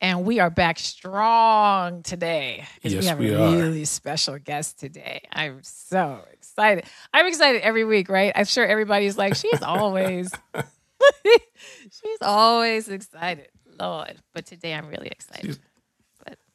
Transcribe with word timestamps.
and 0.00 0.24
we 0.24 0.38
are 0.40 0.50
back 0.50 0.78
strong 0.78 2.02
today 2.02 2.64
because 2.76 2.92
Yes, 2.94 3.02
we 3.02 3.08
have 3.08 3.18
we 3.18 3.30
a 3.32 3.40
are. 3.40 3.56
really 3.56 3.84
special 3.84 4.38
guest 4.38 4.78
today. 4.78 5.22
I'm 5.32 5.60
so 5.62 6.20
excited. 6.32 6.84
I'm 7.12 7.26
excited 7.26 7.62
every 7.62 7.84
week, 7.84 8.08
right? 8.08 8.32
I'm 8.34 8.44
sure 8.46 8.66
everybody's 8.66 9.18
like, 9.18 9.34
she's 9.36 9.62
always, 9.62 10.30
she's 11.34 12.18
always 12.22 12.88
excited, 12.88 13.48
Lord. 13.78 14.14
But 14.34 14.46
today 14.46 14.74
I'm 14.74 14.88
really 14.88 15.08
excited. 15.08 15.58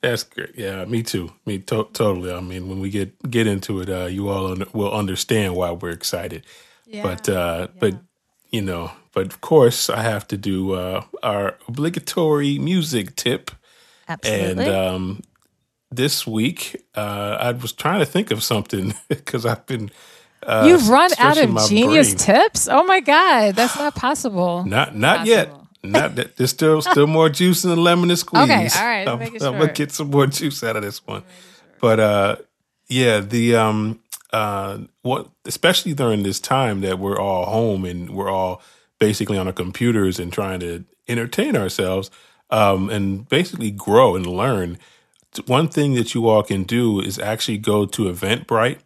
That's 0.02 0.24
great. 0.24 0.52
Yeah, 0.56 0.86
me 0.86 1.02
too. 1.02 1.32
Me 1.48 1.58
to- 1.58 1.90
totally. 1.94 2.32
I 2.32 2.40
mean, 2.40 2.68
when 2.70 2.80
we 2.80 2.92
get 2.92 3.30
get 3.32 3.48
into 3.48 3.82
it, 3.82 3.90
uh, 3.90 4.06
you 4.06 4.30
all 4.30 4.52
un- 4.52 4.66
will 4.72 4.94
understand 4.94 5.56
why 5.56 5.72
we're 5.72 5.90
excited. 5.90 6.46
Yeah, 6.86 7.02
but 7.02 7.28
uh, 7.28 7.68
but 7.80 7.96
you 8.52 8.62
know, 8.62 8.92
but 9.16 9.28
of 9.28 9.40
course, 9.40 9.90
I 9.90 10.02
have 10.02 10.28
to 10.28 10.38
do 10.38 10.74
uh, 10.74 11.04
our 11.24 11.58
obligatory 11.70 12.60
music 12.60 13.16
tip. 13.16 13.50
absolutely. 14.10 14.66
And 14.66 14.76
um, 14.76 15.22
this 15.90 16.28
week, 16.28 16.86
uh, 16.96 17.38
I 17.40 17.52
was 17.54 17.72
trying 17.72 18.00
to 18.00 18.06
think 18.06 18.30
of 18.30 18.44
something 18.44 18.94
because 19.08 19.46
I've 19.46 19.66
been. 19.66 19.90
Uh, 20.44 20.66
You've 20.68 20.90
run 20.90 21.10
out 21.18 21.38
of 21.38 21.70
genius 21.70 22.14
brain. 22.14 22.42
tips. 22.42 22.68
Oh 22.68 22.84
my 22.84 23.00
God, 23.00 23.56
that's 23.56 23.78
not 23.78 23.96
possible. 23.96 24.64
Not 24.68 24.96
not 24.96 25.26
yet. 25.26 25.50
Not 25.84 26.16
that 26.16 26.36
there's 26.36 26.50
still 26.50 26.82
still 26.82 27.06
more 27.06 27.30
juice 27.30 27.64
in 27.64 27.70
the 27.70 27.76
lemon 27.76 28.10
to 28.10 28.18
squeeze. 28.18 28.44
Okay, 28.44 28.70
all 28.76 28.86
right, 28.86 29.08
I'm, 29.08 29.22
I'm 29.22 29.38
sure. 29.38 29.52
gonna 29.52 29.72
get 29.72 29.92
some 29.92 30.10
more 30.10 30.26
juice 30.26 30.64
out 30.64 30.76
of 30.76 30.82
this 30.82 31.06
one. 31.06 31.22
But 31.80 32.00
uh 32.00 32.36
yeah, 32.88 33.20
the 33.20 33.56
um 33.56 34.00
uh 34.34 34.80
what 35.04 35.30
especially 35.46 35.94
during 35.94 36.24
this 36.24 36.40
time 36.40 36.82
that 36.82 36.98
we're 36.98 37.20
all 37.20 37.46
home 37.46 37.86
and 37.86 38.10
we're 38.10 38.32
all 38.32 38.64
basically 39.08 39.38
on 39.42 39.48
our 39.48 39.54
computers 39.66 40.16
and 40.22 40.32
trying 40.34 40.60
to 40.68 40.72
entertain 41.14 41.54
ourselves 41.64 42.10
um 42.60 42.82
and 42.96 43.08
basically 43.38 43.72
grow 43.88 44.16
and 44.18 44.26
learn. 44.26 44.70
One 45.58 45.68
thing 45.68 45.96
that 46.00 46.10
you 46.14 46.22
all 46.30 46.44
can 46.44 46.64
do 46.64 47.00
is 47.10 47.20
actually 47.32 47.60
go 47.74 47.86
to 47.96 48.02
Eventbrite 48.14 48.80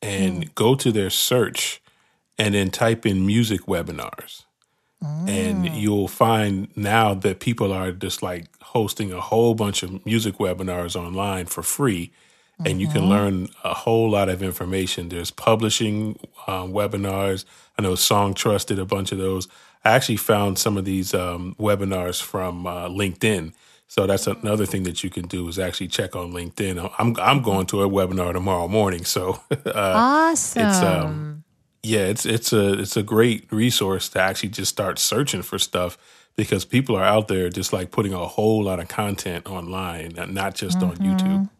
and 0.00 0.34
Hmm. 0.44 0.50
go 0.54 0.74
to 0.82 0.88
their 0.98 1.10
search 1.10 1.80
and 2.38 2.54
then 2.54 2.70
type 2.70 3.02
in 3.10 3.26
music 3.34 3.62
webinars 3.74 4.32
and 5.26 5.64
Mm. 5.64 5.80
you'll 5.82 6.08
find 6.26 6.68
now 6.76 7.14
that 7.24 7.40
people 7.40 7.72
are 7.72 7.90
just 8.06 8.22
like 8.22 8.46
hosting 8.74 9.12
a 9.12 9.20
whole 9.30 9.54
bunch 9.54 9.82
of 9.82 9.90
music 10.06 10.34
webinars 10.38 10.94
online 10.96 11.46
for 11.46 11.62
free 11.62 12.10
and 12.64 12.80
you 12.80 12.86
Mm-hmm. 12.88 12.98
can 12.98 13.08
learn 13.08 13.48
a 13.64 13.74
whole 13.74 14.10
lot 14.10 14.28
of 14.28 14.42
information. 14.42 15.08
There's 15.08 15.30
publishing 15.30 16.18
um, 16.46 16.72
webinars. 16.72 17.44
I 17.78 17.82
know 17.82 17.92
Songtrust 17.92 18.66
did 18.66 18.78
a 18.78 18.84
bunch 18.84 19.12
of 19.12 19.18
those. 19.18 19.48
I 19.84 19.92
actually 19.92 20.16
found 20.18 20.58
some 20.58 20.76
of 20.76 20.84
these 20.84 21.12
um, 21.14 21.56
webinars 21.58 22.22
from 22.22 22.66
uh, 22.66 22.88
linkedin. 22.88 23.52
So 23.88 24.06
that's 24.06 24.26
another 24.26 24.64
thing 24.64 24.84
that 24.84 25.04
you 25.04 25.10
can 25.10 25.26
do 25.26 25.46
is 25.48 25.58
actually 25.58 25.88
check 25.88 26.16
on 26.16 26.32
linkedin. 26.32 26.90
I'm, 26.98 27.14
I'm 27.20 27.42
going 27.42 27.66
to 27.66 27.82
a 27.82 27.88
webinar 27.88 28.32
tomorrow 28.32 28.68
morning. 28.68 29.04
So 29.04 29.40
uh, 29.66 29.72
awesome. 29.74 30.66
it's 30.66 30.78
um 30.82 31.44
yeah 31.82 32.00
it's 32.06 32.24
it's 32.24 32.52
a 32.52 32.78
it's 32.80 32.96
a 32.96 33.02
great 33.02 33.50
resource 33.52 34.08
to 34.10 34.20
actually 34.20 34.48
just 34.50 34.70
start 34.70 34.98
searching 35.00 35.42
for 35.42 35.58
stuff 35.58 35.98
because 36.36 36.64
people 36.64 36.96
are 36.96 37.02
out 37.04 37.26
there 37.26 37.48
just 37.50 37.72
like 37.72 37.90
putting 37.90 38.12
a 38.14 38.24
whole 38.26 38.62
lot 38.62 38.78
of 38.78 38.86
content 38.86 39.46
online 39.50 40.12
not 40.28 40.54
just 40.54 40.80
on 40.80 40.96
youtube 40.98 41.50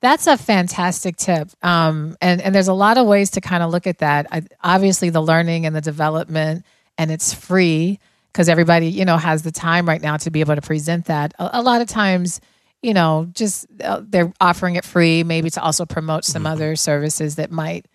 That's 0.00 0.26
a 0.26 0.36
fantastic 0.36 1.16
tip. 1.16 1.48
Um, 1.62 2.16
and, 2.20 2.40
and 2.40 2.54
there's 2.54 2.68
a 2.68 2.74
lot 2.74 2.98
of 2.98 3.06
ways 3.06 3.30
to 3.32 3.40
kind 3.40 3.62
of 3.62 3.70
look 3.70 3.86
at 3.86 3.98
that. 3.98 4.26
I, 4.30 4.42
obviously, 4.62 5.10
the 5.10 5.22
learning 5.22 5.66
and 5.66 5.74
the 5.74 5.80
development, 5.80 6.64
and 6.98 7.10
it's 7.10 7.32
free 7.32 7.98
because 8.32 8.48
everybody, 8.48 8.88
you 8.88 9.04
know, 9.06 9.16
has 9.16 9.42
the 9.42 9.50
time 9.50 9.88
right 9.88 10.02
now 10.02 10.18
to 10.18 10.30
be 10.30 10.40
able 10.40 10.54
to 10.54 10.60
present 10.60 11.06
that. 11.06 11.32
A, 11.38 11.60
a 11.60 11.62
lot 11.62 11.80
of 11.80 11.88
times, 11.88 12.40
you 12.82 12.92
know, 12.92 13.28
just 13.32 13.66
uh, 13.82 14.02
they're 14.04 14.32
offering 14.40 14.76
it 14.76 14.84
free, 14.84 15.24
maybe 15.24 15.48
to 15.50 15.62
also 15.62 15.86
promote 15.86 16.24
some 16.24 16.46
other 16.46 16.76
services 16.76 17.36
that 17.36 17.50
might, 17.50 17.86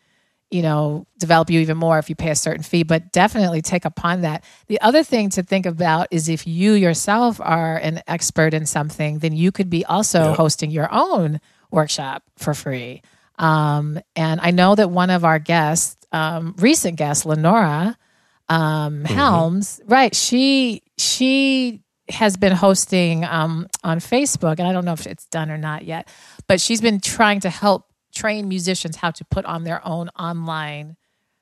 you 0.52 0.62
know, 0.62 1.08
develop 1.18 1.50
you 1.50 1.62
even 1.62 1.78
more 1.78 1.98
if 1.98 2.10
you 2.10 2.16
pay 2.16 2.30
a 2.30 2.36
certain 2.36 2.62
fee, 2.62 2.84
but 2.84 3.12
definitely 3.14 3.62
take 3.62 3.86
upon 3.86 4.22
that. 4.22 4.44
The 4.68 4.80
other 4.82 5.02
thing 5.02 5.30
to 5.32 5.44
think 5.44 5.66
about 5.66 6.08
is 6.12 6.28
if 6.30 6.46
you 6.46 6.74
yourself 6.74 7.40
are 7.40 7.78
an 7.78 8.02
expert 8.08 8.54
in 8.54 8.66
something, 8.66 9.20
then 9.20 9.34
you 9.34 9.52
could 9.52 9.70
be 9.70 9.86
also 9.86 10.28
Yep. 10.30 10.36
hosting 10.38 10.70
your 10.72 10.90
own 10.92 11.40
workshop 11.72 12.24
for 12.38 12.54
free. 12.54 13.02
Um, 13.40 14.00
and 14.16 14.40
I 14.42 14.52
know 14.52 14.76
that 14.76 14.90
one 14.92 15.10
of 15.10 15.24
our 15.26 15.40
guests, 15.40 15.96
um, 16.12 16.54
recent 16.58 16.98
guest, 16.98 17.26
Lenora 17.26 17.98
um, 18.50 19.06
Helms, 19.06 19.80
right? 19.86 20.14
She 20.14 20.84
she 20.98 21.82
has 22.10 22.36
been 22.36 22.52
hosting 22.52 23.24
um, 23.24 23.68
on 23.84 24.00
Facebook, 24.00 24.60
and 24.60 24.68
I 24.68 24.74
don't 24.74 24.84
know 24.84 24.92
if 24.94 25.08
it's 25.08 25.26
done 25.28 25.50
or 25.50 25.58
not 25.58 25.86
yet, 25.86 26.10
but 26.48 26.60
she's 26.60 26.82
been 26.82 27.00
trying 27.00 27.40
to 27.42 27.50
help 27.50 27.88
train 28.22 28.48
musicians 28.48 28.96
how 28.96 29.12
to 29.12 29.26
put 29.26 29.46
on 29.46 29.64
their 29.64 29.86
own 29.86 30.10
online 30.10 30.96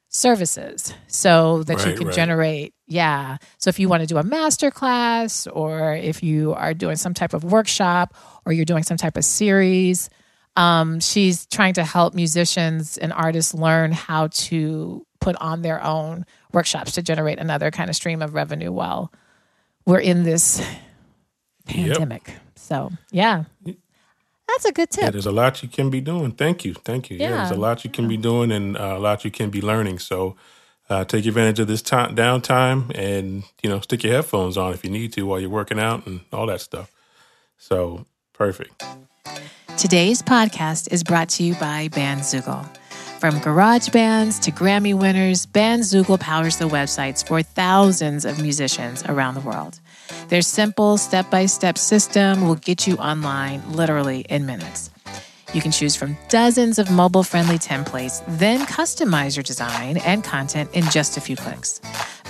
services 0.08 0.94
so 1.08 1.64
that 1.64 1.86
you 1.86 1.94
can 1.94 2.08
right. 2.08 2.16
generate 2.16 2.74
yeah. 2.88 3.38
So 3.60 3.70
if 3.70 3.78
you 3.78 3.88
want 3.88 4.02
to 4.02 4.08
do 4.08 4.18
a 4.18 4.24
master 4.24 4.72
class 4.72 5.46
or 5.46 5.94
if 5.94 6.24
you 6.24 6.54
are 6.56 6.74
doing 6.74 6.96
some 6.96 7.14
type 7.14 7.36
of 7.36 7.44
workshop 7.44 8.16
or 8.46 8.52
you're 8.52 8.66
doing 8.66 8.82
some 8.82 8.98
type 8.98 9.18
of 9.18 9.26
series 9.26 10.10
um, 10.56 11.00
she's 11.00 11.46
trying 11.46 11.74
to 11.76 11.84
help 11.84 12.16
musicians 12.16 12.98
and 12.98 13.14
artists 13.14 13.54
learn 13.54 13.92
how 13.92 14.28
to 14.28 15.06
put 15.22 15.36
on 15.36 15.62
their 15.62 15.84
own 15.84 16.26
workshops 16.54 16.94
to 16.94 17.04
generate 17.04 17.38
another 17.38 17.70
kind 17.72 17.90
of 17.90 17.96
stream 17.96 18.22
of 18.22 18.34
revenue 18.34 18.72
while 18.72 19.14
we're 19.86 20.00
in 20.00 20.24
this 20.24 20.66
pandemic. 21.66 22.34
So 22.56 22.92
yeah 23.12 23.44
that's 24.52 24.66
a 24.66 24.72
good 24.72 24.90
yeah 24.98 25.06
tip. 25.06 25.14
there's 25.14 25.26
a 25.26 25.32
lot 25.32 25.62
you 25.64 25.70
can 25.70 25.90
be 25.90 26.02
doing. 26.02 26.32
Thank 26.32 26.66
you. 26.66 26.74
Thank 26.74 27.10
you. 27.10 27.18
Yeah, 27.18 27.30
there's 27.38 27.52
a 27.52 27.56
lot 27.56 27.84
you 27.84 27.90
can 27.90 28.08
be 28.08 28.18
doing 28.18 28.52
and 28.52 28.78
uh, 28.78 28.96
a 28.98 29.00
lot 29.00 29.24
you 29.26 29.32
can 29.32 29.50
be 29.50 29.62
learning. 29.62 30.00
So 30.00 30.36
uh, 30.90 31.06
take 31.06 31.26
advantage 31.26 31.60
of 31.60 31.68
this 31.68 31.82
time 31.82 32.16
downtime 32.16 32.92
and 32.96 33.44
you 33.64 33.70
know 33.70 33.80
stick 33.80 34.04
your 34.04 34.14
headphones 34.14 34.58
on 34.58 34.74
if 34.74 34.84
you 34.84 34.90
need 34.90 35.14
to 35.14 35.26
while 35.26 35.40
you're 35.40 35.50
working 35.50 35.80
out 35.80 36.06
and 36.08 36.22
all 36.34 36.48
that 36.48 36.62
stuff. 36.62 36.92
So 37.58 38.06
perfect. 38.34 38.84
Today's 39.78 40.22
podcast 40.22 40.92
is 40.92 41.04
brought 41.04 41.30
to 41.30 41.44
you 41.44 41.54
by 41.56 41.88
Bandzoogle. 41.90 42.68
From 43.20 43.40
garage 43.40 43.90
bands 43.90 44.40
to 44.40 44.52
Grammy 44.52 44.94
winners, 44.98 45.46
Bandzoogle 45.46 46.20
powers 46.20 46.58
the 46.58 46.70
websites 46.70 47.26
for 47.26 47.44
thousands 47.44 48.24
of 48.24 48.42
musicians 48.42 49.04
around 49.06 49.36
the 49.36 49.42
world. 49.42 49.80
Their 50.28 50.42
simple 50.42 50.98
step 50.98 51.30
by 51.30 51.46
step 51.46 51.78
system 51.78 52.48
will 52.48 52.56
get 52.56 52.88
you 52.88 52.96
online 52.98 53.62
literally 53.72 54.22
in 54.30 54.46
minutes. 54.46 54.90
You 55.54 55.62
can 55.62 55.72
choose 55.72 55.96
from 55.96 56.16
dozens 56.30 56.78
of 56.78 56.92
mobile 56.92 57.24
friendly 57.24 57.58
templates, 57.58 58.24
then 58.28 58.68
customize 58.68 59.36
your 59.36 59.44
design 59.44 59.98
and 59.98 60.24
content 60.24 60.70
in 60.74 60.84
just 60.92 61.18
a 61.18 61.22
few 61.22 61.36
clicks. 61.36 61.82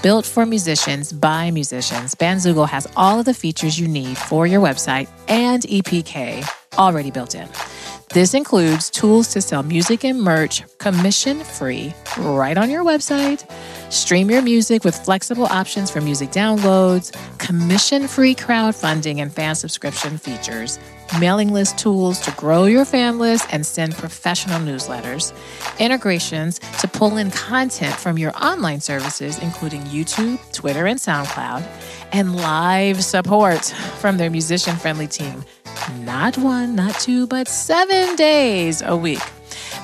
Built 0.02 0.26
for 0.26 0.46
musicians 0.46 1.12
by 1.12 1.52
musicians, 1.52 2.16
Bandzoogle 2.16 2.70
has 2.70 2.88
all 2.96 3.20
of 3.20 3.26
the 3.26 3.34
features 3.34 3.78
you 3.78 3.86
need 3.86 4.18
for 4.18 4.48
your 4.48 4.62
website 4.62 5.10
and 5.28 5.64
EPK 5.64 6.48
already 6.78 7.12
built 7.12 7.36
in. 7.36 7.50
This 8.13 8.34
includes 8.34 8.90
tools 8.90 9.28
to 9.34 9.42
sell 9.42 9.62
music 9.62 10.06
and 10.06 10.22
merch 10.22 10.63
commission 10.78 11.44
free 11.44 11.94
right 12.18 12.57
on 12.57 12.69
your 12.69 12.86
website, 12.86 13.44
stream 13.92 14.31
your 14.31 14.42
music 14.42 14.86
with 14.86 14.96
flexible 14.96 15.48
options 15.48 15.92
for 15.92 16.00
music 16.00 16.30
downloads, 16.30 17.12
commission 17.38 18.07
free 18.07 18.34
crowdfunding 18.34 19.18
and 19.18 19.34
fan 19.34 19.54
subscription 19.54 20.18
features, 20.18 20.80
mailing 21.19 21.53
list 21.53 21.77
tools 21.77 22.19
to 22.21 22.31
grow 22.31 22.65
your 22.65 22.85
fan 22.85 23.19
list 23.19 23.47
and 23.51 23.65
send 23.65 23.95
professional 23.95 24.59
newsletters, 24.59 25.33
integrations 25.79 26.59
to 26.79 26.88
pull 26.88 27.17
in 27.17 27.31
content 27.31 27.95
from 27.95 28.17
your 28.17 28.31
online 28.35 28.81
services, 28.81 29.39
including 29.39 29.81
YouTube, 29.83 30.39
Twitter, 30.51 30.85
and 30.85 31.00
SoundCloud, 31.00 31.65
and 32.11 32.35
live 32.35 33.03
support 33.03 33.65
from 34.00 34.17
their 34.17 34.29
musician 34.29 34.75
friendly 34.75 35.07
team. 35.07 35.44
Not 36.00 36.38
one, 36.38 36.75
not 36.75 36.95
two, 36.95 37.27
but 37.27 37.47
seven 37.47 38.15
days 38.15 38.81
a 38.81 38.95
week. 38.95 39.19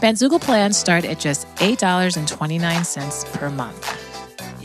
Bandzoogle 0.02 0.42
plans 0.42 0.78
start 0.78 1.06
at 1.06 1.20
just 1.20 1.48
$8.29 1.56 3.34
per 3.34 3.50
month. 3.50 4.05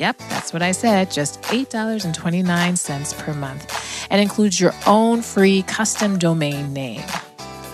Yep, 0.01 0.17
that's 0.31 0.55
what 0.55 0.63
I 0.63 0.73
said, 0.73 1.11
just 1.11 1.43
$8.29 1.43 3.19
per 3.19 3.35
month, 3.35 4.09
and 4.09 4.19
includes 4.19 4.59
your 4.59 4.73
own 4.87 5.21
free 5.21 5.61
custom 5.65 6.19
domain 6.19 6.73
name. 6.73 7.03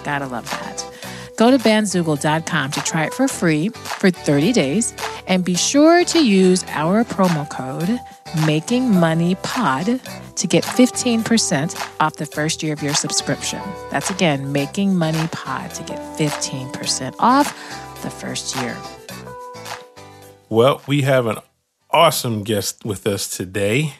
Gotta 0.02 0.26
love 0.26 0.50
that. 0.50 0.84
Go 1.36 1.52
to 1.52 1.58
bandzoogle.com 1.58 2.70
to 2.72 2.80
try 2.80 3.04
it 3.04 3.14
for 3.14 3.28
free 3.28 3.68
for 3.68 4.10
30 4.10 4.52
days 4.52 4.92
and 5.28 5.44
be 5.44 5.54
sure 5.54 6.02
to 6.06 6.18
use 6.18 6.64
our 6.70 7.04
promo 7.04 7.48
code 7.48 8.00
Making 8.44 8.90
Money 8.90 9.36
Pod 9.44 10.00
to 10.34 10.46
get 10.48 10.64
15% 10.64 12.00
off 12.00 12.16
the 12.16 12.26
first 12.26 12.60
year 12.60 12.72
of 12.72 12.82
your 12.82 12.94
subscription. 12.94 13.60
That's 13.92 14.10
again, 14.10 14.50
Making 14.50 14.96
Money 14.96 15.28
Pod 15.30 15.72
to 15.74 15.84
get 15.84 16.00
15% 16.18 17.14
off 17.20 18.02
the 18.02 18.10
first 18.10 18.56
year. 18.56 18.76
Well, 20.48 20.82
we 20.88 21.02
have 21.02 21.26
an 21.26 21.38
awesome 21.90 22.42
guest 22.42 22.84
with 22.84 23.06
us 23.06 23.28
today, 23.28 23.94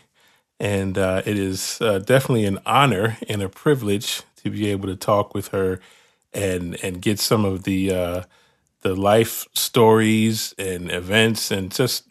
and 0.61 0.99
uh, 0.99 1.23
it 1.27 1.39
is 1.39 1.81
uh, 1.81 1.99
definitely 1.99 2.45
an 2.47 2.59
honor 2.67 3.19
and 3.29 3.43
a 3.43 3.49
privilege 3.49 4.23
to 4.37 4.51
be 4.51 4.69
able 4.71 4.89
to 4.89 4.97
talk 4.97 5.35
with 5.35 5.49
her 5.49 5.81
and 6.33 6.83
and 6.85 7.03
get 7.03 7.19
some 7.21 7.45
of 7.45 7.65
the 7.65 7.93
uh, 7.93 8.23
the 8.83 8.95
life 8.95 9.47
stories 9.55 10.55
and 10.59 10.91
events 10.91 11.51
and 11.51 11.73
just 11.73 12.05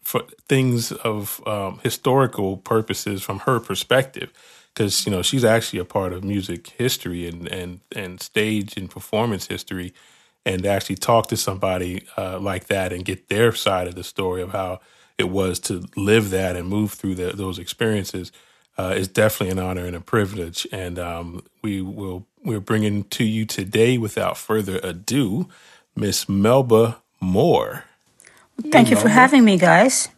things 0.50 0.92
of 0.92 1.46
um, 1.48 1.80
historical 1.84 2.58
purposes 2.58 3.24
from 3.24 3.40
her 3.40 3.60
perspective. 3.60 4.32
Because 4.74 5.06
you 5.06 5.12
know 5.12 5.22
she's 5.22 5.46
actually 5.46 5.80
a 5.80 5.86
part 5.86 6.14
of 6.14 6.24
music 6.24 6.68
history 6.78 7.28
and 7.28 7.48
and 7.48 7.82
and 7.96 8.22
stage 8.22 8.78
and 8.78 8.90
performance 8.90 9.48
history. 9.48 9.94
And 10.48 10.66
actually 10.66 10.98
talk 10.98 11.28
to 11.28 11.38
somebody 11.38 12.06
uh, 12.18 12.40
like 12.40 12.68
that 12.68 12.94
and 12.94 13.04
get 13.04 13.30
their 13.30 13.52
side 13.52 13.88
of 13.88 13.96
the 13.96 14.04
story 14.04 14.44
of 14.44 14.52
how 14.52 14.80
it 15.18 15.30
was 15.30 15.60
to 15.62 15.86
live 15.96 16.30
that 16.32 16.56
and 16.56 16.68
move 16.68 16.92
through 16.92 17.16
the, 17.16 17.32
those 17.34 17.60
experiences 17.60 18.32
uh, 18.78 18.94
is 18.98 19.08
definitely 19.08 19.52
an 19.52 19.60
honor 19.60 19.86
and 19.86 19.96
a 19.96 20.02
privilege. 20.02 20.68
And 20.72 21.00
um, 21.00 21.44
we 21.62 21.82
will 21.82 22.26
we're 22.44 22.60
bringing 22.60 23.06
to 23.06 23.24
you 23.24 23.46
today, 23.46 23.98
without 23.98 24.38
further 24.38 24.80
ado, 24.84 25.50
Miss 25.96 26.30
Melba 26.30 27.02
Moore. 27.20 27.86
Thank 28.72 28.92
you 28.92 28.96
for 28.96 29.10
having 29.10 29.44
me, 29.44 29.58
guys. 29.58 30.10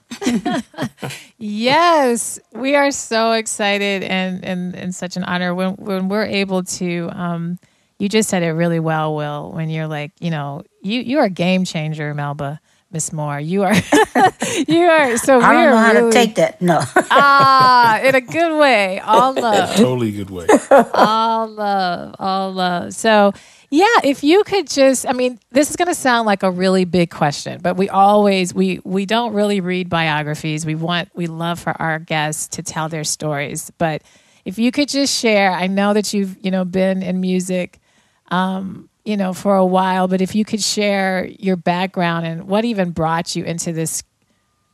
yes, 1.38 2.40
we 2.54 2.76
are 2.76 2.92
so 2.92 3.32
excited 3.32 4.04
and, 4.04 4.44
and, 4.44 4.76
and 4.76 4.94
such 4.94 5.18
an 5.18 5.24
honor 5.24 5.56
when, 5.56 5.74
when 5.76 6.10
we're 6.10 6.26
able 6.26 6.64
to. 6.64 7.10
Um, 7.14 7.60
you 7.98 8.10
just 8.10 8.30
said 8.30 8.44
it 8.44 8.52
really 8.52 8.80
well, 8.80 9.16
Will, 9.16 9.52
when 9.52 9.70
you're 9.70 9.88
like, 9.88 10.12
you 10.20 10.30
know, 10.30 10.64
you, 10.82 11.00
you 11.02 11.18
are 11.20 11.26
a 11.26 11.30
game 11.30 11.66
changer, 11.66 12.14
Melba. 12.14 12.60
Miss 12.92 13.12
Moore. 13.12 13.40
You 13.40 13.64
are, 13.64 13.74
you 14.68 14.80
are. 14.80 15.18
So 15.18 15.42
I 15.42 15.54
don't 15.54 15.72
know 15.72 15.78
how 15.78 15.94
really, 15.94 16.12
to 16.12 16.18
take 16.18 16.36
that. 16.36 16.62
No. 16.62 16.80
ah, 16.96 18.00
in 18.02 18.16
a 18.16 18.22
good 18.22 18.60
way. 18.60 19.00
All 19.00 19.34
love. 19.34 19.76
totally 19.76 20.12
good 20.12 20.30
way. 20.30 20.48
all 20.94 21.48
love. 21.48 22.16
All 22.18 22.54
love. 22.54 22.94
So, 22.94 23.34
yeah, 23.70 23.86
if 24.04 24.24
you 24.24 24.44
could 24.46 24.70
just, 24.70 25.06
I 25.06 25.12
mean, 25.12 25.38
this 25.52 25.70
is 25.70 25.76
going 25.76 25.90
to 25.90 25.96
sound 25.96 26.26
like 26.26 26.44
a 26.44 26.52
really 26.52 26.86
big 26.86 27.10
question, 27.10 27.60
but 27.62 27.76
we 27.76 27.90
always 27.90 28.54
we 28.54 28.80
we 28.86 29.06
don't 29.06 29.34
really 29.34 29.60
read 29.60 29.90
biographies. 29.90 30.66
We 30.66 30.76
want 30.76 31.10
we 31.14 31.28
love 31.28 31.60
for 31.60 31.80
our 31.82 32.00
guests 32.00 32.48
to 32.56 32.64
tell 32.64 32.88
their 32.88 33.04
stories, 33.04 33.70
but 33.78 34.02
if 34.46 34.58
you 34.58 34.72
could 34.72 34.88
just 34.88 35.14
share, 35.14 35.52
I 35.52 35.68
know 35.68 35.94
that 35.94 36.14
you've 36.14 36.38
you 36.42 36.52
know 36.52 36.64
been 36.64 37.04
in 37.04 37.20
music. 37.20 37.80
Um, 38.30 38.90
you 39.08 39.16
know, 39.16 39.32
for 39.32 39.56
a 39.56 39.66
while, 39.66 40.10
but 40.10 40.20
if 40.20 40.36
you 40.36 40.44
could 40.44 40.62
share 40.62 41.26
your 41.40 41.56
background 41.56 42.26
and 42.26 42.46
what 42.46 42.66
even 42.66 42.92
brought 42.92 43.38
you 43.38 43.46
into 43.46 43.72
this 43.72 44.04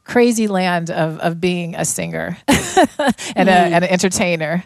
crazy 0.05 0.47
land 0.47 0.89
of, 0.89 1.19
of 1.19 1.39
being 1.39 1.75
a 1.75 1.85
singer 1.85 2.35
and, 2.47 2.57
mm-hmm. 2.57 3.39
a, 3.39 3.43
and 3.43 3.49
an 3.49 3.83
entertainer. 3.83 4.63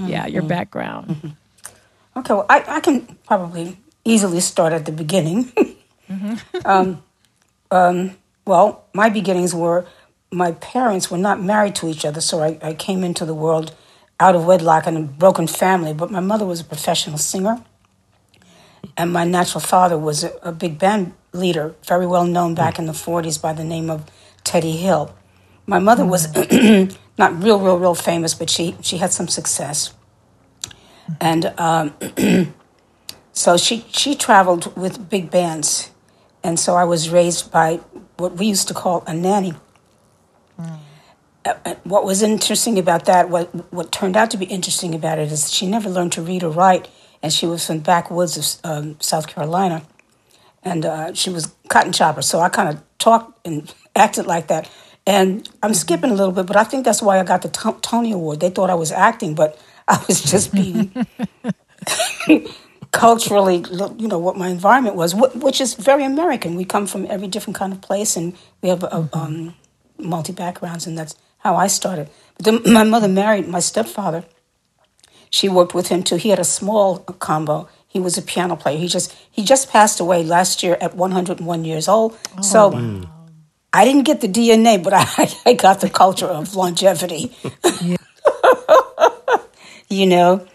Mm-hmm. 0.00 0.10
Yeah, 0.10 0.26
your 0.26 0.42
background. 0.42 1.10
Mm-hmm. 1.10 2.18
Okay, 2.18 2.34
well, 2.34 2.46
I, 2.50 2.64
I 2.66 2.80
can 2.80 3.16
probably 3.24 3.78
easily 4.04 4.40
start 4.40 4.72
at 4.72 4.84
the 4.84 4.90
beginning. 4.90 5.44
mm-hmm. 6.10 6.34
um, 6.64 7.00
um, 7.70 8.16
well, 8.44 8.84
my 8.94 9.10
beginnings 9.10 9.54
were 9.54 9.86
my 10.32 10.50
parents 10.52 11.08
were 11.08 11.18
not 11.18 11.40
married 11.40 11.76
to 11.76 11.88
each 11.88 12.04
other, 12.04 12.20
so 12.20 12.42
I, 12.42 12.58
I 12.60 12.74
came 12.74 13.04
into 13.04 13.24
the 13.24 13.34
world 13.34 13.72
out 14.18 14.34
of 14.34 14.44
wedlock 14.44 14.88
and 14.88 14.96
a 14.96 15.02
broken 15.02 15.46
family, 15.46 15.94
but 15.94 16.10
my 16.10 16.18
mother 16.18 16.44
was 16.44 16.60
a 16.60 16.64
professional 16.64 17.18
singer 17.18 17.62
and 18.96 19.12
my 19.12 19.24
natural 19.24 19.60
father 19.60 19.98
was 19.98 20.24
a, 20.24 20.32
a 20.42 20.52
big 20.52 20.78
band 20.78 21.14
leader, 21.32 21.74
very 21.86 22.06
well 22.06 22.26
known 22.26 22.54
back 22.54 22.78
in 22.78 22.86
the 22.86 22.92
40s 22.92 23.40
by 23.40 23.52
the 23.52 23.64
name 23.64 23.90
of 23.90 24.10
Teddy 24.44 24.76
Hill. 24.76 25.14
My 25.66 25.78
mother 25.78 26.04
was 26.04 26.28
not 27.18 27.42
real, 27.42 27.58
real, 27.60 27.78
real 27.78 27.94
famous, 27.94 28.34
but 28.34 28.50
she, 28.50 28.76
she 28.80 28.98
had 28.98 29.12
some 29.12 29.28
success. 29.28 29.94
And 31.20 31.52
um, 31.58 31.94
so 33.32 33.56
she, 33.56 33.84
she 33.90 34.14
traveled 34.14 34.76
with 34.76 35.08
big 35.08 35.30
bands. 35.30 35.90
And 36.42 36.58
so 36.60 36.74
I 36.74 36.84
was 36.84 37.10
raised 37.10 37.50
by 37.50 37.80
what 38.16 38.36
we 38.36 38.46
used 38.46 38.68
to 38.68 38.74
call 38.74 39.02
a 39.06 39.14
nanny. 39.14 39.54
Mm. 40.60 40.78
Uh, 41.46 41.74
what 41.84 42.04
was 42.04 42.22
interesting 42.22 42.78
about 42.78 43.04
that, 43.04 43.28
what, 43.28 43.72
what 43.72 43.92
turned 43.92 44.16
out 44.16 44.30
to 44.30 44.38
be 44.38 44.46
interesting 44.46 44.94
about 44.94 45.18
it, 45.18 45.30
is 45.30 45.52
she 45.52 45.66
never 45.66 45.90
learned 45.90 46.12
to 46.12 46.22
read 46.22 46.42
or 46.42 46.50
write 46.50 46.88
and 47.24 47.32
she 47.32 47.46
was 47.46 47.66
from 47.66 47.78
the 47.78 47.82
backwoods 47.82 48.36
of 48.36 48.70
um, 48.70 49.00
South 49.00 49.26
Carolina, 49.26 49.82
and 50.62 50.84
uh, 50.84 51.14
she 51.14 51.30
was 51.30 51.54
cotton 51.70 51.90
chopper. 51.90 52.20
So 52.20 52.38
I 52.38 52.50
kind 52.50 52.68
of 52.68 52.82
talked 52.98 53.46
and 53.46 53.74
acted 53.96 54.26
like 54.26 54.48
that. 54.48 54.70
And 55.06 55.48
I'm 55.62 55.72
skipping 55.72 56.10
a 56.10 56.14
little 56.14 56.32
bit, 56.32 56.44
but 56.44 56.56
I 56.56 56.64
think 56.64 56.84
that's 56.84 57.00
why 57.00 57.18
I 57.18 57.24
got 57.24 57.40
the 57.40 57.48
t- 57.48 57.80
Tony 57.80 58.12
Award. 58.12 58.40
They 58.40 58.50
thought 58.50 58.68
I 58.68 58.74
was 58.74 58.92
acting, 58.92 59.34
but 59.34 59.58
I 59.88 60.04
was 60.06 60.20
just 60.22 60.52
being 60.52 60.92
culturally, 62.92 63.64
you 63.98 64.06
know, 64.06 64.18
what 64.18 64.36
my 64.36 64.48
environment 64.48 64.94
was, 64.94 65.14
which 65.14 65.62
is 65.62 65.74
very 65.74 66.04
American. 66.04 66.56
We 66.56 66.66
come 66.66 66.86
from 66.86 67.06
every 67.08 67.28
different 67.28 67.56
kind 67.56 67.72
of 67.72 67.80
place, 67.80 68.18
and 68.18 68.36
we 68.60 68.68
have 68.68 68.82
a, 68.82 69.08
um, 69.14 69.54
multi 69.98 70.34
backgrounds, 70.34 70.86
and 70.86 70.98
that's 70.98 71.14
how 71.38 71.56
I 71.56 71.68
started. 71.68 72.10
But 72.36 72.44
then 72.44 72.60
my 72.74 72.84
mother 72.84 73.08
married 73.08 73.48
my 73.48 73.60
stepfather, 73.60 74.26
she 75.34 75.48
worked 75.48 75.74
with 75.74 75.88
him 75.88 76.04
too. 76.04 76.14
He 76.14 76.28
had 76.28 76.38
a 76.38 76.44
small 76.44 76.98
combo. 76.98 77.68
He 77.88 77.98
was 77.98 78.16
a 78.16 78.22
piano 78.22 78.54
player. 78.54 78.78
He 78.78 78.86
just 78.86 79.12
he 79.28 79.42
just 79.42 79.68
passed 79.68 79.98
away 79.98 80.22
last 80.22 80.62
year 80.62 80.78
at 80.80 80.94
101 80.94 81.64
years 81.64 81.88
old. 81.88 82.16
Oh, 82.38 82.42
so 82.42 82.68
wow. 82.68 83.00
I 83.72 83.84
didn't 83.84 84.04
get 84.04 84.20
the 84.20 84.28
DNA, 84.28 84.80
but 84.80 84.92
I, 84.94 85.34
I 85.50 85.54
got 85.54 85.80
the 85.80 85.90
culture 85.90 86.28
of 86.28 86.54
longevity. 86.54 87.34
you 89.90 90.06
know, 90.06 90.46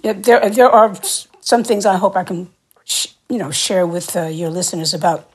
there 0.00 0.48
there 0.48 0.70
are 0.70 0.96
some 1.42 1.62
things 1.62 1.84
I 1.84 1.98
hope 1.98 2.16
I 2.16 2.24
can 2.24 2.48
sh- 2.84 3.12
you 3.28 3.36
know 3.36 3.50
share 3.50 3.86
with 3.86 4.16
uh, 4.16 4.32
your 4.32 4.48
listeners 4.48 4.94
about 4.94 5.28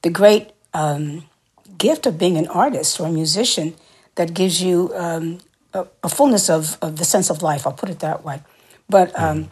the 0.00 0.08
great 0.08 0.52
um, 0.72 1.28
gift 1.76 2.06
of 2.06 2.16
being 2.16 2.38
an 2.38 2.48
artist 2.48 2.98
or 2.98 3.08
a 3.08 3.12
musician 3.12 3.74
that 4.14 4.32
gives 4.32 4.62
you 4.62 4.90
um, 4.96 5.40
a, 5.74 5.86
a 6.02 6.08
fullness 6.08 6.50
of, 6.50 6.78
of 6.82 6.96
the 6.96 7.04
sense 7.04 7.30
of 7.30 7.42
life. 7.42 7.66
I'll 7.66 7.72
put 7.72 7.90
it 7.90 8.00
that 8.00 8.24
way. 8.24 8.42
But 8.88 9.18
um, 9.18 9.50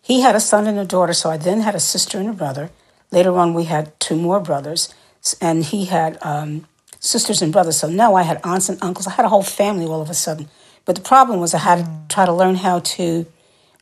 he 0.00 0.20
had 0.20 0.34
a 0.34 0.40
son 0.40 0.66
and 0.66 0.78
a 0.78 0.84
daughter, 0.84 1.12
so 1.12 1.30
I 1.30 1.36
then 1.36 1.60
had 1.60 1.74
a 1.74 1.80
sister 1.80 2.18
and 2.18 2.28
a 2.28 2.32
brother. 2.32 2.70
Later 3.10 3.36
on, 3.38 3.54
we 3.54 3.64
had 3.64 3.98
two 4.00 4.16
more 4.16 4.40
brothers, 4.40 4.92
and 5.40 5.64
he 5.64 5.86
had 5.86 6.18
um, 6.22 6.66
sisters 7.00 7.42
and 7.42 7.52
brothers. 7.52 7.76
So 7.76 7.88
now 7.88 8.14
I 8.14 8.22
had 8.22 8.40
aunts 8.44 8.68
and 8.68 8.78
uncles. 8.82 9.06
I 9.06 9.12
had 9.12 9.24
a 9.24 9.28
whole 9.28 9.42
family 9.42 9.86
all 9.86 10.02
of 10.02 10.10
a 10.10 10.14
sudden. 10.14 10.48
But 10.84 10.96
the 10.96 11.02
problem 11.02 11.40
was 11.40 11.54
I 11.54 11.58
had 11.58 11.78
to 11.78 11.90
try 12.08 12.26
to 12.26 12.32
learn 12.32 12.56
how 12.56 12.80
to 12.80 13.26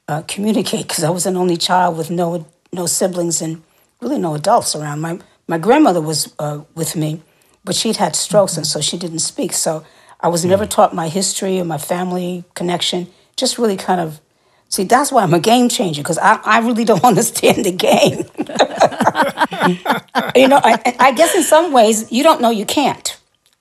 uh, 0.09 0.23
communicate 0.29 0.87
because 0.89 1.05
I 1.05 1.11
was 1.11 1.27
an 1.27 1.37
only 1.37 1.57
child 1.57 1.97
with 1.97 2.11
no 2.11 2.47
no 2.73 2.87
siblings 2.87 3.43
and 3.43 3.63
really 4.01 4.19
no 4.19 4.35
adults 4.35 4.75
around. 4.75 5.01
My 5.01 5.19
my 5.47 5.59
grandmother 5.59 6.01
was 6.01 6.35
uh, 6.39 6.61
with 6.75 6.97
me, 6.97 7.23
but 7.65 7.75
she'd 7.75 7.97
had 7.97 8.15
strokes 8.15 8.57
and 8.57 8.67
so 8.67 8.81
she 8.81 8.97
didn't 8.97 9.21
speak. 9.21 9.53
So 9.53 9.85
I 10.23 10.29
was 10.29 10.45
never 10.45 10.67
taught 10.67 10.95
my 10.95 11.09
history 11.09 11.59
or 11.59 11.65
my 11.65 11.79
family 11.79 12.45
connection. 12.55 13.09
Just 13.37 13.59
really 13.59 13.77
kind 13.77 14.01
of 14.01 14.21
see 14.69 14.85
that's 14.85 15.11
why 15.13 15.23
I'm 15.23 15.35
a 15.35 15.41
game 15.41 15.69
changer 15.69 16.01
because 16.03 16.19
I, 16.19 16.41
I 16.45 16.61
really 16.61 16.85
don't 16.85 17.05
understand 17.13 17.65
the 17.65 17.73
game. 17.73 18.25
you 20.37 20.49
know, 20.49 20.61
I, 20.63 20.97
I, 20.99 21.13
guess 21.13 21.35
in 21.35 21.43
some 21.43 21.73
ways 21.73 22.11
you 22.13 22.23
don't 22.23 22.41
know 22.41 22.51
you 22.51 22.65
can't. 22.65 23.19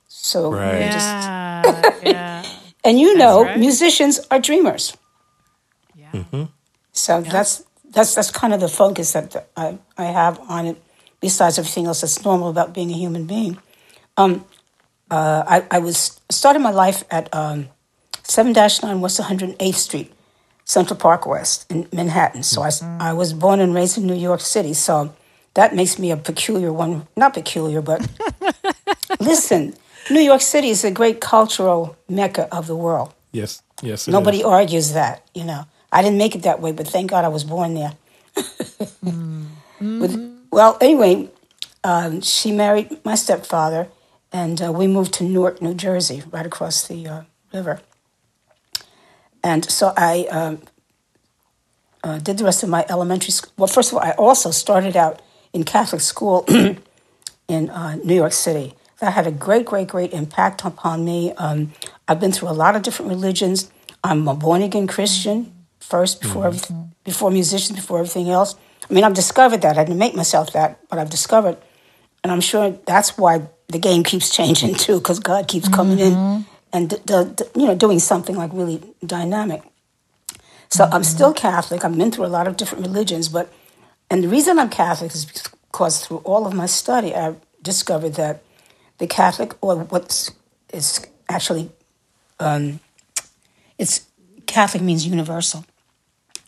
So 0.07 0.51
right. 0.51 0.79
yeah, 0.79 1.61
just 1.63 2.03
yeah. 2.05 2.45
and 2.83 2.99
you 2.99 3.17
know, 3.17 3.43
right. 3.43 3.59
musicians 3.59 4.19
are 4.29 4.39
dreamers. 4.39 4.95
Yeah. 5.95 6.11
Mm-hmm. 6.11 6.43
So 6.93 7.19
yeah. 7.19 7.31
that's 7.31 7.63
that's 7.89 8.15
that's 8.15 8.31
kind 8.31 8.53
of 8.53 8.59
the 8.59 8.69
focus 8.69 9.13
that 9.13 9.49
I, 9.57 9.77
I 9.97 10.05
have 10.05 10.39
on 10.41 10.67
it. 10.67 10.81
Besides 11.19 11.59
everything 11.59 11.85
else 11.85 12.01
that's 12.01 12.23
normal 12.23 12.49
about 12.49 12.73
being 12.73 12.89
a 12.89 12.95
human 12.95 13.25
being. 13.27 13.59
Um, 14.17 14.43
uh, 15.11 15.43
I, 15.45 15.77
I 15.77 15.79
was 15.79 16.19
starting 16.29 16.61
my 16.61 16.71
life 16.71 17.03
at 17.11 17.33
um, 17.35 17.69
7 18.23 18.53
9 18.53 19.01
West 19.01 19.19
108th 19.19 19.75
Street, 19.75 20.13
Central 20.63 20.97
Park 20.97 21.27
West 21.27 21.69
in 21.69 21.87
Manhattan. 21.93 22.43
So 22.43 22.61
I, 22.61 22.69
mm-hmm. 22.69 23.01
I 23.01 23.13
was 23.13 23.33
born 23.33 23.59
and 23.59 23.75
raised 23.75 23.97
in 23.97 24.07
New 24.07 24.15
York 24.15 24.39
City. 24.39 24.73
So 24.73 25.13
that 25.53 25.75
makes 25.75 25.99
me 25.99 26.11
a 26.11 26.17
peculiar 26.17 26.71
one. 26.71 27.07
Not 27.17 27.33
peculiar, 27.33 27.81
but 27.81 28.07
listen, 29.19 29.75
New 30.09 30.21
York 30.21 30.41
City 30.41 30.69
is 30.69 30.83
a 30.83 30.91
great 30.91 31.19
cultural 31.19 31.97
mecca 32.07 32.47
of 32.55 32.67
the 32.67 32.75
world. 32.75 33.13
Yes, 33.33 33.61
yes. 33.81 34.07
Nobody 34.07 34.39
is. 34.39 34.45
argues 34.45 34.93
that, 34.93 35.27
you 35.35 35.43
know. 35.43 35.65
I 35.91 36.01
didn't 36.01 36.17
make 36.17 36.35
it 36.35 36.43
that 36.43 36.61
way, 36.61 36.71
but 36.71 36.87
thank 36.87 37.11
God 37.11 37.25
I 37.25 37.27
was 37.27 37.43
born 37.43 37.73
there. 37.73 37.93
With, 39.81 40.45
well, 40.51 40.77
anyway, 40.79 41.29
um, 41.83 42.21
she 42.21 42.53
married 42.53 43.03
my 43.03 43.15
stepfather, 43.15 43.89
and 44.31 44.61
uh, 44.61 44.71
we 44.71 44.87
moved 44.87 45.13
to 45.15 45.23
Newark, 45.23 45.61
New 45.61 45.73
Jersey, 45.73 46.23
right 46.31 46.45
across 46.45 46.87
the 46.87 47.07
uh, 47.07 47.21
river. 47.53 47.81
And 49.43 49.69
so 49.69 49.93
I 49.97 50.27
um, 50.31 50.61
uh, 52.03 52.19
did 52.19 52.37
the 52.37 52.43
rest 52.43 52.63
of 52.63 52.69
my 52.69 52.85
elementary 52.89 53.31
school. 53.31 53.51
Well, 53.57 53.67
first 53.67 53.91
of 53.91 53.97
all, 53.97 54.03
I 54.03 54.11
also 54.11 54.51
started 54.51 54.95
out 54.95 55.21
in 55.53 55.63
Catholic 55.63 56.01
school 56.01 56.45
in 57.47 57.69
uh, 57.69 57.95
New 58.03 58.15
York 58.15 58.33
City. 58.33 58.73
That 58.99 59.13
had 59.13 59.25
a 59.25 59.31
great, 59.31 59.65
great, 59.65 59.87
great 59.87 60.13
impact 60.13 60.63
upon 60.63 61.03
me. 61.03 61.33
Um, 61.33 61.73
I've 62.07 62.19
been 62.19 62.31
through 62.31 62.49
a 62.49 62.53
lot 62.53 62.75
of 62.75 62.83
different 62.83 63.09
religions. 63.09 63.71
I'm 64.03 64.27
a 64.27 64.35
born 64.35 64.61
again 64.61 64.87
Christian 64.87 65.53
first, 65.79 66.21
before 66.21 66.45
everyth- 66.45 66.89
before 67.03 67.31
musicians, 67.31 67.77
before 67.79 67.97
everything 67.99 68.29
else. 68.29 68.55
I 68.89 68.93
mean, 68.93 69.03
I've 69.03 69.15
discovered 69.15 69.61
that. 69.63 69.77
I 69.77 69.83
didn't 69.83 69.99
make 69.99 70.15
myself 70.15 70.53
that, 70.53 70.79
but 70.89 70.99
I've 70.99 71.09
discovered, 71.09 71.57
and 72.23 72.31
I'm 72.31 72.41
sure 72.41 72.71
that's 72.85 73.17
why 73.17 73.47
the 73.71 73.79
game 73.79 74.03
keeps 74.03 74.29
changing 74.29 74.75
too, 74.75 74.99
because 74.99 75.19
God 75.19 75.47
keeps 75.47 75.67
coming 75.67 75.99
in 75.99 76.45
and 76.73 76.89
d- 76.89 76.97
d- 77.05 77.31
d- 77.35 77.43
you 77.55 77.67
know 77.67 77.75
doing 77.75 77.99
something 77.99 78.35
like 78.35 78.51
really 78.53 78.81
dynamic. 79.05 79.63
So 80.69 80.85
I'm 80.91 81.03
still 81.03 81.33
Catholic. 81.33 81.83
I've 81.83 81.97
been 81.97 82.11
through 82.11 82.25
a 82.25 82.33
lot 82.37 82.47
of 82.47 82.57
different 82.57 82.85
religions, 82.85 83.29
but 83.29 83.51
and 84.09 84.23
the 84.23 84.29
reason 84.29 84.59
I'm 84.59 84.69
Catholic 84.69 85.13
is 85.13 85.25
because 85.71 86.05
through 86.05 86.17
all 86.19 86.45
of 86.47 86.53
my 86.53 86.65
study, 86.65 87.15
I 87.15 87.35
discovered 87.61 88.15
that 88.15 88.43
the 88.97 89.07
Catholic, 89.07 89.53
or 89.61 89.83
what's 89.85 90.31
is 90.73 91.05
actually, 91.29 91.71
um, 92.39 92.79
it's 93.77 94.05
Catholic 94.47 94.83
means 94.83 95.05
universal. 95.07 95.65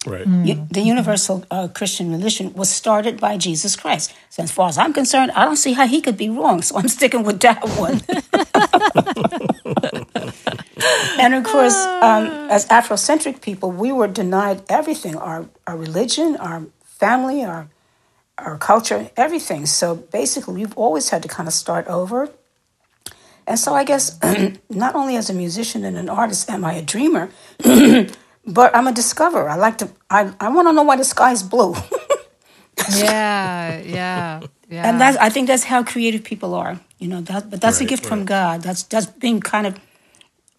Right. 0.05 0.27
U- 0.45 0.67
The 0.71 0.81
universal 0.81 1.43
uh, 1.49 1.67
Christian 1.69 2.11
religion 2.11 2.53
was 2.53 2.69
started 2.69 3.19
by 3.19 3.37
Jesus 3.37 3.75
Christ. 3.75 4.13
So, 4.29 4.43
as 4.43 4.51
far 4.51 4.67
as 4.67 4.77
I'm 4.77 4.93
concerned, 4.93 5.31
I 5.31 5.45
don't 5.45 5.55
see 5.57 5.73
how 5.73 5.87
he 5.87 6.01
could 6.01 6.17
be 6.17 6.29
wrong. 6.29 6.61
So, 6.61 6.77
I'm 6.77 6.87
sticking 6.89 7.23
with 7.23 7.39
that 7.41 7.63
one. 7.77 8.01
and 11.19 11.33
of 11.35 11.43
course, 11.43 11.75
um, 12.01 12.25
as 12.49 12.65
Afrocentric 12.67 13.41
people, 13.41 13.71
we 13.71 13.91
were 13.91 14.07
denied 14.07 14.63
everything 14.69 15.15
our, 15.15 15.45
our 15.67 15.77
religion, 15.77 16.35
our 16.37 16.63
family, 16.83 17.43
our, 17.43 17.69
our 18.37 18.57
culture, 18.57 19.09
everything. 19.15 19.65
So, 19.65 19.95
basically, 19.95 20.55
we've 20.55 20.77
always 20.77 21.09
had 21.09 21.21
to 21.23 21.29
kind 21.29 21.47
of 21.47 21.53
start 21.53 21.87
over. 21.87 22.29
And 23.47 23.59
so, 23.59 23.73
I 23.73 23.83
guess 23.83 24.19
not 24.69 24.95
only 24.95 25.15
as 25.15 25.29
a 25.29 25.33
musician 25.33 25.85
and 25.85 25.97
an 25.97 26.09
artist 26.09 26.49
am 26.49 26.65
I 26.65 26.73
a 26.73 26.81
dreamer, 26.81 27.29
but 28.45 28.75
I'm 28.75 28.87
a 28.87 28.91
discoverer. 28.91 29.49
I 29.49 29.55
like 29.55 29.77
to. 29.79 29.89
I, 30.09 30.33
I 30.39 30.49
want 30.49 30.67
to 30.67 30.73
know 30.73 30.83
why 30.83 30.97
the 30.97 31.03
sky 31.05 31.31
is 31.31 31.43
blue, 31.43 31.75
Yeah, 32.89 33.79
yeah, 33.85 34.41
yeah. 34.69 34.89
and 34.89 34.99
that's. 35.01 35.17
I 35.17 35.29
think 35.29 35.47
that's 35.47 35.63
how 35.65 35.83
creative 35.83 36.23
people 36.23 36.53
are. 36.55 36.79
You 36.99 37.07
know 37.07 37.21
that. 37.21 37.49
But 37.49 37.61
that's 37.61 37.79
a 37.79 37.83
Right, 37.83 37.89
gift 37.89 38.05
from. 38.05 38.25
God. 38.25 38.61
That's 38.61 38.83
that's 38.83 39.05
being 39.07 39.39
kind 39.41 39.67
of 39.67 39.79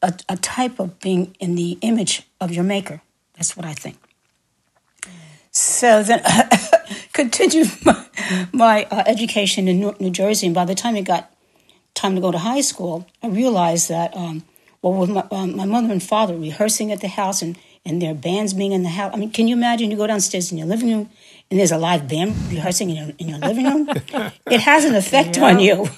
a, 0.02 0.14
a 0.28 0.36
type 0.36 0.78
of 0.80 0.98
being 1.00 1.34
in 1.40 1.54
the 1.56 1.78
image 1.82 2.22
of 2.40 2.50
your 2.52 2.64
maker. 2.64 3.00
That's 3.36 3.56
what 3.56 3.66
I 3.66 3.74
think. 3.74 3.96
So 5.50 6.02
then, 6.02 6.22
continued 7.12 7.70
my, 7.84 8.06
my 8.52 8.84
uh, 8.90 9.04
education 9.06 9.68
in 9.68 9.78
New, 9.80 9.94
New 10.00 10.10
Jersey, 10.10 10.46
and 10.46 10.54
by 10.54 10.64
the 10.64 10.74
time 10.74 10.96
it 10.96 11.02
got 11.04 11.30
time 11.94 12.14
to 12.16 12.20
go 12.20 12.32
to 12.32 12.38
high 12.38 12.60
school, 12.60 13.06
I 13.22 13.28
realized 13.28 13.88
that 13.88 14.16
um, 14.16 14.42
well, 14.82 14.94
with 14.94 15.10
my, 15.10 15.24
um, 15.30 15.56
my 15.56 15.64
mother 15.64 15.92
and 15.92 16.02
father 16.02 16.36
rehearsing 16.36 16.90
at 16.90 17.00
the 17.00 17.08
house 17.08 17.40
and 17.40 17.56
and 17.86 18.00
their 18.00 18.14
bands 18.14 18.54
being 18.54 18.72
in 18.72 18.82
the 18.82 18.88
house. 18.88 19.12
I 19.14 19.16
mean, 19.16 19.30
can 19.30 19.48
you 19.48 19.56
imagine? 19.56 19.90
You 19.90 19.96
go 19.96 20.06
downstairs 20.06 20.50
in 20.52 20.58
your 20.58 20.66
living 20.66 20.90
room 20.90 21.10
and 21.50 21.60
there's 21.60 21.72
a 21.72 21.78
live 21.78 22.08
band 22.08 22.34
rehearsing 22.50 22.90
in 22.90 22.96
your 22.96 23.14
in 23.18 23.28
your 23.28 23.38
living 23.38 23.66
room. 23.66 23.88
it 24.46 24.60
has 24.60 24.84
an 24.84 24.94
effect 24.94 25.38
on 25.38 25.60
you. 25.60 25.88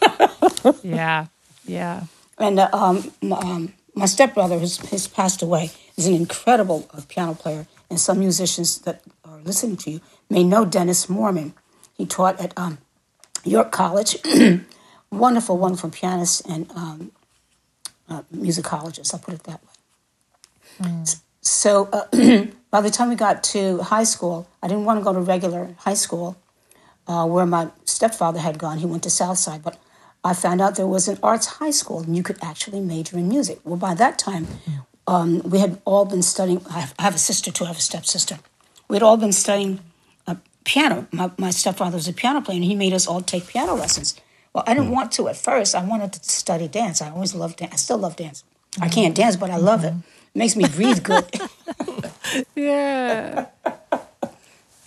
yeah, 0.83 1.27
yeah. 1.65 2.05
And 2.39 2.61
uh, 2.61 2.69
um, 2.73 3.13
my, 3.23 3.37
um, 3.39 3.73
my 3.95 4.07
stepbrother, 4.07 4.59
has, 4.59 4.77
who's 4.91 5.07
passed 5.07 5.41
away, 5.43 5.71
is 5.97 6.07
an 6.07 6.15
incredible 6.15 6.89
uh, 6.93 7.01
piano 7.09 7.35
player. 7.35 7.67
And 7.89 8.01
some 8.01 8.19
musicians 8.19 8.79
that 8.81 9.03
are 9.25 9.39
listening 9.45 9.77
to 9.79 9.91
you 9.93 10.01
may 10.29 10.43
know 10.43 10.65
Dennis 10.65 11.07
Moorman. 11.07 11.53
He 11.97 12.05
taught 12.05 12.39
at 12.41 12.53
um, 12.59 12.79
York 13.45 13.71
College. 13.71 14.19
wonderful, 15.11 15.57
wonderful 15.57 15.91
pianist 15.91 16.43
and 16.49 16.71
um, 16.73 17.13
uh, 18.09 18.23
musicologist, 18.35 19.15
I'll 19.15 19.21
put 19.21 19.35
it 19.35 19.45
that 19.45 19.61
way. 19.63 20.91
S- 21.03 21.23
So 21.47 21.89
uh, 21.93 22.47
by 22.71 22.81
the 22.81 22.91
time 22.91 23.09
we 23.09 23.15
got 23.15 23.45
to 23.45 23.79
high 23.79 24.05
school, 24.05 24.49
I 24.63 24.69
didn't 24.69 24.85
want 24.85 24.99
to 24.99 25.05
go 25.05 25.13
to 25.13 25.21
regular 25.21 25.75
high 25.79 25.95
school 25.95 26.37
uh, 27.07 27.25
where 27.27 27.47
my 27.47 27.69
stepfather 27.85 28.41
had 28.41 28.59
gone. 28.59 28.79
He 28.79 28.87
went 28.87 29.05
to 29.05 29.11
Southside, 29.11 29.63
but 29.63 29.79
I 30.25 30.35
found 30.35 30.61
out 30.61 30.75
there 30.75 30.89
was 30.89 31.07
an 31.07 31.19
arts 31.23 31.47
high 31.47 31.71
school 31.71 32.01
and 32.01 32.17
you 32.17 32.25
could 32.25 32.39
actually 32.43 32.81
major 32.81 33.17
in 33.17 33.29
music. 33.29 33.61
Well, 33.65 33.77
by 33.77 33.95
that 33.95 34.19
time, 34.19 34.49
um, 35.07 35.41
we 35.45 35.61
had 35.61 35.81
all 35.85 36.05
been 36.05 36.23
studying. 36.23 36.67
I 36.69 36.81
have, 36.81 36.95
I 36.99 37.03
have 37.03 37.15
a 37.15 37.19
sister 37.19 37.53
too. 37.53 37.65
I 37.65 37.69
have 37.69 37.79
a 37.79 37.81
stepsister. 37.81 38.41
We 38.89 38.97
had 38.97 39.05
all 39.05 39.17
been 39.17 39.33
studying 39.33 39.79
uh, 40.27 40.35
piano. 40.65 41.07
My, 41.13 41.31
my 41.39 41.51
stepfather 41.51 41.97
was 41.97 42.09
a 42.09 42.13
piano 42.13 42.41
player, 42.41 42.57
and 42.57 42.65
he 42.65 42.75
made 42.75 42.93
us 42.93 43.07
all 43.07 43.21
take 43.21 43.47
piano 43.47 43.75
lessons. 43.75 44.21
Well, 44.53 44.65
I 44.67 44.75
didn't 44.75 44.91
want 44.91 45.13
to 45.13 45.29
at 45.29 45.37
first. 45.37 45.77
I 45.77 45.85
wanted 45.85 46.13
to 46.15 46.25
study 46.29 46.67
dance. 46.67 47.01
I 47.01 47.11
always 47.11 47.37
loved 47.37 47.59
dance. 47.59 47.73
I 47.73 47.77
still 47.77 47.99
love 47.99 48.17
dance. 48.17 48.43
I 48.81 48.89
can't 48.89 49.15
dance, 49.15 49.37
but 49.37 49.51
I 49.51 49.59
love 49.59 49.85
it. 49.85 49.95
It 50.37 50.39
makes 50.39 50.55
me 50.55 50.67
breathe 50.69 51.03
good. 51.03 51.25
Yeah. 52.55 53.47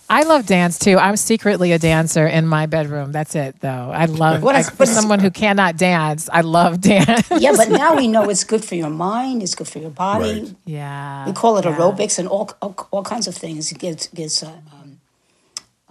I 0.08 0.22
love 0.22 0.46
dance 0.46 0.78
too. 0.78 0.96
I'm 0.98 1.16
secretly 1.16 1.72
a 1.72 1.78
dancer 1.78 2.24
in 2.26 2.46
my 2.46 2.66
bedroom. 2.66 3.10
That's 3.10 3.34
it, 3.34 3.58
though. 3.60 3.90
I 3.92 4.04
love 4.04 4.42
What 4.44 4.54
is- 4.54 4.68
I- 4.68 4.70
for 4.70 4.76
what 4.76 4.88
is- 4.88 4.94
someone 4.94 5.18
who 5.18 5.30
cannot 5.30 5.76
dance. 5.76 6.28
I 6.32 6.42
love 6.42 6.80
dance. 6.80 7.28
yeah, 7.36 7.52
but 7.56 7.68
now 7.70 7.96
we 7.96 8.06
know 8.06 8.28
it's 8.32 8.44
good 8.44 8.64
for 8.64 8.76
your 8.76 8.90
mind. 8.90 9.42
It's 9.42 9.56
good 9.56 9.66
for 9.66 9.80
your 9.80 9.90
body. 9.90 10.42
Right. 10.42 10.54
yeah, 10.66 11.26
We 11.26 11.32
call 11.32 11.56
it 11.58 11.64
yeah. 11.64 11.74
aerobics 11.74 12.18
and 12.20 12.28
all, 12.28 12.50
all 12.62 12.74
all 12.92 13.02
kinds 13.02 13.26
of 13.26 13.34
things. 13.34 13.72
It 13.72 13.78
gives 13.78 14.06
gives 14.08 14.42
uh, 14.44 14.52
um, 14.72 15.00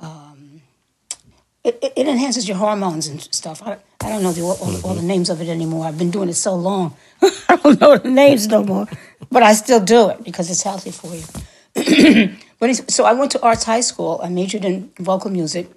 um, 0.02 0.62
it, 1.66 1.78
it 1.82 1.92
it 1.98 2.08
enhances 2.08 2.48
your 2.48 2.58
hormones 2.58 3.08
and 3.08 3.20
stuff. 3.36 3.62
I, 3.66 3.78
I 4.02 4.08
don't 4.10 4.24
know 4.24 4.32
the, 4.32 4.42
all, 4.44 4.58
all, 4.64 4.76
all 4.86 4.94
the 4.96 5.02
names 5.14 5.30
of 5.30 5.42
it 5.42 5.50
anymore. 5.50 5.86
I've 5.86 5.98
been 5.98 6.12
doing 6.12 6.30
it 6.30 6.36
so 6.36 6.56
long, 6.56 6.96
I 7.50 7.56
don't 7.58 7.80
know 7.82 7.98
the 7.98 8.10
names 8.10 8.48
no 8.48 8.64
more. 8.64 8.88
But 9.32 9.44
I 9.44 9.54
still 9.54 9.80
do 9.80 10.10
it 10.10 10.24
because 10.24 10.50
it's 10.50 10.64
healthy 10.64 10.92
for 10.92 11.14
you. 11.16 12.36
but 12.60 12.92
so 12.92 13.06
I 13.06 13.14
went 13.14 13.32
to 13.34 13.42
arts 13.42 13.64
high 13.64 13.82
school. 13.82 14.20
I 14.24 14.30
majored 14.30 14.66
in 14.66 14.92
vocal 15.00 15.30
music. 15.32 15.70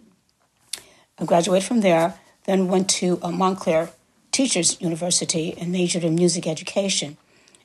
I 1.19 1.25
graduated 1.25 1.67
from 1.67 1.81
there. 1.81 2.15
Then 2.45 2.69
went 2.69 2.89
to 3.01 3.19
uh, 3.23 3.31
Montclair 3.31 3.91
Teachers 4.33 4.81
University 4.81 5.55
and 5.59 5.71
majored 5.71 6.05
in 6.05 6.15
music 6.15 6.47
education. 6.47 7.19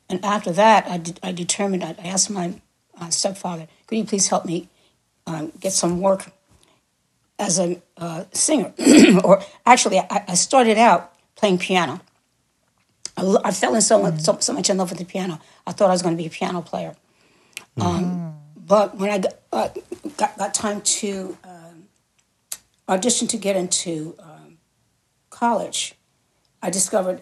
And 0.09 0.23
after 0.23 0.51
that, 0.51 0.85
I, 0.87 1.29
I 1.29 1.31
determined, 1.31 1.83
I 1.83 1.95
I 1.97 2.07
asked 2.07 2.29
my 2.29 2.61
uh, 2.99 3.09
stepfather, 3.09 3.67
could 3.87 3.97
you 3.97 4.05
please 4.05 4.27
help 4.27 4.45
me 4.45 4.69
um, 5.25 5.51
get 5.59 5.73
some 5.73 6.01
work 6.01 6.31
as 7.39 7.59
a 7.59 7.81
uh, 7.97 8.25
singer? 8.31 8.73
or 9.23 9.41
actually, 9.65 9.99
I, 9.99 10.25
I 10.27 10.33
started 10.35 10.77
out 10.77 11.13
playing 11.35 11.59
piano. 11.59 12.01
I, 13.17 13.37
I 13.45 13.51
fell 13.51 13.75
in 13.75 13.81
so 13.81 14.01
much, 14.01 14.21
so, 14.21 14.37
so 14.39 14.53
much 14.53 14.69
in 14.69 14.77
love 14.77 14.89
with 14.89 14.99
the 14.99 15.05
piano. 15.05 15.39
I 15.65 15.71
thought 15.73 15.89
I 15.89 15.93
was 15.93 16.01
going 16.01 16.15
to 16.15 16.21
be 16.21 16.27
a 16.27 16.29
piano 16.29 16.61
player. 16.61 16.95
Um, 17.79 18.35
but 18.55 18.95
when 18.97 19.09
I 19.09 19.19
got, 19.19 19.33
uh, 19.51 19.69
got, 20.17 20.37
got 20.37 20.53
time 20.53 20.81
to 20.81 21.37
um, 21.43 21.87
audition 22.87 23.27
to 23.27 23.37
get 23.37 23.55
into 23.55 24.15
um, 24.19 24.57
college, 25.29 25.95
I 26.61 26.69
discovered 26.69 27.21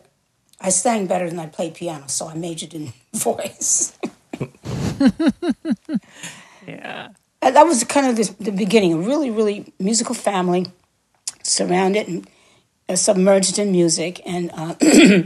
I 0.61 0.69
sang 0.69 1.07
better 1.07 1.29
than 1.29 1.39
I 1.39 1.47
played 1.47 1.73
piano, 1.73 2.07
so 2.07 2.27
I 2.27 2.35
majored 2.35 2.73
in 2.73 2.93
voice. 3.13 3.97
Yeah. 6.67 7.09
And 7.41 7.55
that 7.55 7.63
was 7.63 7.83
kind 7.83 8.07
of 8.07 8.15
the, 8.15 8.43
the 8.43 8.51
beginning, 8.51 8.93
a 8.93 8.97
really, 8.97 9.29
really 9.29 9.73
musical 9.79 10.15
family, 10.15 10.65
surrounded 11.43 12.07
and 12.07 12.27
uh, 12.89 12.95
submerged 12.95 13.59
in 13.59 13.71
music, 13.71 14.21
and 14.25 14.51
uh, 14.53 14.73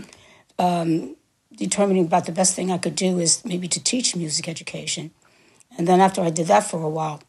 um, 0.60 1.16
determining 1.56 2.06
about 2.06 2.26
the 2.26 2.32
best 2.32 2.56
thing 2.56 2.72
I 2.72 2.78
could 2.78 2.96
do 2.96 3.20
is 3.20 3.44
maybe 3.46 3.68
to 3.70 3.84
teach 3.84 4.16
music 4.16 4.48
education. 4.48 5.12
And 5.78 5.88
then 5.88 6.02
after 6.02 6.22
I 6.22 6.30
did 6.30 6.48
that 6.48 6.64
for 6.64 6.84
a 6.84 6.90
while, 6.90 7.22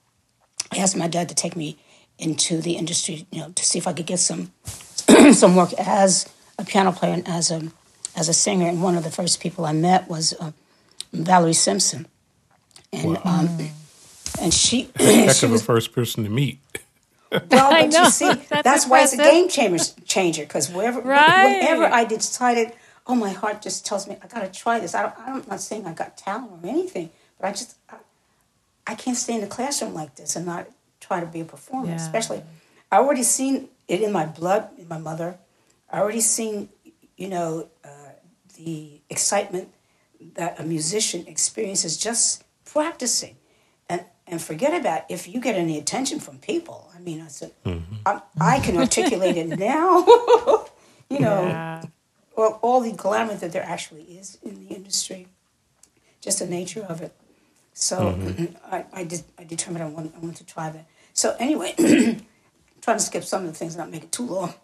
I 0.73 0.79
asked 0.79 0.97
my 0.97 1.09
dad 1.09 1.29
to 1.31 1.35
take 1.35 1.57
me 1.57 1.79
into 2.19 2.61
the 2.61 2.73
industry, 2.77 3.27
you 3.31 3.41
know, 3.41 3.51
to 3.51 3.65
see 3.65 3.79
if 3.79 3.87
I 3.87 3.93
could 3.93 4.07
get 4.07 4.19
some 4.19 4.53
some 5.33 5.57
work 5.57 5.73
as 5.75 6.29
a 6.59 6.65
piano 6.65 6.93
player 6.93 7.13
and 7.15 7.27
as 7.29 7.51
a 7.51 7.63
as 8.17 8.29
a 8.29 8.33
singer. 8.35 8.67
And 8.67 8.83
one 8.83 8.97
of 8.97 9.05
the 9.05 9.11
first 9.11 9.41
people 9.41 9.65
I 9.65 9.73
met 9.73 10.09
was 10.09 10.35
uh, 10.41 10.53
Valerie 11.13 11.53
Simpson, 11.55 12.07
and 12.93 13.17
um, 13.25 13.49
and 14.41 14.53
she 14.53 14.91
Heck 14.97 15.37
she 15.37 15.47
of 15.47 15.51
a 15.51 15.53
was 15.55 15.63
first 15.65 15.93
person 15.93 16.25
to 16.25 16.31
meet. 16.31 16.59
well, 17.33 17.43
I 17.53 17.83
but 17.83 17.93
know. 17.93 18.03
you 18.05 18.11
see, 18.11 18.27
That's 18.49 18.63
that's, 18.65 18.87
why 18.87 19.03
it's 19.03 19.13
a 19.13 19.17
game 19.17 19.49
changer. 19.49 19.85
Changer, 20.05 20.43
because 20.43 20.69
wherever, 20.71 21.01
Right. 21.01 21.61
whenever 21.61 21.85
I 21.85 22.05
decided, 22.05 22.73
oh, 23.11 23.15
my 23.17 23.31
heart 23.31 23.61
just 23.61 23.85
tells 23.85 24.07
me 24.09 24.17
I 24.23 24.27
got 24.29 24.41
to 24.41 24.61
try 24.61 24.79
this. 24.79 24.95
I 24.95 25.03
don't, 25.03 25.15
I'm 25.19 25.45
not 25.49 25.61
saying 25.61 25.87
I 25.87 25.93
got 25.93 26.17
talent 26.17 26.51
or 26.53 26.69
anything, 26.69 27.11
but 27.39 27.49
I 27.49 27.51
just, 27.51 27.77
I, 27.89 27.97
I 28.87 28.95
can't 28.95 29.17
stay 29.17 29.35
in 29.35 29.41
the 29.41 29.47
classroom 29.49 29.95
like 29.95 30.15
this 30.15 30.37
and 30.37 30.47
not 30.47 30.69
try 31.01 31.19
to 31.21 31.27
be 31.27 31.41
a 31.41 31.45
performer. 31.45 31.89
Yeah. 31.89 31.97
Especially, 31.97 32.43
I 32.93 32.99
already 32.99 33.25
seen 33.25 33.69
it 33.89 34.01
in 34.01 34.13
my 34.13 34.27
blood, 34.27 34.69
in 34.79 34.87
my 34.87 34.99
mother. 34.99 35.39
I 35.93 35.99
already 35.99 36.21
seen, 36.21 36.69
you 37.17 37.29
know, 37.29 37.69
uh, 37.85 38.13
the 38.57 39.01
excitement 39.11 39.69
that 40.35 40.61
a 40.61 40.63
musician 40.63 41.27
experiences 41.27 41.97
just 41.97 42.45
practicing. 42.65 43.37
And, 43.89 44.05
and 44.29 44.41
forget 44.41 44.79
about 44.79 45.03
if 45.09 45.27
you 45.27 45.41
get 45.41 45.57
any 45.57 45.79
attention 45.79 46.21
from 46.21 46.39
people. 46.39 46.93
I 46.95 47.01
mean, 47.01 47.21
I 47.21 47.27
said, 47.29 47.53
I, 48.07 48.21
I 48.41 48.61
can 48.61 48.77
articulate 48.77 49.37
it 49.37 49.59
now. 49.73 50.07
you 51.11 51.19
know, 51.19 51.47
Yeah. 51.49 51.83
Well, 52.37 52.59
all 52.63 52.81
the 52.81 52.93
glamour 52.93 53.35
that 53.35 53.53
there 53.53 53.63
actually 53.63 54.03
is 54.03 54.39
in 54.43 54.67
the 54.67 54.75
industry, 54.75 55.29
just 56.21 56.39
the 56.39 56.47
nature 56.47 56.83
of 56.83 57.01
it. 57.01 57.13
So 57.73 58.19
I, 58.71 58.85
I, 58.93 59.05
did, 59.05 59.23
I 59.39 59.45
determined 59.45 59.85
I 59.85 59.89
want, 59.89 60.15
I 60.15 60.19
want 60.19 60.37
to 60.37 60.45
try 60.45 60.71
that. 60.71 60.87
So 61.13 61.37
anyway, 61.39 61.75
trying 62.81 62.99
to 62.99 63.03
skip 63.03 63.25
some 63.25 63.43
of 63.45 63.49
the 63.49 63.55
things, 63.55 63.77
not 63.77 63.91
make 63.91 64.05
it 64.05 64.13
too 64.13 64.27
long. 64.27 64.55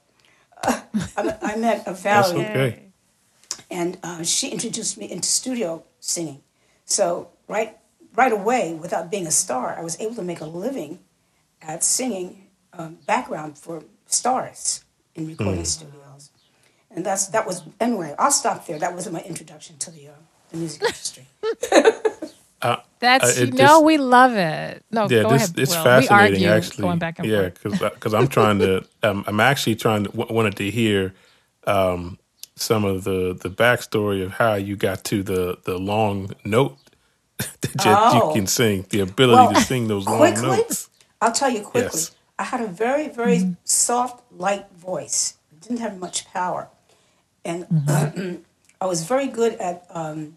Uh, 0.63 0.81
I, 1.17 1.37
I 1.43 1.57
met 1.57 1.87
a 1.87 1.93
Valerie, 1.93 2.45
okay. 2.45 2.83
and 3.71 3.99
uh, 4.03 4.23
she 4.23 4.51
introduced 4.51 4.97
me 4.97 5.11
into 5.11 5.29
studio 5.29 5.85
singing. 6.01 6.43
So 6.85 7.31
right, 7.49 7.77
right 8.15 8.33
away, 8.33 8.75
without 8.75 9.11
being 9.11 9.27
a 9.27 9.31
star, 9.31 9.77
I 9.79 9.83
was 9.83 10.01
able 10.01 10.15
to 10.17 10.23
make 10.23 10.41
a 10.41 10.47
living 10.47 11.01
at 11.61 11.85
singing 11.85 12.49
um, 12.73 12.99
background 13.07 13.59
for 13.59 13.83
stars 14.07 14.85
in 15.15 15.27
recording 15.27 15.65
studios. 15.65 16.31
And 16.97 17.05
that's 17.05 17.27
that 17.29 17.47
was 17.47 17.63
anyway. 17.81 18.15
I'll 18.19 18.31
stop 18.31 18.67
there. 18.67 18.79
That 18.79 18.95
was 18.97 19.09
my 19.11 19.21
introduction 19.23 19.77
to 19.79 19.91
the 19.91 20.09
uh, 20.09 20.13
the 20.51 20.57
music 20.57 20.83
industry. 20.91 21.27
That's 22.99 23.39
Uh, 23.39 23.43
it 23.43 23.53
no, 23.53 23.59
just- 23.59 23.85
we 23.85 23.99
love 23.99 24.33
it. 24.35 24.83
No, 24.91 25.03
Yeah, 25.09 25.23
go 25.23 25.31
this 25.31 25.45
ahead. 25.45 25.59
it's 25.59 25.77
Will. 25.77 25.85
fascinating. 25.85 26.41
we 26.41 26.47
argue 26.47 26.49
actually, 26.49 26.83
going 26.83 26.99
back 26.99 27.19
and 27.19 27.29
yeah, 27.29 27.51
forth. 27.51 27.81
because 27.95 28.15
I'm 28.15 28.29
trying 28.29 28.59
to. 28.61 28.85
Um, 29.03 29.23
I'm 29.29 29.39
actually 29.39 29.77
trying 29.77 30.03
to 30.05 30.11
w- 30.11 30.35
wanted 30.35 30.57
to 30.57 30.69
hear 30.71 31.15
um, 31.69 32.19
some 32.57 32.85
of 32.85 33.05
the 33.05 33.39
the 33.41 33.51
backstory 33.51 34.25
of 34.25 34.33
how 34.33 34.55
you 34.55 34.75
got 34.75 35.05
to 35.05 35.23
the 35.23 35.59
the 35.65 35.79
long 35.79 36.33
note 36.45 36.77
that 37.39 37.85
you, 37.85 37.93
Oh. 37.95 38.29
you 38.29 38.35
can 38.35 38.47
sing. 38.49 38.87
The 38.89 39.01
ability 39.01 39.37
Well, 39.47 39.53
to 39.55 39.61
sing 39.61 39.87
those 39.87 40.07
long 40.07 40.19
quickly, 40.19 40.57
notes. 40.57 40.89
I'll 41.21 41.31
tell 41.33 41.51
you 41.51 41.61
quickly. 41.61 41.83
Yes. 42.01 42.13
I 42.39 42.45
had 42.45 42.61
a 42.61 42.67
very, 42.67 43.09
very 43.09 43.57
soft, 43.65 44.25
light 44.33 44.67
voice. 44.73 45.35
Didn't 45.61 45.79
have 45.81 45.99
much 45.99 46.27
power, 46.33 46.69
and 47.47 48.45
I 48.81 48.87
was 48.87 49.05
very 49.05 49.29
good 49.29 49.55
at 49.55 49.87
um, 49.91 50.37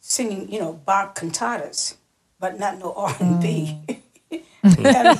singing, 0.00 0.52
you 0.52 0.60
know, 0.60 0.72
Bach 0.72 1.18
cantatas, 1.18 1.96
but 2.38 2.58
not 2.58 2.78
no 2.78 2.92
R 2.92 3.16
and 3.20 3.40
B. 3.40 3.80
I 4.64 5.14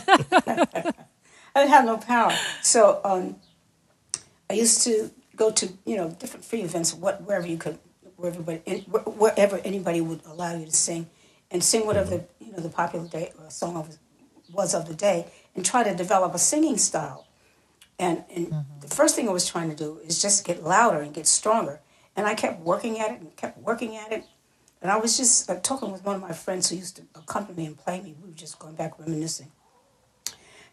didn't 1.55 1.71
have 1.71 1.85
no 1.87 1.97
power, 1.97 2.35
so 2.63 3.01
um, 3.05 3.37
I 4.51 4.55
used 4.55 4.83
to 4.83 5.11
go 5.37 5.51
to 5.53 5.69
you 5.85 5.97
know 5.97 6.11
different 6.11 6.45
free 6.45 6.63
events, 6.63 6.93
what 6.93 7.23
wherever 7.23 7.47
you 7.47 7.57
could, 7.57 7.79
wherever 8.17 8.41
everybody, 8.41 8.81
wherever 8.91 9.59
anybody 9.65 10.01
would 10.01 10.21
allow 10.27 10.55
you 10.55 10.67
to 10.67 10.73
sing, 10.73 11.09
and 11.51 11.63
sing 11.63 11.87
whatever 11.87 12.11
the 12.11 12.25
you 12.41 12.53
know 12.53 12.59
the 12.59 12.69
popular 12.69 13.07
day 13.07 13.33
uh, 13.39 13.49
song 13.49 13.77
of, 13.77 13.97
was 14.53 14.75
of 14.75 14.89
the 14.89 14.95
day, 14.95 15.27
and 15.55 15.65
try 15.65 15.83
to 15.83 15.95
develop 15.95 16.35
a 16.35 16.39
singing 16.39 16.77
style. 16.77 17.25
And 17.99 18.25
and 18.35 18.53
the 18.81 18.88
first 18.88 19.17
thing 19.17 19.29
I 19.29 19.33
was 19.33 19.49
trying 19.49 19.71
to 19.71 19.76
do 19.76 19.99
is 20.05 20.21
just 20.21 20.45
get 20.45 20.62
louder 20.62 21.00
and 21.00 21.15
get 21.15 21.26
stronger, 21.26 21.81
and 22.15 22.26
I 22.26 22.35
kept 22.35 22.61
working 22.61 23.00
at 23.00 23.11
it 23.11 23.21
and 23.21 23.35
kept 23.37 23.59
working 23.59 23.97
at 23.97 24.12
it, 24.12 24.25
and 24.83 24.91
I 24.91 24.99
was 24.99 25.17
just 25.17 25.50
uh, 25.50 25.59
talking 25.62 25.91
with 25.91 26.05
one 26.05 26.17
of 26.17 26.23
my 26.23 26.33
friends 26.33 26.69
who 26.69 26.76
used 26.76 26.97
to 26.97 27.03
accompany 27.15 27.57
me 27.57 27.67
and 27.67 27.76
play 27.79 28.00
me. 28.00 28.15
We 28.23 28.29
were 28.29 28.37
just 28.37 28.59
going 28.59 28.75
back 28.75 28.99
reminiscing. 28.99 29.50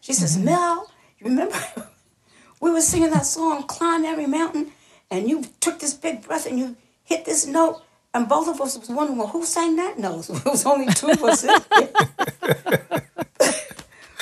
She 0.00 0.12
says, 0.12 0.36
Mel, 0.36 0.90
you 1.18 1.26
remember 1.26 1.56
we 2.60 2.70
were 2.70 2.82
singing 2.82 3.10
that 3.10 3.24
song, 3.24 3.62
Climb 3.62 4.04
Every 4.04 4.26
Mountain, 4.26 4.72
and 5.10 5.28
you 5.28 5.44
took 5.60 5.80
this 5.80 5.94
big 5.94 6.26
breath 6.26 6.46
and 6.46 6.58
you 6.58 6.76
hit 7.04 7.24
this 7.24 7.46
note, 7.46 7.82
and 8.12 8.28
both 8.28 8.48
of 8.48 8.60
us 8.60 8.78
was 8.78 8.90
wondering, 8.90 9.18
well, 9.18 9.28
who 9.28 9.44
sang 9.44 9.76
that 9.76 9.98
note? 9.98 10.28
It 10.30 10.44
was 10.44 10.66
only 10.66 10.92
two 10.92 11.08
of 11.08 11.22
us. 11.24 11.42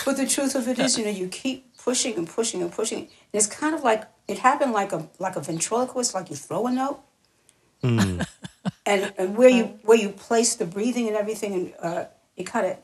but 0.05 0.17
the 0.17 0.27
truth 0.27 0.55
of 0.55 0.69
it 0.69 0.79
is, 0.79 0.97
you 0.97 1.05
know, 1.05 1.11
you 1.11 1.29
keep 1.29 1.72
pushing 1.85 2.17
and 2.17 2.29
pushing 2.29 2.63
and 2.63 2.73
pushing. 2.73 3.01
And 3.01 3.09
it's 3.33 3.47
kind 3.47 3.75
of 3.75 3.83
like 3.83 4.05
it 4.29 4.39
happened 4.39 4.73
like 4.73 4.93
a 4.93 5.09
like 5.19 5.37
a 5.37 5.41
ventriloquist, 5.41 6.15
like 6.15 6.31
you 6.31 6.37
throw 6.37 6.67
a 6.67 6.71
note, 6.71 7.01
and 7.83 8.27
and 8.87 9.37
where 9.37 9.49
you 9.49 9.65
where 9.83 9.99
you 9.99 10.11
place 10.11 10.55
the 10.55 10.67
breathing 10.67 11.09
and 11.09 11.17
everything, 11.17 11.55
and 11.55 11.75
uh, 11.81 12.05
it 12.37 12.45
kind 12.45 12.67
of 12.67 12.77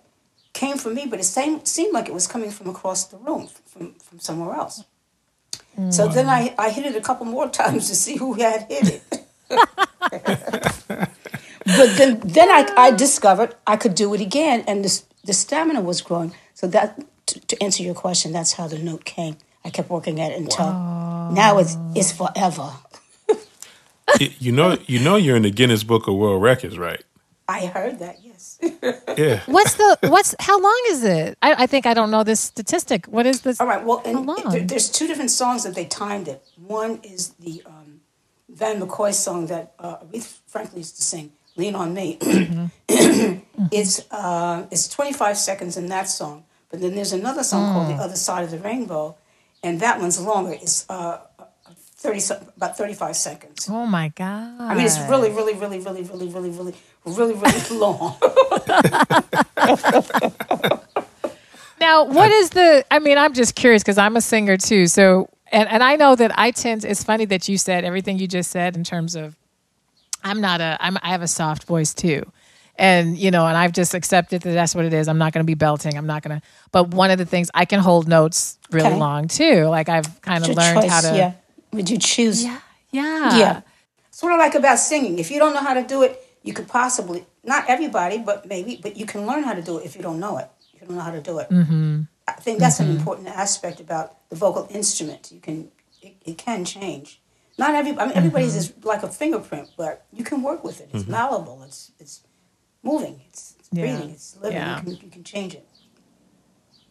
came 0.52 0.76
from 0.76 0.94
me, 0.94 1.06
but 1.06 1.20
it 1.20 1.24
same, 1.24 1.64
seemed 1.64 1.92
like 1.94 2.08
it 2.08 2.14
was 2.14 2.26
coming 2.26 2.50
from 2.50 2.68
across 2.68 3.06
the 3.06 3.16
room, 3.16 3.48
from, 3.66 3.94
from 3.94 4.18
somewhere 4.18 4.56
else. 4.56 4.84
So 5.90 6.08
then 6.08 6.28
I, 6.28 6.52
I 6.58 6.70
hit 6.70 6.86
it 6.86 6.96
a 6.96 7.00
couple 7.00 7.24
more 7.24 7.48
times 7.62 7.88
to 7.88 7.94
see 7.94 8.16
who 8.16 8.34
had 8.34 8.66
hit 8.68 8.86
it. 8.94 9.02
but 10.88 11.88
then, 11.96 12.20
then 12.24 12.50
I, 12.50 12.66
I 12.76 12.90
discovered 12.90 13.54
I 13.64 13.76
could 13.76 13.94
do 13.94 14.12
it 14.14 14.20
again, 14.20 14.64
and 14.66 14.84
the, 14.84 15.02
the 15.24 15.32
stamina 15.32 15.80
was 15.80 16.00
growing. 16.00 16.34
So 16.54 16.66
that, 16.68 17.00
to, 17.58 17.64
to 17.64 17.64
answer 17.64 17.82
your 17.82 17.94
question, 17.94 18.32
that's 18.32 18.52
how 18.52 18.68
the 18.68 18.78
note 18.78 19.04
came. 19.04 19.36
I 19.64 19.70
kept 19.70 19.90
working 19.90 20.20
at 20.20 20.32
it 20.32 20.38
until 20.38 20.72
now 21.32 21.58
it's, 21.58 21.76
it's 21.94 22.12
forever. 22.12 22.70
You 24.40 24.52
know, 24.52 24.78
you 24.86 25.00
know, 25.00 25.16
you're 25.16 25.36
in 25.36 25.42
the 25.42 25.50
Guinness 25.50 25.84
Book 25.84 26.08
of 26.08 26.14
World 26.14 26.42
Records, 26.42 26.78
right? 26.78 27.02
I 27.46 27.66
heard 27.66 27.98
that, 27.98 28.18
yes. 28.22 28.58
Yeah. 29.18 29.40
What's 29.46 29.74
the 29.74 29.98
what's 30.02 30.34
how 30.38 30.60
long 30.60 30.82
is 30.88 31.02
it? 31.04 31.36
I, 31.42 31.64
I 31.64 31.66
think 31.66 31.86
I 31.86 31.94
don't 31.94 32.10
know 32.10 32.22
this 32.24 32.40
statistic. 32.40 33.06
What 33.06 33.26
is 33.26 33.40
this? 33.40 33.60
All 33.60 33.66
right. 33.66 33.82
Well, 33.84 34.02
and 34.04 34.16
How 34.18 34.22
long? 34.22 34.50
there- 34.50 34.60
there's 34.64 34.90
two 34.90 35.06
different 35.06 35.30
songs 35.30 35.64
that 35.64 35.74
they 35.74 35.86
timed 35.86 36.28
it. 36.28 36.42
One 36.56 37.00
is 37.02 37.30
the 37.40 37.62
um, 37.66 38.00
Van 38.50 38.80
McCoy 38.80 39.12
song 39.14 39.46
that 39.46 39.72
uh, 39.78 39.96
Aretha 39.98 40.38
Franklin 40.46 40.78
used 40.78 40.96
to 40.96 41.02
sing, 41.02 41.32
"Lean 41.56 41.74
on 41.74 41.94
Me." 41.94 42.18
it's 42.88 44.10
uh, 44.10 44.66
it's 44.70 44.88
25 44.88 45.36
seconds 45.36 45.76
in 45.76 45.86
that 45.88 46.08
song, 46.08 46.44
but 46.70 46.80
then 46.80 46.94
there's 46.94 47.12
another 47.12 47.42
song 47.42 47.72
called 47.72 47.90
"The 47.90 48.02
Other 48.02 48.16
Side 48.16 48.44
of 48.44 48.50
the 48.50 48.58
Rainbow," 48.58 49.16
and 49.62 49.80
that 49.80 50.00
one's 50.00 50.20
longer. 50.20 50.52
It's 50.52 50.88
uh, 50.88 51.20
30 51.96 52.34
about 52.56 52.76
35 52.76 53.16
seconds. 53.16 53.68
Oh 53.68 53.86
my 53.86 54.08
god! 54.08 54.60
I 54.60 54.74
mean, 54.74 54.86
it's 54.86 54.98
really, 55.08 55.30
really, 55.30 55.54
really, 55.54 55.80
really, 55.80 56.02
really, 56.02 56.28
really, 56.28 56.50
really, 56.50 56.74
really, 57.04 57.34
really 57.34 57.68
long. 57.78 58.16
Now, 61.80 62.04
what 62.04 62.30
is 62.30 62.50
the? 62.50 62.84
I 62.90 62.98
mean, 62.98 63.18
I'm 63.18 63.32
just 63.32 63.54
curious 63.54 63.82
because 63.82 63.98
I'm 63.98 64.16
a 64.16 64.20
singer 64.20 64.56
too. 64.56 64.86
So, 64.86 65.28
and 65.52 65.68
and 65.68 65.82
I 65.82 65.96
know 65.96 66.14
that 66.16 66.36
I 66.38 66.50
tend. 66.50 66.84
It's 66.84 67.04
funny 67.04 67.24
that 67.26 67.48
you 67.48 67.58
said 67.58 67.84
everything 67.84 68.18
you 68.18 68.26
just 68.26 68.50
said 68.50 68.76
in 68.76 68.84
terms 68.84 69.14
of. 69.14 69.36
I'm 70.24 70.40
not 70.40 70.60
a. 70.60 70.76
I'm. 70.80 70.98
I 71.02 71.10
have 71.10 71.22
a 71.22 71.28
soft 71.28 71.64
voice 71.64 71.94
too, 71.94 72.30
and 72.78 73.18
you 73.18 73.30
know, 73.30 73.46
and 73.46 73.56
I've 73.56 73.72
just 73.72 73.92
accepted 73.94 74.42
that 74.42 74.52
that's 74.52 74.74
what 74.74 74.84
it 74.84 74.94
is. 74.94 75.08
I'm 75.08 75.18
not 75.18 75.32
going 75.32 75.44
to 75.44 75.46
be 75.46 75.54
belting. 75.54 75.98
I'm 75.98 76.06
not 76.06 76.22
going 76.22 76.40
to. 76.40 76.46
But 76.70 76.88
one 76.88 77.10
of 77.10 77.18
the 77.18 77.26
things 77.26 77.50
I 77.52 77.64
can 77.64 77.80
hold 77.80 78.08
notes 78.08 78.58
really 78.70 78.86
Okay. 78.88 78.96
long 78.96 79.28
too. 79.28 79.64
Like 79.64 79.88
I've 79.88 80.22
kind 80.22 80.44
of 80.44 80.56
learned 80.56 80.82
choice, 80.82 80.90
how 80.90 81.00
to. 81.00 81.16
yeah. 81.16 81.32
Would 81.72 81.90
you 81.90 81.98
choose? 81.98 82.44
Yeah. 82.44 82.60
Yeah. 82.92 83.36
Yeah. 83.36 83.60
That's 84.06 84.22
what 84.22 84.32
I 84.32 84.36
like 84.36 84.54
about 84.54 84.78
singing. 84.78 85.18
If 85.18 85.30
you 85.30 85.38
don't 85.38 85.54
know 85.54 85.60
how 85.60 85.74
to 85.74 85.82
do 85.82 86.02
it, 86.02 86.24
you 86.42 86.52
could 86.52 86.68
possibly, 86.68 87.26
not 87.44 87.68
everybody, 87.68 88.18
but 88.18 88.46
maybe, 88.46 88.78
but 88.82 88.96
you 88.96 89.06
can 89.06 89.26
learn 89.26 89.42
how 89.42 89.54
to 89.54 89.62
do 89.62 89.78
it 89.78 89.84
if 89.84 89.96
you 89.96 90.02
don't 90.02 90.20
know 90.20 90.38
it. 90.38 90.48
If 90.72 90.80
you 90.80 90.86
don't 90.86 90.96
know 90.96 91.02
how 91.02 91.10
to 91.10 91.20
do 91.20 91.38
it. 91.38 91.50
Mm-hmm. 91.50 92.02
I 92.26 92.32
think 92.32 92.58
that's 92.60 92.80
an 92.80 92.86
mm-hmm. 92.86 92.98
important 92.98 93.28
aspect 93.28 93.80
about 93.80 94.28
the 94.28 94.36
vocal 94.36 94.66
instrument. 94.70 95.30
You 95.32 95.40
can, 95.40 95.70
it, 96.00 96.14
it 96.24 96.38
can 96.38 96.64
change. 96.64 97.20
Not 97.58 97.74
every, 97.74 97.98
I 97.98 98.06
mean, 98.06 98.16
everybody's 98.16 98.52
mm-hmm. 98.52 98.78
is 98.78 98.84
like 98.84 99.02
a 99.02 99.08
fingerprint, 99.08 99.70
but 99.76 100.06
you 100.12 100.24
can 100.24 100.42
work 100.42 100.62
with 100.62 100.80
it. 100.80 100.90
It's 100.92 101.02
mm-hmm. 101.02 101.12
malleable. 101.12 101.62
It's, 101.64 101.90
it's 101.98 102.20
moving. 102.92 103.20
It's, 103.28 103.54
it's 103.58 103.68
Yeah. 103.72 103.82
breathing. 103.82 104.10
It's 104.10 104.36
living. 104.42 104.58
Yeah. 104.58 104.76
You, 104.78 104.82
can, 104.82 105.04
you 105.04 105.10
can 105.16 105.24
change 105.24 105.52
it. 105.54 105.66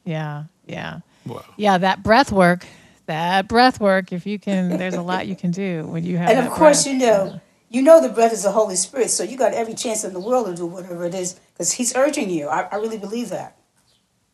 Yeah. 0.05 0.43
Yeah. 0.65 0.99
Wow. 1.25 1.43
Yeah. 1.57 1.77
That 1.77 2.03
breath 2.03 2.31
work. 2.31 2.65
That 3.07 3.47
breath 3.47 3.79
work. 3.79 4.11
If 4.11 4.25
you 4.25 4.37
can, 4.39 4.77
there's 4.77 4.95
a 4.95 5.01
lot 5.01 5.27
you 5.27 5.35
can 5.35 5.51
do 5.51 5.87
when 5.87 6.03
you 6.03 6.17
have. 6.17 6.29
And 6.29 6.39
of 6.45 6.51
course, 6.51 6.83
breath. 6.83 6.93
you 6.93 6.99
know, 6.99 7.41
you 7.69 7.81
know 7.81 8.01
the 8.01 8.09
breath 8.09 8.33
is 8.33 8.43
the 8.43 8.51
Holy 8.51 8.75
Spirit, 8.75 9.09
so 9.09 9.23
you 9.23 9.37
got 9.37 9.53
every 9.53 9.73
chance 9.73 10.03
in 10.03 10.13
the 10.13 10.19
world 10.19 10.47
to 10.47 10.55
do 10.55 10.65
whatever 10.65 11.05
it 11.05 11.15
is 11.15 11.39
because 11.53 11.71
He's 11.73 11.95
urging 11.95 12.29
you. 12.29 12.47
I, 12.47 12.61
I 12.71 12.75
really 12.75 12.97
believe 12.97 13.29
that. 13.29 13.57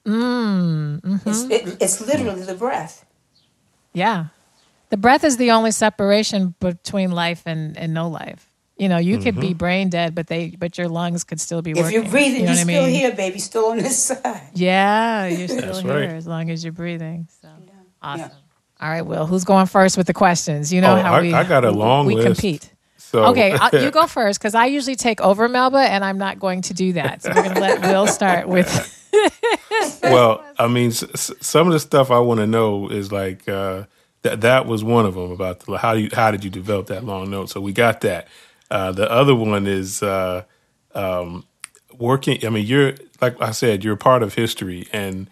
Mm, 0.05 1.01
mm-hmm. 1.01 1.29
It's, 1.29 1.43
it, 1.43 1.77
it's 1.81 2.01
literally 2.01 2.43
the 2.43 2.55
breath. 2.55 3.05
Yeah. 3.93 4.27
The 4.89 4.97
breath 4.97 5.23
is 5.23 5.37
the 5.37 5.51
only 5.51 5.71
separation 5.71 6.55
between 6.59 7.11
life 7.11 7.43
and, 7.45 7.77
and 7.77 7.93
no 7.93 8.07
life. 8.07 8.49
You 8.83 8.89
know, 8.89 8.97
you 8.97 9.17
could 9.17 9.39
be 9.39 9.53
brain 9.53 9.89
dead, 9.89 10.13
but 10.13 10.27
they 10.27 10.49
but 10.59 10.77
your 10.77 10.89
lungs 10.89 11.23
could 11.23 11.39
still 11.39 11.61
be 11.61 11.71
If 11.71 11.77
working. 11.77 11.97
If 11.97 12.03
you're 12.03 12.11
breathing, 12.11 12.41
you 12.41 12.47
know 12.47 12.51
you're 12.53 12.65
what 12.65 12.69
I 12.69 12.73
still 12.73 12.83
mean? 12.85 12.95
here, 12.95 13.11
baby, 13.15 13.39
still 13.39 13.65
on 13.71 13.77
this 13.77 13.97
side. 14.07 14.41
Yeah, 14.53 15.25
you're 15.27 15.47
still 15.47 15.61
That's 15.61 15.79
here 15.79 15.99
right. 16.01 16.09
as 16.09 16.27
long 16.27 16.49
as 16.51 16.63
you're 16.63 16.73
breathing. 16.73 17.27
So 17.41 17.47
awesome. 18.01 18.29
Yeah. 18.29 18.85
All 18.85 18.89
right, 18.89 19.01
Will, 19.05 19.25
who's 19.25 19.45
going 19.45 19.67
first 19.67 19.95
with 19.97 20.07
the 20.07 20.13
questions? 20.13 20.73
You 20.73 20.81
know 20.81 20.95
Oh, 20.97 21.01
how 21.01 21.13
I- 21.13 21.21
we 21.21 21.33
I 21.33 21.43
got 21.45 21.63
a 21.63 21.71
we- 21.71 21.77
long 21.77 22.05
we 22.05 22.15
list. 22.15 22.27
compete. 22.27 22.69
So 22.97 23.25
Okay, 23.27 23.51
I'll, 23.53 23.81
you 23.83 23.91
go 23.91 24.07
first 24.19 24.39
because 24.39 24.55
I 24.55 24.65
usually 24.65 24.95
take 24.97 25.21
over 25.21 25.47
Melba, 25.47 25.77
and 25.77 26.03
I'm 26.03 26.17
not 26.17 26.39
going 26.39 26.61
to 26.63 26.73
do 26.73 26.93
that. 26.93 27.21
So 27.23 27.29
we're 27.29 27.43
going 27.43 27.55
to 27.55 27.61
let 27.61 27.81
Will 27.83 28.07
start 28.07 28.47
with. 28.47 28.67
well, 30.03 30.43
I 30.57 30.67
mean, 30.67 30.89
s- 30.89 31.31
some 31.39 31.67
of 31.67 31.73
the 31.73 31.79
stuff 31.79 32.11
I 32.11 32.19
want 32.19 32.39
to 32.39 32.47
know 32.47 32.89
is 32.89 33.11
like 33.11 33.47
uh, 33.47 33.83
that. 34.23 34.41
That 34.41 34.65
was 34.65 34.83
one 34.83 35.05
of 35.05 35.13
them 35.15 35.31
about 35.31 35.61
the, 35.61 35.77
how 35.77 35.93
you 35.93 36.09
how 36.13 36.31
did 36.31 36.43
you 36.43 36.49
develop 36.49 36.87
that 36.87 37.03
long 37.05 37.29
note. 37.29 37.49
So 37.49 37.61
we 37.61 37.71
got 37.71 38.01
that. 38.01 38.27
Uh, 38.71 38.91
the 38.91 39.09
other 39.09 39.35
one 39.35 39.67
is 39.67 40.01
uh, 40.01 40.43
um, 40.95 41.45
working. 41.97 42.45
I 42.45 42.49
mean, 42.49 42.65
you're 42.65 42.93
like 43.21 43.39
I 43.41 43.51
said, 43.51 43.83
you're 43.83 43.95
part 43.95 44.23
of 44.23 44.33
history 44.33 44.87
and 44.91 45.29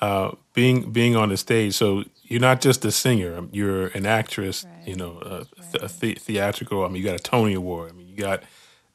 uh, 0.00 0.32
being 0.54 0.92
being 0.92 1.16
on 1.16 1.28
the 1.30 1.36
stage. 1.36 1.74
So 1.74 2.04
you're 2.22 2.40
not 2.40 2.60
just 2.60 2.84
a 2.84 2.90
singer; 2.90 3.46
you're 3.52 3.88
an 3.88 4.06
actress. 4.06 4.64
Right. 4.64 4.88
You 4.88 4.96
know, 4.96 5.18
a, 5.20 5.46
a 5.84 5.88
the- 5.88 6.14
theatrical. 6.14 6.84
I 6.84 6.88
mean, 6.88 7.02
you 7.02 7.04
got 7.04 7.16
a 7.16 7.22
Tony 7.22 7.54
Award. 7.54 7.90
I 7.90 7.94
mean, 7.94 8.08
you 8.08 8.16
got. 8.16 8.42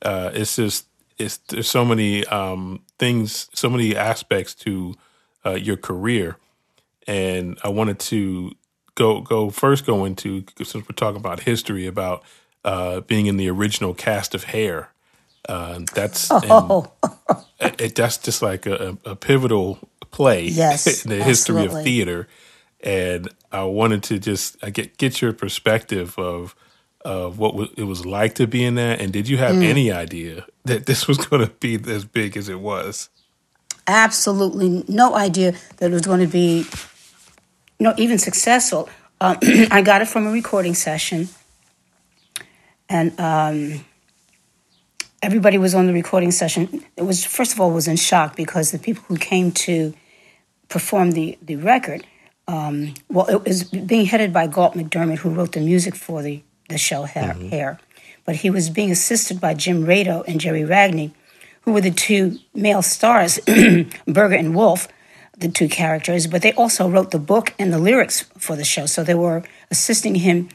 Uh, 0.01 0.29
it's 0.33 0.55
just 0.55 0.85
it's 1.17 1.37
there's 1.37 1.69
so 1.69 1.83
many 1.83 2.25
um, 2.27 2.81
things, 2.99 3.49
so 3.53 3.69
many 3.69 3.95
aspects 3.95 4.53
to 4.55 4.95
uh, 5.45 5.53
your 5.53 5.77
career, 5.77 6.37
and 7.07 7.57
I 7.63 7.69
wanted 7.69 7.99
to 7.99 8.51
go 8.95 9.21
go 9.21 9.49
first 9.49 9.85
go 9.85 10.05
into 10.05 10.43
since 10.57 10.75
we're 10.75 10.95
talking 10.95 11.19
about 11.19 11.41
history 11.41 11.87
about 11.87 12.23
uh, 12.63 13.01
being 13.01 13.25
in 13.25 13.37
the 13.37 13.49
original 13.49 13.93
cast 13.93 14.35
of 14.35 14.45
Hair. 14.45 14.89
Uh, 15.47 15.79
that's 15.93 16.27
oh. 16.31 16.91
it, 17.59 17.95
that's 17.95 18.17
just 18.17 18.41
like 18.41 18.65
a, 18.65 18.97
a 19.05 19.15
pivotal 19.15 19.79
play 20.11 20.45
yes, 20.47 21.05
in 21.05 21.11
the 21.11 21.23
history 21.23 21.65
of 21.65 21.71
theater, 21.83 22.27
and 22.81 23.29
I 23.51 23.63
wanted 23.63 24.03
to 24.03 24.19
just 24.19 24.57
I 24.61 24.69
get 24.69 24.97
get 24.97 25.21
your 25.21 25.33
perspective 25.33 26.17
of 26.19 26.55
of 27.05 27.39
what 27.39 27.71
it 27.77 27.83
was 27.83 28.05
like 28.05 28.35
to 28.35 28.47
be 28.47 28.63
in 28.63 28.75
that, 28.75 28.99
and 28.99 29.13
did 29.13 29.29
you 29.29 29.37
have 29.37 29.55
mm. 29.55 29.63
any 29.63 29.91
idea 29.91 30.45
that 30.65 30.85
this 30.85 31.07
was 31.07 31.17
going 31.17 31.45
to 31.45 31.53
be 31.53 31.79
as 31.89 32.03
big 32.03 32.35
as 32.35 32.49
it 32.49 32.59
was? 32.59 33.09
Absolutely 33.87 34.83
no 34.89 35.15
idea 35.15 35.53
that 35.77 35.91
it 35.91 35.93
was 35.93 36.01
going 36.01 36.19
to 36.19 36.27
be, 36.27 36.65
you 37.79 37.83
know, 37.83 37.93
even 37.97 38.17
successful. 38.17 38.89
Um, 39.21 39.37
I 39.71 39.81
got 39.81 40.01
it 40.01 40.09
from 40.09 40.27
a 40.27 40.31
recording 40.31 40.75
session, 40.75 41.29
and 42.89 43.19
um, 43.19 43.85
everybody 45.21 45.57
was 45.57 45.73
on 45.75 45.87
the 45.87 45.93
recording 45.93 46.31
session. 46.31 46.83
It 46.95 47.03
was 47.03 47.25
first 47.25 47.53
of 47.53 47.59
all 47.59 47.71
was 47.71 47.87
in 47.87 47.95
shock 47.95 48.35
because 48.35 48.71
the 48.71 48.79
people 48.79 49.03
who 49.07 49.17
came 49.17 49.51
to 49.53 49.93
perform 50.69 51.11
the 51.11 51.37
the 51.41 51.55
record, 51.55 52.05
um, 52.47 52.93
well, 53.09 53.27
it 53.27 53.43
was 53.43 53.63
being 53.63 54.05
headed 54.05 54.31
by 54.31 54.47
Galt 54.47 54.73
MacDermot, 54.75 55.19
who 55.19 55.29
wrote 55.29 55.53
the 55.53 55.59
music 55.59 55.95
for 55.95 56.21
the 56.21 56.43
the 56.69 56.77
show 56.77 57.03
Hair. 57.03 57.33
Mm-hmm. 57.33 57.49
Hair. 57.49 57.79
But 58.25 58.37
he 58.37 58.49
was 58.49 58.69
being 58.69 58.91
assisted 58.91 59.39
by 59.39 59.53
Jim 59.53 59.85
Rado 59.85 60.23
and 60.27 60.39
Jerry 60.41 60.61
Ragni, 60.61 61.11
who 61.61 61.71
were 61.71 61.81
the 61.81 61.91
two 61.91 62.39
male 62.53 62.81
stars, 62.81 63.39
Berger 64.07 64.35
and 64.35 64.53
Wolf, 64.53 64.89
the 65.37 65.47
two 65.47 65.69
characters. 65.69 66.27
But 66.27 66.41
they 66.41 66.51
also 66.53 66.89
wrote 66.89 67.11
the 67.11 67.19
book 67.19 67.53
and 67.57 67.71
the 67.71 67.79
lyrics 67.79 68.23
for 68.37 68.57
the 68.57 68.65
show. 68.65 68.85
So 68.85 69.03
they 69.03 69.15
were 69.15 69.43
assisting 69.71 70.15
him 70.15 70.49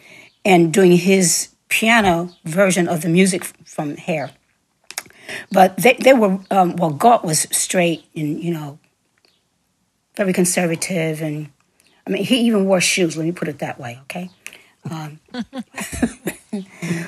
and 0.44 0.72
doing 0.72 0.92
his 0.98 1.51
piano 1.72 2.28
version 2.44 2.86
of 2.86 3.00
the 3.00 3.08
music 3.08 3.44
from 3.64 3.96
Hair. 3.96 4.30
But 5.50 5.78
they, 5.78 5.94
they 5.94 6.12
were, 6.12 6.38
um, 6.50 6.76
well, 6.76 6.90
Galt 6.90 7.24
was 7.24 7.40
straight 7.50 8.04
and, 8.14 8.38
you 8.44 8.52
know, 8.52 8.78
very 10.14 10.34
conservative. 10.34 11.22
And 11.22 11.48
I 12.06 12.10
mean, 12.10 12.24
he 12.24 12.40
even 12.42 12.66
wore 12.66 12.82
shoes, 12.82 13.16
let 13.16 13.24
me 13.24 13.32
put 13.32 13.48
it 13.48 13.58
that 13.60 13.80
way, 13.80 13.98
okay? 14.02 14.28
Um, 14.90 15.18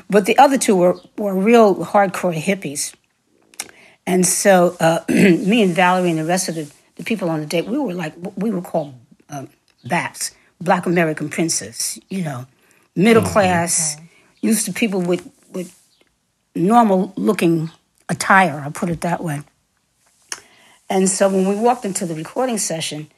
but 0.09 0.25
the 0.25 0.39
other 0.39 0.57
two 0.57 0.77
were, 0.77 0.99
were 1.19 1.35
real 1.35 1.77
hardcore 1.85 2.35
hippies. 2.35 2.95
And 4.07 4.25
so 4.25 4.77
uh, 4.81 5.01
me 5.11 5.63
and 5.63 5.75
Valerie 5.75 6.09
and 6.09 6.19
the 6.19 6.25
rest 6.25 6.49
of 6.49 6.55
the, 6.55 6.73
the 6.97 7.05
people 7.05 7.29
on 7.29 7.41
the 7.41 7.47
date, 7.47 7.67
we 7.67 7.77
were 7.77 7.93
like, 7.93 8.15
we 8.37 8.51
were 8.51 8.63
called 8.63 8.95
uh, 9.29 9.45
BAPs, 9.87 10.35
Black 10.59 10.87
American 10.87 11.29
Princes, 11.29 11.99
you 12.09 12.25
know, 12.25 12.47
middle 12.97 13.23
mm-hmm. 13.23 13.33
class, 13.33 13.99
used 14.45 14.67
to 14.67 14.73
people 14.73 15.01
with, 15.01 15.29
with 15.53 15.75
normal 16.55 17.13
looking 17.17 17.71
attire, 18.09 18.61
I'll 18.65 18.71
put 18.71 18.91
it 18.91 19.01
that 19.01 19.23
way. 19.23 19.41
And 20.91 21.09
so 21.09 21.29
when 21.29 21.49
we 21.49 21.57
walked 21.57 21.85
into 21.85 22.05
the 22.07 22.15
recording 22.15 22.59
session, 22.59 23.09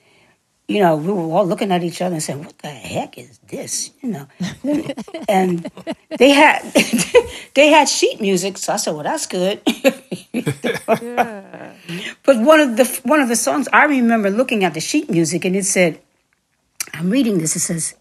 you 0.69 0.81
know, 0.81 0.97
we 0.97 1.13
were 1.13 1.23
all 1.23 1.47
looking 1.47 1.71
at 1.71 1.85
each 1.85 2.03
other 2.03 2.15
and 2.15 2.23
saying, 2.23 2.43
"What 2.45 2.59
the 2.59 2.69
heck 2.69 3.19
is 3.19 3.39
this?" 3.47 3.91
You 4.03 4.09
know, 4.11 4.27
and 5.29 5.71
they 6.19 6.31
had 6.31 6.63
they 7.55 7.69
had 7.69 7.89
sheet 7.89 8.21
music, 8.21 8.59
so 8.59 8.73
I 8.73 8.77
said, 8.77 8.95
"Well, 8.95 9.05
that's 9.05 9.27
good." 9.27 9.61
yeah. 10.33 11.73
But 12.25 12.41
one 12.41 12.59
of 12.59 12.77
the 12.77 12.85
one 13.05 13.21
of 13.21 13.29
the 13.29 13.37
songs 13.37 13.69
I 13.73 13.85
remember 13.85 14.29
looking 14.31 14.65
at 14.65 14.75
the 14.75 14.81
sheet 14.81 15.09
music, 15.09 15.45
and 15.45 15.55
it 15.55 15.67
said, 15.67 16.01
"I'm 16.93 17.11
reading 17.11 17.39
this." 17.39 17.55
It 17.55 17.61
says, 17.61 17.95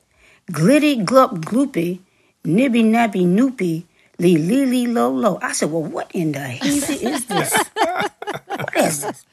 "Glitty 0.51 1.05
glup 1.05 1.45
gloopy, 1.45 1.99
nibby 2.45 2.83
nabby 2.83 3.25
noopy." 3.25 3.83
Lee 4.17 4.37
lee 4.37 4.65
lee 4.65 4.87
low 4.87 5.11
low. 5.11 5.39
I 5.41 5.51
said, 5.51 5.71
well, 5.71 5.83
what 5.83 6.09
in 6.13 6.31
the 6.31 6.39
heezy 6.39 7.03
is 7.03 7.25
this? 7.25 7.53
what 7.75 8.77
is 8.77 9.01
this? 9.01 9.25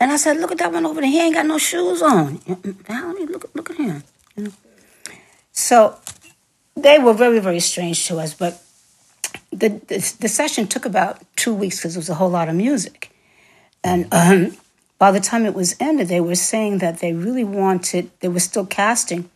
And 0.00 0.12
I 0.12 0.16
said, 0.16 0.38
look 0.38 0.52
at 0.52 0.58
that 0.58 0.72
one 0.72 0.86
over 0.86 1.00
there. 1.00 1.10
He 1.10 1.20
ain't 1.20 1.34
got 1.34 1.46
no 1.46 1.58
shoes 1.58 2.02
on. 2.02 2.40
Look, 2.46 3.50
look 3.54 3.70
at 3.70 3.76
him. 3.76 4.04
You 4.36 4.44
know? 4.44 4.52
So 5.52 5.96
they 6.76 6.98
were 6.98 7.14
very, 7.14 7.40
very 7.40 7.60
strange 7.60 8.06
to 8.08 8.18
us. 8.18 8.34
But 8.34 8.62
the, 9.50 9.68
the, 9.68 10.16
the 10.20 10.28
session 10.28 10.66
took 10.66 10.84
about 10.84 11.22
two 11.36 11.54
weeks 11.54 11.78
because 11.78 11.96
it 11.96 11.98
was 11.98 12.10
a 12.10 12.14
whole 12.14 12.30
lot 12.30 12.48
of 12.48 12.54
music. 12.54 13.10
And 13.82 14.08
um, 14.12 14.56
by 14.98 15.10
the 15.12 15.20
time 15.20 15.46
it 15.46 15.54
was 15.54 15.76
ended, 15.80 16.08
they 16.08 16.20
were 16.20 16.34
saying 16.34 16.78
that 16.78 17.00
they 17.00 17.12
really 17.12 17.44
wanted, 17.44 18.10
they 18.20 18.28
were 18.28 18.40
still 18.40 18.66
casting 18.66 19.30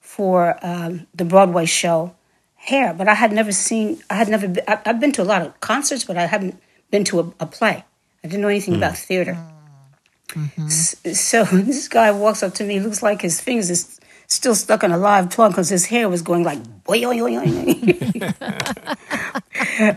for 0.00 0.58
um, 0.62 1.06
the 1.14 1.24
Broadway 1.24 1.66
show 1.66 2.14
Hair. 2.64 2.94
But 2.94 3.08
I 3.08 3.14
had 3.14 3.32
never 3.32 3.52
seen, 3.52 4.02
I 4.08 4.14
had 4.14 4.28
never, 4.28 4.48
been, 4.48 4.64
I, 4.68 4.78
have 4.84 5.00
been 5.00 5.12
to 5.12 5.22
a 5.22 5.24
lot 5.24 5.42
of 5.42 5.58
concerts, 5.60 6.04
but 6.04 6.16
I 6.16 6.26
haven't 6.26 6.60
been 6.90 7.04
to 7.04 7.20
a, 7.20 7.32
a 7.40 7.46
play. 7.46 7.84
I 8.22 8.28
didn't 8.28 8.42
know 8.42 8.48
anything 8.48 8.74
mm. 8.74 8.78
about 8.78 8.96
theater. 8.96 9.34
Mm. 9.34 9.60
Mm-hmm. 10.30 10.68
So 11.12 11.44
this 11.52 11.88
guy 11.88 12.10
walks 12.12 12.42
up 12.42 12.54
to 12.54 12.64
me, 12.64 12.80
looks 12.80 13.02
like 13.02 13.22
his 13.22 13.40
fingers 13.40 13.70
is 13.70 14.00
still 14.26 14.54
stuck 14.54 14.84
in 14.84 14.92
a 14.92 14.98
live 14.98 15.30
plug 15.30 15.52
because 15.52 15.68
his 15.68 15.86
hair 15.86 16.08
was 16.08 16.22
going 16.22 16.44
like 16.44 16.62
boy, 16.84 17.02
boy, 17.02 17.18
boy, 17.18 17.36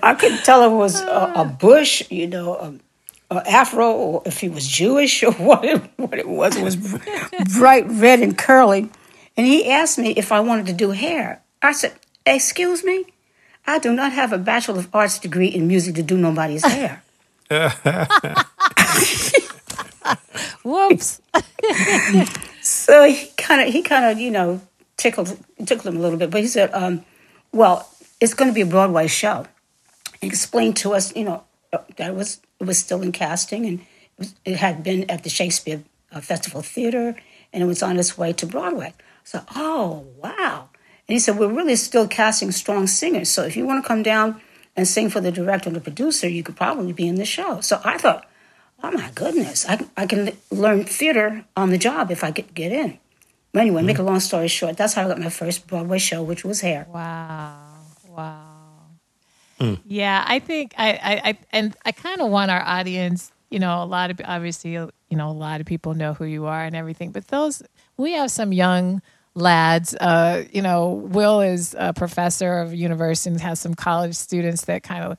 I 0.01 0.15
couldn't 0.19 0.43
tell 0.43 0.63
if 0.63 0.71
it 0.71 0.75
was 0.75 1.01
a, 1.01 1.33
a 1.35 1.45
bush, 1.45 2.09
you 2.09 2.27
know, 2.27 2.55
a, 2.55 3.35
a, 3.35 3.49
afro, 3.49 3.91
or 3.91 4.23
if 4.25 4.39
he 4.39 4.49
was 4.49 4.67
Jewish 4.67 5.23
or 5.23 5.31
what 5.33 5.63
it, 5.63 5.81
what 5.97 6.17
it 6.17 6.27
was. 6.27 6.55
It 6.55 6.63
was 6.63 6.75
bright 7.57 7.85
red 7.87 8.21
and 8.21 8.37
curly. 8.37 8.89
And 9.35 9.47
he 9.47 9.69
asked 9.69 9.97
me 9.97 10.11
if 10.11 10.31
I 10.31 10.39
wanted 10.39 10.67
to 10.67 10.73
do 10.73 10.91
hair. 10.91 11.41
I 11.61 11.71
said, 11.71 11.93
Excuse 12.25 12.83
me? 12.83 13.05
I 13.65 13.79
do 13.79 13.93
not 13.93 14.11
have 14.13 14.33
a 14.33 14.37
Bachelor 14.37 14.79
of 14.79 14.93
Arts 14.93 15.19
degree 15.19 15.47
in 15.47 15.67
music 15.67 15.95
to 15.95 16.03
do 16.03 16.17
nobody's 16.17 16.65
hair. 16.65 17.03
Whoops. 20.63 21.21
so 22.61 23.05
he 23.05 23.27
kind 23.37 23.67
of, 23.67 23.73
he 23.73 23.81
kind 23.81 24.05
of, 24.05 24.19
you 24.19 24.31
know, 24.31 24.61
tickled, 24.97 25.37
tickled 25.65 25.93
him 25.93 25.97
a 25.97 26.01
little 26.01 26.17
bit. 26.17 26.29
But 26.29 26.41
he 26.41 26.47
said, 26.47 26.73
um, 26.73 27.05
"Well, 27.51 27.89
it's 28.19 28.33
going 28.33 28.49
to 28.49 28.55
be 28.55 28.61
a 28.61 28.65
Broadway 28.65 29.07
show." 29.07 29.45
He 30.21 30.27
explained 30.27 30.77
to 30.77 30.93
us, 30.93 31.15
you 31.15 31.25
know, 31.25 31.43
that 31.71 32.09
it 32.09 32.15
was 32.15 32.39
it 32.59 32.65
was 32.65 32.77
still 32.77 33.01
in 33.01 33.11
casting, 33.11 33.65
and 33.65 33.79
it, 33.79 33.85
was, 34.17 34.35
it 34.45 34.55
had 34.57 34.83
been 34.83 35.09
at 35.09 35.23
the 35.23 35.29
Shakespeare 35.29 35.83
uh, 36.11 36.21
Festival 36.21 36.61
Theater, 36.61 37.15
and 37.51 37.63
it 37.63 37.65
was 37.65 37.83
on 37.83 37.97
its 37.97 38.17
way 38.17 38.33
to 38.33 38.45
Broadway. 38.45 38.93
So, 39.23 39.43
oh 39.55 40.07
wow! 40.17 40.69
And 41.13 41.19
he 41.19 41.19
said, 41.19 41.37
"We're 41.37 41.53
really 41.53 41.75
still 41.75 42.07
casting 42.07 42.51
strong 42.51 42.87
singers. 42.87 43.29
So 43.29 43.43
if 43.43 43.55
you 43.55 43.67
want 43.67 43.83
to 43.83 43.87
come 43.87 44.01
down." 44.01 44.41
And 44.75 44.87
sing 44.87 45.11
for 45.11 45.21
the 45.21 45.31
director 45.31 45.69
and 45.69 45.75
the 45.75 45.79
producer, 45.79 46.27
you 46.27 46.41
could 46.41 46.55
probably 46.55 46.93
be 46.93 47.07
in 47.07 47.13
the 47.13 47.25
show. 47.25 47.61
So 47.61 47.79
I 47.85 47.99
thought, 47.99 48.25
oh 48.81 48.89
my 48.89 49.11
goodness, 49.13 49.69
I, 49.69 49.85
I 49.95 50.07
can 50.07 50.35
learn 50.49 50.83
theater 50.83 51.45
on 51.55 51.69
the 51.69 51.77
job 51.77 52.09
if 52.09 52.23
I 52.23 52.31
get, 52.31 52.55
get 52.55 52.71
in. 52.71 52.97
But 53.51 53.61
anyway, 53.61 53.81
mm-hmm. 53.81 53.85
make 53.85 53.99
a 53.99 54.03
long 54.03 54.19
story 54.19 54.47
short, 54.47 54.75
that's 54.75 54.95
how 54.95 55.05
I 55.05 55.07
got 55.07 55.19
my 55.19 55.29
first 55.29 55.67
Broadway 55.67 55.99
show, 55.99 56.23
which 56.23 56.43
was 56.43 56.61
Hair. 56.61 56.87
Wow. 56.89 57.55
Wow. 58.09 58.47
Mm. 59.59 59.79
Yeah, 59.85 60.25
I 60.27 60.39
think 60.39 60.73
I, 60.75 60.93
I, 60.93 61.29
I 61.29 61.37
and 61.51 61.75
I 61.85 61.91
kind 61.91 62.19
of 62.19 62.31
want 62.31 62.49
our 62.49 62.63
audience, 62.63 63.31
you 63.51 63.59
know, 63.59 63.83
a 63.83 63.85
lot 63.85 64.09
of 64.09 64.19
obviously, 64.25 64.71
you 64.71 64.89
know, 65.11 65.29
a 65.29 65.31
lot 65.31 65.61
of 65.61 65.67
people 65.67 65.93
know 65.93 66.15
who 66.15 66.25
you 66.25 66.45
are 66.47 66.63
and 66.63 66.75
everything, 66.75 67.11
but 67.11 67.27
those 67.27 67.61
we 67.95 68.13
have 68.13 68.31
some 68.31 68.51
young 68.51 69.03
lads. 69.35 69.95
Uh, 69.95 70.45
you 70.51 70.61
know, 70.61 70.89
Will 70.89 71.41
is 71.41 71.75
a 71.77 71.93
professor 71.93 72.59
of 72.59 72.73
university 72.73 73.31
and 73.31 73.41
has 73.41 73.59
some 73.59 73.73
college 73.73 74.15
students 74.15 74.65
that 74.65 74.83
kind 74.83 75.03
of 75.03 75.17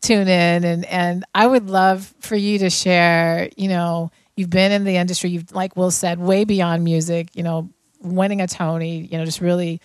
tune 0.00 0.28
in 0.28 0.64
and 0.64 0.84
and 0.86 1.24
I 1.34 1.46
would 1.46 1.68
love 1.68 2.14
for 2.20 2.34
you 2.34 2.58
to 2.60 2.70
share, 2.70 3.50
you 3.56 3.68
know, 3.68 4.10
you've 4.36 4.50
been 4.50 4.72
in 4.72 4.84
the 4.84 4.96
industry, 4.96 5.30
you've 5.30 5.52
like 5.52 5.76
Will 5.76 5.90
said, 5.90 6.18
way 6.18 6.44
beyond 6.44 6.84
music, 6.84 7.28
you 7.34 7.42
know, 7.42 7.68
winning 8.00 8.40
a 8.40 8.46
Tony, 8.46 9.00
you 9.00 9.18
know, 9.18 9.24
just 9.24 9.40
really 9.40 9.80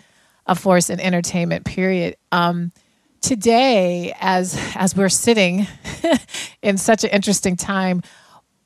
a 0.45 0.55
force 0.55 0.89
in 0.89 0.99
entertainment, 0.99 1.65
period. 1.65 2.15
Um, 2.31 2.71
today, 3.21 4.15
as 4.19 4.57
as 4.75 4.95
we're 4.95 5.09
sitting 5.09 5.67
in 6.61 6.77
such 6.77 7.03
an 7.03 7.09
interesting 7.09 7.57
time, 7.57 8.01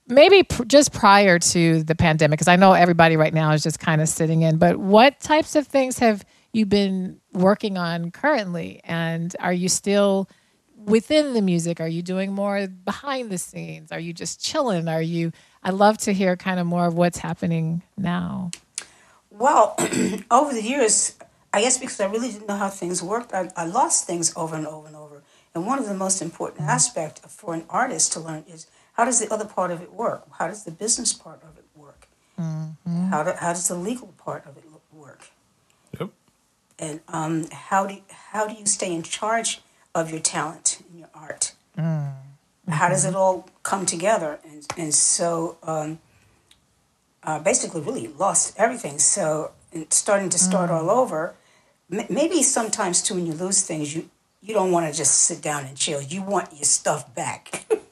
maybe 0.10 0.44
pr- 0.44 0.66
just 0.66 0.92
prior 0.92 1.40
to 1.40 1.84
the 1.84 1.96
pandemic, 1.96 2.38
because 2.38 2.48
I 2.48 2.56
know 2.56 2.74
everybody 2.74 3.16
right 3.16 3.34
now 3.34 3.52
is 3.52 3.64
just 3.64 3.80
kind 3.80 4.02
of 4.02 4.10
sitting 4.10 4.42
in, 4.42 4.58
but 4.58 4.78
what 4.78 5.20
types 5.20 5.56
of 5.56 5.68
things 5.68 6.00
have 6.00 6.26
you 6.52 6.66
been 6.66 7.22
working 7.32 7.78
on 7.78 8.12
currently? 8.12 8.82
And 8.84 9.36
are 9.40 9.54
you 9.54 9.70
still 9.70 10.28
within 10.76 11.34
the 11.34 11.42
music? 11.42 11.80
Are 11.80 11.88
you 11.88 12.02
doing 12.02 12.34
more 12.34 12.68
behind 12.68 13.30
the 13.30 13.38
scenes? 13.38 13.92
Are 13.92 14.00
you 14.00 14.14
just 14.14 14.44
chilling? 14.44 14.88
Are 14.88 15.02
you, 15.02 15.32
I 15.64 15.70
love 15.70 15.98
to 16.00 16.14
hear 16.14 16.36
kind 16.36 16.60
of 16.60 16.66
more 16.66 16.88
of 16.88 16.96
what's 16.96 17.20
happening 17.20 17.84
now. 17.98 18.52
Well, 19.30 19.76
over 20.32 20.54
the 20.54 20.64
years, 20.64 21.16
I 21.54 21.62
guess 21.62 21.78
because 21.78 22.00
I 22.00 22.06
really 22.06 22.32
didn't 22.32 22.48
know 22.48 22.58
how 22.58 22.70
things 22.70 23.04
worked, 23.04 23.34
I, 23.34 23.52
I 23.56 23.66
lost 23.66 24.06
things 24.06 24.34
over 24.36 24.56
and 24.56 24.68
over 24.68 24.88
and 24.88 24.96
over. 24.96 25.22
And 25.54 25.66
one 25.66 25.80
of 25.80 25.88
the 25.88 25.94
most 25.94 26.22
important 26.22 26.62
mm-hmm. 26.62 26.70
aspects 26.70 27.22
for 27.34 27.54
an 27.54 27.66
artist 27.70 28.14
to 28.14 28.20
learn 28.20 28.44
is 28.48 28.68
how 29.00 29.06
does 29.06 29.20
the 29.20 29.34
other 29.34 29.46
part 29.46 29.72
of 29.72 29.82
it 29.82 29.94
work? 29.94 30.28
How 30.38 30.48
does 30.48 30.66
the 30.66 30.72
business 30.72 31.14
part 31.14 31.42
of 31.42 31.58
it 31.58 31.64
work? 31.74 32.10
Mm-hmm. 32.38 33.06
How, 33.06 33.24
do, 33.24 33.32
how 33.32 33.54
does 33.54 33.70
the 33.70 33.76
legal 33.76 34.10
part 34.18 34.46
of 34.46 34.58
it 34.58 34.66
work? 34.92 35.30
Yep. 35.98 36.10
And 36.80 37.00
um, 37.08 37.46
how 37.50 37.88
do 37.88 38.02
how 38.10 38.46
do 38.46 38.56
you 38.56 38.66
stay 38.66 38.94
in 38.94 39.04
charge 39.04 39.62
of 39.96 40.12
your 40.12 40.20
talent 40.20 40.84
and 40.90 41.00
your 41.00 41.08
art? 41.14 41.54
Mm-hmm. 41.78 42.72
How 42.72 42.90
does 42.90 43.06
it 43.06 43.16
all 43.16 43.50
come 43.64 43.86
together? 43.86 44.40
And 44.44 44.68
and 44.76 44.94
so 44.94 45.58
um, 45.64 46.00
uh, 47.24 47.40
basically, 47.40 47.80
really 47.80 48.08
lost 48.08 48.54
everything. 48.58 49.00
So 49.00 49.52
starting 49.92 50.28
to 50.30 50.38
start 50.38 50.70
mm. 50.70 50.74
all 50.74 50.90
over. 50.90 51.36
M- 51.90 52.06
maybe 52.10 52.44
sometimes 52.44 53.02
too, 53.02 53.16
when 53.16 53.26
you 53.26 53.34
lose 53.34 53.62
things, 53.62 53.96
you 53.96 54.10
you 54.42 54.54
don't 54.54 54.74
want 54.74 54.92
to 54.92 54.98
just 54.98 55.22
sit 55.22 55.42
down 55.42 55.64
and 55.66 55.78
chill. 55.78 56.02
You 56.02 56.22
want 56.22 56.52
your 56.54 56.66
stuff 56.66 57.16
back. 57.16 57.66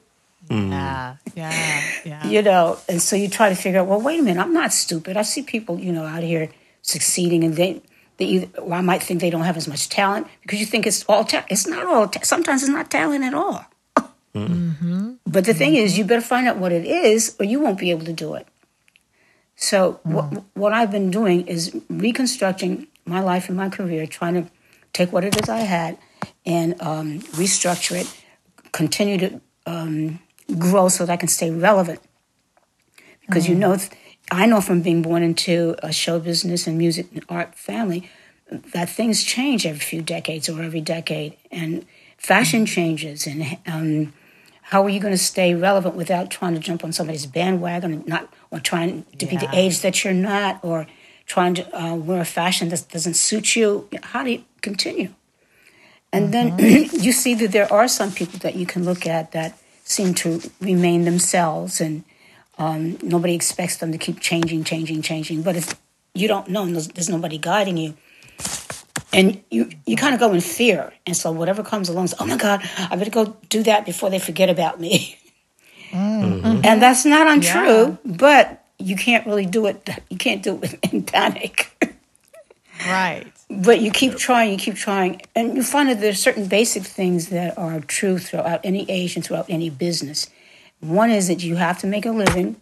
mm. 0.48 0.70
Yeah, 0.70 1.16
yeah, 1.34 1.82
yeah. 2.04 2.26
You 2.26 2.42
know, 2.42 2.78
and 2.88 3.00
so 3.00 3.16
you 3.16 3.28
try 3.28 3.48
to 3.48 3.54
figure 3.54 3.80
out. 3.80 3.86
Well, 3.86 4.00
wait 4.00 4.20
a 4.20 4.22
minute. 4.22 4.40
I'm 4.40 4.52
not 4.52 4.72
stupid. 4.72 5.16
I 5.16 5.22
see 5.22 5.42
people, 5.42 5.78
you 5.78 5.92
know, 5.92 6.04
out 6.04 6.22
here 6.22 6.50
succeeding, 6.82 7.44
and 7.44 7.54
they 7.54 7.82
they 8.18 8.24
either, 8.24 8.62
well, 8.62 8.78
I 8.78 8.82
might 8.82 9.02
think 9.02 9.20
they 9.20 9.30
don't 9.30 9.42
have 9.42 9.56
as 9.56 9.68
much 9.68 9.88
talent 9.88 10.26
because 10.42 10.60
you 10.60 10.66
think 10.66 10.86
it's 10.86 11.04
all 11.04 11.24
ta- 11.24 11.46
it's 11.48 11.66
not 11.66 11.86
all. 11.86 12.08
Ta- 12.08 12.20
sometimes 12.22 12.62
it's 12.62 12.70
not 12.70 12.90
talent 12.90 13.24
at 13.24 13.34
all. 13.34 13.64
mm-hmm. 14.34 15.12
But 15.26 15.44
the 15.44 15.54
thing 15.54 15.74
mm-hmm. 15.74 15.84
is, 15.84 15.98
you 15.98 16.04
better 16.04 16.20
find 16.20 16.48
out 16.48 16.56
what 16.56 16.72
it 16.72 16.84
is, 16.84 17.36
or 17.38 17.44
you 17.44 17.60
won't 17.60 17.78
be 17.78 17.90
able 17.90 18.04
to 18.06 18.12
do 18.12 18.34
it. 18.34 18.46
So 19.56 20.00
mm. 20.06 20.12
what 20.12 20.44
what 20.54 20.72
I've 20.72 20.90
been 20.90 21.10
doing 21.10 21.46
is 21.46 21.76
reconstructing 21.88 22.86
my 23.04 23.20
life 23.20 23.48
and 23.48 23.56
my 23.56 23.68
career, 23.68 24.06
trying 24.06 24.34
to 24.34 24.50
take 24.92 25.12
what 25.12 25.24
it 25.24 25.40
is 25.40 25.48
I 25.48 25.60
had 25.60 25.98
and 26.46 26.80
um, 26.80 27.20
restructure 27.36 28.00
it, 28.00 28.24
continue 28.72 29.18
to 29.18 29.40
um, 29.66 30.18
grow 30.56 30.88
so 30.88 31.04
that 31.04 31.12
I 31.12 31.16
can 31.16 31.28
stay 31.28 31.50
relevant. 31.50 32.00
Because 33.26 33.46
mm. 33.46 33.50
you 33.50 33.54
know, 33.56 33.76
I 34.30 34.46
know 34.46 34.60
from 34.60 34.82
being 34.82 35.02
born 35.02 35.22
into 35.22 35.76
a 35.82 35.92
show 35.92 36.18
business 36.18 36.66
and 36.66 36.78
music 36.78 37.06
and 37.14 37.24
art 37.28 37.54
family 37.54 38.08
that 38.72 38.88
things 38.88 39.24
change 39.24 39.66
every 39.66 39.80
few 39.80 40.00
decades 40.00 40.48
or 40.48 40.62
every 40.62 40.80
decade, 40.80 41.36
and 41.50 41.84
fashion 42.16 42.64
mm. 42.64 42.68
changes, 42.68 43.26
and 43.26 43.58
um, 43.66 44.12
how 44.68 44.84
are 44.84 44.88
you 44.90 45.00
going 45.00 45.14
to 45.14 45.18
stay 45.18 45.54
relevant 45.54 45.94
without 45.94 46.30
trying 46.30 46.52
to 46.54 46.60
jump 46.60 46.84
on 46.84 46.92
somebody's 46.92 47.24
bandwagon 47.24 47.92
and 47.92 48.06
not 48.06 48.32
or 48.50 48.60
trying 48.60 49.04
to 49.16 49.24
yeah. 49.24 49.30
be 49.30 49.36
the 49.38 49.48
age 49.54 49.80
that 49.80 50.04
you're 50.04 50.12
not 50.12 50.62
or 50.62 50.86
trying 51.24 51.54
to 51.54 51.78
uh, 51.78 51.94
wear 51.94 52.20
a 52.20 52.24
fashion 52.24 52.68
that 52.68 52.86
doesn't 52.90 53.14
suit 53.14 53.56
you 53.56 53.88
how 54.02 54.22
do 54.22 54.30
you 54.30 54.44
continue 54.60 55.08
and 56.12 56.32
mm-hmm. 56.32 56.56
then 56.56 56.84
you 56.92 57.12
see 57.12 57.34
that 57.34 57.52
there 57.52 57.70
are 57.72 57.88
some 57.88 58.12
people 58.12 58.38
that 58.40 58.56
you 58.56 58.66
can 58.66 58.84
look 58.84 59.06
at 59.06 59.32
that 59.32 59.58
seem 59.88 60.14
to 60.14 60.40
remain 60.60 61.04
themselves 61.04 61.80
and 61.80 62.04
um, 62.58 62.98
nobody 63.02 63.34
expects 63.34 63.76
them 63.76 63.92
to 63.92 63.98
keep 63.98 64.20
changing 64.20 64.64
changing 64.64 65.02
changing 65.02 65.42
but 65.42 65.56
if 65.56 65.74
you 66.14 66.28
don't 66.28 66.48
know 66.48 66.64
and 66.64 66.74
there's, 66.74 66.88
there's 66.88 67.08
nobody 67.08 67.38
guiding 67.38 67.76
you 67.76 67.94
and 69.12 69.42
you 69.50 69.70
you 69.86 69.96
kind 69.96 70.14
of 70.14 70.20
go 70.20 70.32
in 70.32 70.40
fear 70.40 70.92
and 71.06 71.16
so 71.16 71.30
whatever 71.30 71.62
comes 71.62 71.88
along 71.88 72.08
oh 72.18 72.26
my 72.26 72.36
god 72.36 72.60
i 72.90 72.96
better 72.96 73.10
go 73.10 73.36
do 73.48 73.62
that 73.62 73.86
before 73.86 74.10
they 74.10 74.18
forget 74.18 74.50
about 74.50 74.80
me 74.80 75.18
Mm-hmm. 75.90 76.60
And 76.64 76.82
that's 76.82 77.04
not 77.04 77.26
untrue, 77.26 77.98
yeah. 78.04 78.16
but 78.16 78.64
you 78.78 78.96
can't 78.96 79.26
really 79.26 79.46
do 79.46 79.66
it. 79.66 79.88
You 80.10 80.16
can't 80.16 80.42
do 80.42 80.60
it 80.62 80.78
in 80.92 81.02
panic. 81.04 81.70
right. 82.86 83.32
But 83.50 83.80
you 83.80 83.90
keep 83.90 84.16
trying, 84.16 84.52
you 84.52 84.58
keep 84.58 84.74
trying, 84.74 85.22
and 85.34 85.56
you 85.56 85.62
find 85.62 85.88
that 85.88 86.00
there's 86.00 86.20
certain 86.20 86.48
basic 86.48 86.82
things 86.82 87.28
that 87.28 87.56
are 87.56 87.80
true 87.80 88.18
throughout 88.18 88.60
any 88.62 88.84
age 88.90 89.16
and 89.16 89.24
throughout 89.24 89.46
any 89.48 89.70
business. 89.70 90.28
One 90.80 91.10
is 91.10 91.28
that 91.28 91.42
you 91.42 91.56
have 91.56 91.78
to 91.78 91.86
make 91.86 92.04
a 92.04 92.10
living. 92.10 92.60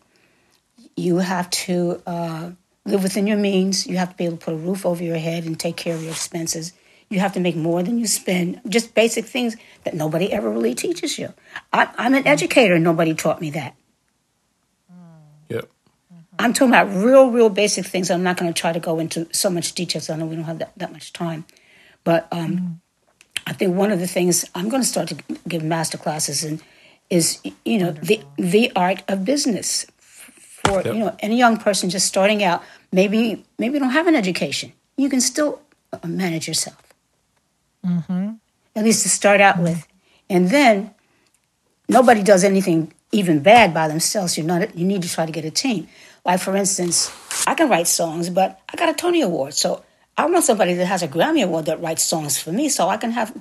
You 0.97 1.19
have 1.19 1.51
to 1.51 2.01
uh, 2.07 2.51
live 2.85 3.03
within 3.03 3.27
your 3.27 3.37
means. 3.37 3.87
You 3.87 3.97
have 3.97 4.11
to 4.11 4.17
be 4.17 4.27
able 4.27 4.37
to 4.37 4.45
put 4.45 4.55
a 4.55 4.59
roof 4.59 4.87
over 4.87 5.03
your 5.03 5.19
head 5.19 5.45
and 5.45 5.59
take 5.59 5.77
care 5.77 5.95
of 5.95 6.03
your 6.03 6.13
expenses 6.13 6.73
you 7.09 7.21
have 7.21 7.33
to 7.35 7.41
make 7.41 7.57
more 7.57 7.83
than 7.83 7.99
you 7.99 8.07
spend. 8.07 8.61
Just 8.69 8.95
basic 8.95 9.27
things 9.27 9.57
that 9.85 9.95
nobody 9.95 10.33
ever 10.33 10.51
really 10.51 10.75
teaches 10.75 11.19
you. 11.19 11.33
I, 11.73 11.89
am 11.99 12.15
an 12.15 12.27
educator. 12.27 12.79
Nobody 12.79 13.15
taught 13.15 13.41
me 13.41 13.51
that. 13.51 13.77
Yep. 15.49 15.69
I'm 16.39 16.53
talking 16.53 16.69
about 16.69 16.89
real, 16.95 17.31
real 17.31 17.49
basic 17.49 17.87
things. 17.87 18.11
I'm 18.11 18.23
not 18.23 18.37
going 18.37 18.53
to 18.53 18.59
try 18.59 18.73
to 18.73 18.81
go 18.81 18.99
into 18.99 19.29
so 19.33 19.51
much 19.51 19.73
detail. 19.73 20.01
So 20.01 20.15
I 20.15 20.17
know 20.17 20.27
we 20.27 20.37
don't 20.37 20.45
have 20.45 20.59
that, 20.59 20.73
that 20.77 20.93
much 20.93 21.13
time. 21.13 21.45
But 22.05 22.29
um, 22.31 22.57
mm. 22.57 22.77
I 23.47 23.53
think 23.53 23.77
one 23.77 23.91
of 23.91 24.01
the 24.01 24.07
things 24.07 24.45
I'm 24.55 24.69
going 24.69 24.83
to 24.83 24.89
start 24.89 25.09
to 25.09 25.17
give 25.49 25.63
master 25.63 25.99
classes 25.99 26.45
in 26.45 26.61
is, 27.09 27.41
you 27.65 27.79
know, 27.79 27.87
Wonderful. 27.87 28.07
the 28.37 28.43
the 28.43 28.73
art 28.75 29.03
of 29.09 29.25
business 29.25 29.87
for 30.67 30.83
yep. 30.83 30.87
you 30.87 30.95
know 30.95 31.17
any 31.21 31.39
young 31.39 31.57
person 31.57 31.89
just 31.89 32.07
starting 32.07 32.43
out. 32.43 32.63
Maybe 32.93 33.45
maybe 33.59 33.79
don't 33.79 33.91
have 33.91 34.09
an 34.09 34.17
education. 34.17 34.73
You 34.97 35.09
can 35.09 35.21
still 35.21 35.61
uh, 35.93 36.07
manage 36.07 36.49
yourself 36.49 36.87
mm-hmm. 37.87 38.33
at 38.75 38.85
least 38.85 39.03
to 39.03 39.09
start 39.09 39.41
out 39.41 39.59
with. 39.59 39.87
And 40.29 40.51
then 40.51 40.95
nobody 41.89 42.23
does 42.23 42.45
anything 42.45 42.93
even 43.13 43.41
bad 43.41 43.73
by 43.73 43.89
themselves. 43.89 44.37
You're 44.37 44.47
not. 44.47 44.77
You 44.77 44.85
need 44.85 45.03
to 45.03 45.09
try 45.09 45.27
to 45.27 45.33
get 45.33 45.45
a 45.45 45.51
team. 45.51 45.89
Like 46.27 46.41
for 46.41 46.57
instance, 46.57 47.11
I 47.47 47.55
can 47.55 47.69
write 47.69 47.87
songs, 47.87 48.31
but 48.31 48.61
I 48.69 48.77
got 48.77 48.89
a 48.89 48.95
Tony 48.95 49.23
Award, 49.23 49.55
so 49.55 49.85
I 50.19 50.27
want 50.27 50.45
somebody 50.45 50.75
that 50.75 50.87
has 50.87 51.03
a 51.03 51.09
Grammy 51.09 51.45
Award 51.45 51.67
that 51.67 51.81
writes 51.81 52.03
songs 52.03 52.37
for 52.37 52.51
me, 52.51 52.69
so 52.69 52.89
I 52.89 52.97
can 52.97 53.13
have 53.13 53.33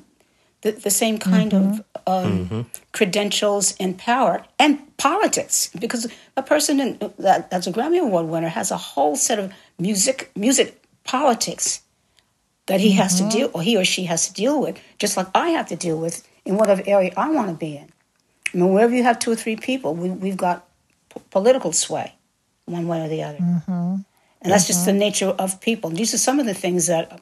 the, 0.61 0.71
the 0.71 0.91
same 0.91 1.17
kind 1.17 1.51
mm-hmm. 1.51 1.71
of 2.05 2.25
um, 2.25 2.45
mm-hmm. 2.45 2.61
credentials 2.91 3.75
and 3.79 3.97
power 3.97 4.45
and 4.59 4.95
politics. 4.97 5.71
Because 5.79 6.07
a 6.37 6.43
person 6.43 6.79
in, 6.79 7.11
that, 7.17 7.49
that's 7.49 7.65
a 7.65 7.71
Grammy 7.71 7.99
Award 7.99 8.27
winner 8.27 8.49
has 8.49 8.71
a 8.71 8.77
whole 8.77 9.15
set 9.15 9.39
of 9.39 9.51
music 9.79 10.31
music 10.35 10.79
politics 11.03 11.81
that 12.67 12.79
he 12.79 12.89
mm-hmm. 12.89 12.97
has 12.97 13.15
to 13.17 13.23
mm-hmm. 13.23 13.37
deal 13.37 13.51
or 13.53 13.61
he 13.61 13.77
or 13.77 13.85
she 13.85 14.03
has 14.03 14.27
to 14.27 14.33
deal 14.33 14.61
with, 14.61 14.79
just 14.99 15.17
like 15.17 15.27
I 15.33 15.49
have 15.49 15.67
to 15.69 15.75
deal 15.75 15.99
with 15.99 16.27
in 16.45 16.55
whatever 16.57 16.83
area 16.85 17.13
I 17.17 17.31
want 17.31 17.49
to 17.49 17.55
be 17.55 17.77
in. 17.77 17.89
I 18.53 18.57
mean, 18.57 18.73
wherever 18.73 18.95
you 18.95 19.03
have 19.03 19.19
two 19.19 19.31
or 19.31 19.35
three 19.35 19.55
people, 19.55 19.95
we, 19.95 20.29
have 20.29 20.37
got 20.37 20.67
p- 21.13 21.21
political 21.29 21.71
sway, 21.71 22.14
one 22.65 22.88
way 22.88 23.04
or 23.04 23.08
the 23.08 23.23
other, 23.23 23.38
mm-hmm. 23.38 23.71
and 23.71 24.06
that's 24.41 24.63
mm-hmm. 24.63 24.67
just 24.67 24.86
the 24.86 24.91
mm-hmm. 24.91 24.99
nature 24.99 25.28
of 25.28 25.62
people. 25.62 25.89
These 25.89 26.13
are 26.13 26.17
some 26.17 26.39
of 26.39 26.45
the 26.45 26.54
things 26.54 26.88
that 26.88 27.21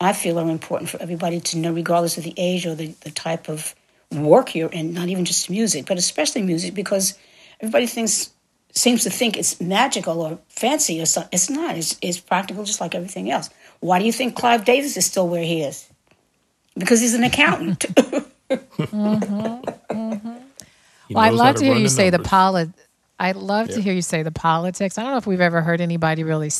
I 0.00 0.12
feel 0.12 0.38
are 0.38 0.48
important 0.48 0.90
for 0.90 1.00
everybody 1.02 1.40
to 1.40 1.58
know, 1.58 1.72
regardless 1.72 2.16
of 2.18 2.24
the 2.24 2.34
age 2.36 2.66
or 2.66 2.74
the, 2.74 2.94
the 3.00 3.10
type 3.10 3.48
of 3.48 3.74
work 4.12 4.54
you're 4.54 4.70
in. 4.70 4.94
Not 4.94 5.08
even 5.08 5.24
just 5.24 5.50
music, 5.50 5.86
but 5.86 5.98
especially 5.98 6.42
music, 6.42 6.74
because 6.74 7.18
everybody 7.60 7.86
thinks 7.86 8.30
seems 8.72 9.02
to 9.04 9.10
think 9.10 9.36
it's 9.36 9.60
magical 9.60 10.20
or 10.20 10.38
fancy 10.48 11.00
or 11.00 11.06
something. 11.06 11.30
It's 11.32 11.50
not. 11.50 11.76
It's, 11.76 11.98
it's 12.00 12.20
practical, 12.20 12.64
just 12.64 12.80
like 12.80 12.94
everything 12.94 13.30
else. 13.30 13.50
Why 13.80 13.98
do 13.98 14.04
you 14.04 14.12
think 14.12 14.36
Clive 14.36 14.64
Davis 14.64 14.96
is 14.96 15.06
still 15.06 15.28
where 15.28 15.42
he 15.42 15.62
is? 15.62 15.88
Because 16.76 17.00
he's 17.00 17.14
an 17.14 17.24
accountant. 17.24 17.80
mm-hmm, 18.50 19.14
mm-hmm. 19.90 20.36
Well, 21.10 21.24
I'd 21.24 21.32
love 21.32 21.56
to, 21.56 21.60
to 21.60 21.66
hear 21.66 21.76
you 21.76 21.88
say 21.88 22.10
the 22.10 22.18
polit. 22.18 22.68
I'd 23.18 23.36
love 23.36 23.68
yeah. 23.68 23.76
to 23.76 23.82
hear 23.82 23.92
you 23.92 24.02
say 24.02 24.22
the 24.22 24.30
politics. 24.30 24.98
I 24.98 25.02
don't 25.02 25.12
know 25.12 25.18
if 25.18 25.26
we've 25.26 25.40
ever 25.40 25.60
heard 25.60 25.80
anybody 25.80 26.22
really, 26.22 26.50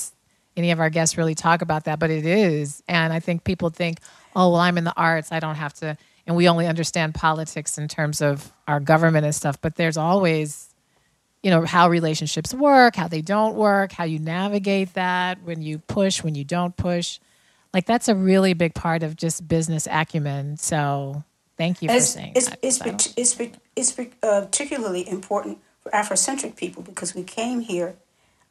any 0.57 0.71
of 0.71 0.81
our 0.81 0.90
guests 0.90 1.16
really 1.16 1.35
talk 1.35 1.62
about 1.62 1.85
that, 1.85 1.99
but 1.99 2.11
it 2.11 2.27
is. 2.27 2.83
And 2.88 3.12
I 3.12 3.21
think 3.21 3.44
people 3.44 3.71
think, 3.71 3.99
oh, 4.35 4.51
well, 4.51 4.61
I'm 4.61 4.79
in 4.79 4.85
the 4.85 4.94
arts. 4.97 5.31
I 5.31 5.40
don't 5.40 5.55
have 5.55 5.75
to. 5.75 5.97
And 6.27 6.37
we 6.37 6.49
only 6.49 6.66
understand 6.66 7.14
politics 7.14 7.79
in 7.79 7.88
terms 7.88 8.21
of 8.21 8.53
our 8.66 8.81
government 8.81 9.25
and 9.25 9.35
stuff. 9.35 9.61
But 9.61 9.77
there's 9.77 9.97
always 9.97 10.68
you 11.42 11.51
know 11.51 11.64
how 11.64 11.88
relationships 11.88 12.53
work 12.53 12.97
how 12.97 13.07
they 13.07 13.23
don't 13.23 13.55
work 13.55 13.92
how 13.92 14.05
you 14.05 14.18
navigate 14.18 14.94
that 14.94 15.40
when 15.44 15.62
you 15.62 15.79
push 15.79 16.23
when 16.23 16.35
you 16.35 16.44
don't 16.44 16.77
push 16.77 17.21
like 17.73 17.87
that's 17.87 18.09
a 18.09 18.14
really 18.14 18.55
big 18.55 18.75
part 18.75 19.03
of 19.03 19.16
just 19.16 19.47
business 19.47 19.87
acumen 19.90 20.57
so 20.57 21.23
thank 21.57 21.81
you 21.81 21.88
for 21.88 22.01
saying 22.01 22.33
it's, 22.35 22.49
that 22.49 22.59
it's, 22.61 22.79
so. 22.79 22.85
it's, 23.16 23.38
it's 23.77 23.99
uh, 24.23 24.40
particularly 24.42 25.09
important 25.09 25.59
for 25.88 25.96
afrocentric 25.96 26.57
people 26.57 26.83
because 26.83 27.14
we 27.14 27.22
came 27.22 27.61
here 27.61 27.94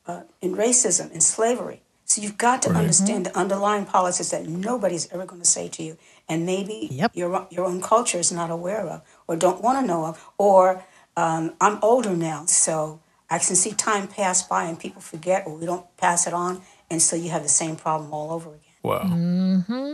uh, 0.05 0.21
in 0.41 0.55
racism 0.55 1.11
and 1.11 1.21
slavery 1.21 1.81
so 2.05 2.21
you've 2.21 2.37
got 2.37 2.61
to 2.61 2.69
right. 2.69 2.79
understand 2.79 3.25
mm-hmm. 3.25 3.33
the 3.33 3.39
underlying 3.39 3.85
policies 3.85 4.31
that 4.31 4.47
nobody's 4.47 5.11
ever 5.11 5.25
going 5.25 5.41
to 5.41 5.47
say 5.47 5.67
to 5.67 5.83
you 5.83 5.97
and 6.29 6.45
maybe 6.45 6.87
yep. 6.89 7.11
your, 7.13 7.47
your 7.49 7.65
own 7.65 7.81
culture 7.81 8.17
is 8.17 8.31
not 8.31 8.49
aware 8.49 8.81
of 8.87 9.01
or 9.27 9.35
don't 9.35 9.61
want 9.61 9.79
to 9.81 9.85
know 9.85 10.05
of 10.05 10.31
or 10.37 10.83
um, 11.17 11.55
I'm 11.59 11.79
older 11.81 12.15
now, 12.15 12.45
so 12.45 13.01
I 13.29 13.39
can 13.39 13.55
see 13.55 13.71
time 13.71 14.07
pass 14.07 14.43
by 14.43 14.65
and 14.65 14.79
people 14.79 15.01
forget 15.01 15.47
or 15.47 15.57
we 15.57 15.65
don't 15.65 15.85
pass 15.97 16.27
it 16.27 16.33
on. 16.33 16.61
And 16.91 17.01
so 17.01 17.15
you 17.15 17.31
have 17.31 17.41
the 17.41 17.49
same 17.49 17.75
problem 17.75 18.13
all 18.13 18.31
over 18.31 18.51
again. 18.51 18.61
Wow. 18.83 19.01
Mm-hmm. 19.03 19.93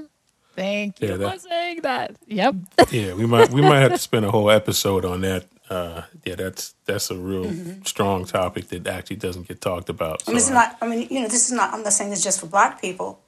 Thank 0.56 1.02
you 1.02 1.08
Yeah, 1.08 1.16
that- 1.16 1.34
for 1.34 1.40
saying 1.40 1.82
that. 1.82 2.18
Yep. 2.28 2.56
Yeah, 2.92 3.14
we 3.14 3.26
might 3.26 3.50
we 3.52 3.62
might 3.62 3.80
have 3.80 3.94
to 3.94 3.98
spend 3.98 4.26
a 4.26 4.32
whole 4.32 4.52
episode 4.52 5.06
on 5.06 5.22
that. 5.22 5.46
Uh, 5.74 6.04
yeah, 6.24 6.36
that's 6.36 6.76
that's 6.86 7.10
a 7.10 7.18
real 7.18 7.46
mm-hmm. 7.46 7.82
strong 7.84 8.26
topic 8.26 8.68
that 8.68 8.86
actually 8.86 9.16
doesn't 9.16 9.48
get 9.48 9.60
talked 9.60 9.90
about. 9.90 10.28
And 10.28 10.36
this 10.38 10.46
is 10.46 10.52
not, 10.52 10.78
I 10.82 10.88
mean, 10.88 11.08
you 11.10 11.20
know, 11.22 11.28
this 11.28 11.48
is 11.48 11.52
not, 11.52 11.74
I'm 11.74 11.82
not 11.82 11.94
saying 11.94 12.12
this 12.12 12.24
just 12.24 12.40
for 12.40 12.46
black 12.46 12.80
people, 12.80 13.20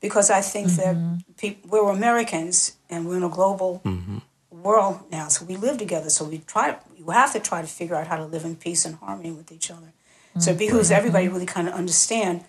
because 0.00 0.30
I 0.30 0.40
think 0.40 0.68
that 0.80 0.96
mm-hmm. 0.96 1.16
peop 1.36 1.66
we're 1.66 1.90
Americans 1.90 2.76
and 2.88 3.06
we're 3.06 3.18
in 3.18 3.22
a 3.22 3.28
global 3.28 3.82
mm-hmm. 3.84 4.18
world 4.50 5.00
now. 5.12 5.28
So 5.28 5.44
we 5.44 5.56
live 5.56 5.76
together. 5.76 6.08
So 6.08 6.24
we 6.24 6.38
try, 6.38 6.78
we 7.04 7.12
have 7.12 7.32
to 7.34 7.40
try 7.40 7.60
to 7.60 7.68
figure 7.68 7.96
out 7.96 8.06
how 8.06 8.16
to 8.16 8.24
live 8.24 8.46
in 8.46 8.56
peace 8.56 8.86
and 8.86 8.94
harmony 8.96 9.30
with 9.30 9.52
each 9.52 9.70
other. 9.70 9.92
So 10.38 10.52
it 10.52 10.58
behooves 10.58 10.90
everybody 10.92 11.28
really 11.28 11.44
kind 11.44 11.68
of 11.68 11.74
understand 11.74 12.44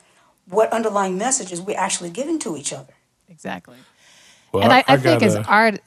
what 0.45 0.71
underlying 0.71 1.17
messages 1.17 1.59
we're 1.59 1.79
actually 1.79 2.11
giving 2.11 2.37
to 2.39 2.55
each 2.55 2.71
other. 2.71 2.93
Exactly. 3.27 3.77
well, 4.51 4.63
and 4.63 4.71
I, 4.71 4.83
I, 4.87 4.97
think 4.97 5.19
got 5.19 5.23
as 5.23 5.35
a- 5.35 5.43
art. 5.43 5.81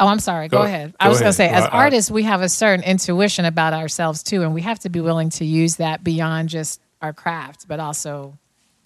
Oh, 0.00 0.06
I'm 0.08 0.18
sorry. 0.18 0.48
Go, 0.48 0.58
Go- 0.58 0.64
ahead. 0.64 0.92
go 0.92 0.96
I 0.98 1.08
was 1.08 1.20
going 1.20 1.28
to 1.28 1.34
say, 1.34 1.48
as 1.48 1.62
Well, 1.62 1.70
artists, 1.72 2.10
we 2.10 2.22
have 2.24 2.40
a 2.42 2.48
certain 2.48 2.84
intuition 2.84 3.44
about 3.44 3.74
ourselves 3.74 4.22
too, 4.22 4.42
and 4.42 4.54
we 4.54 4.62
have 4.62 4.78
to 4.80 4.88
be 4.88 5.00
willing 5.00 5.30
to 5.30 5.44
use 5.44 5.76
that 5.76 6.02
beyond 6.02 6.48
just 6.48 6.80
our 7.02 7.12
craft, 7.12 7.68
but 7.68 7.78
also 7.80 8.38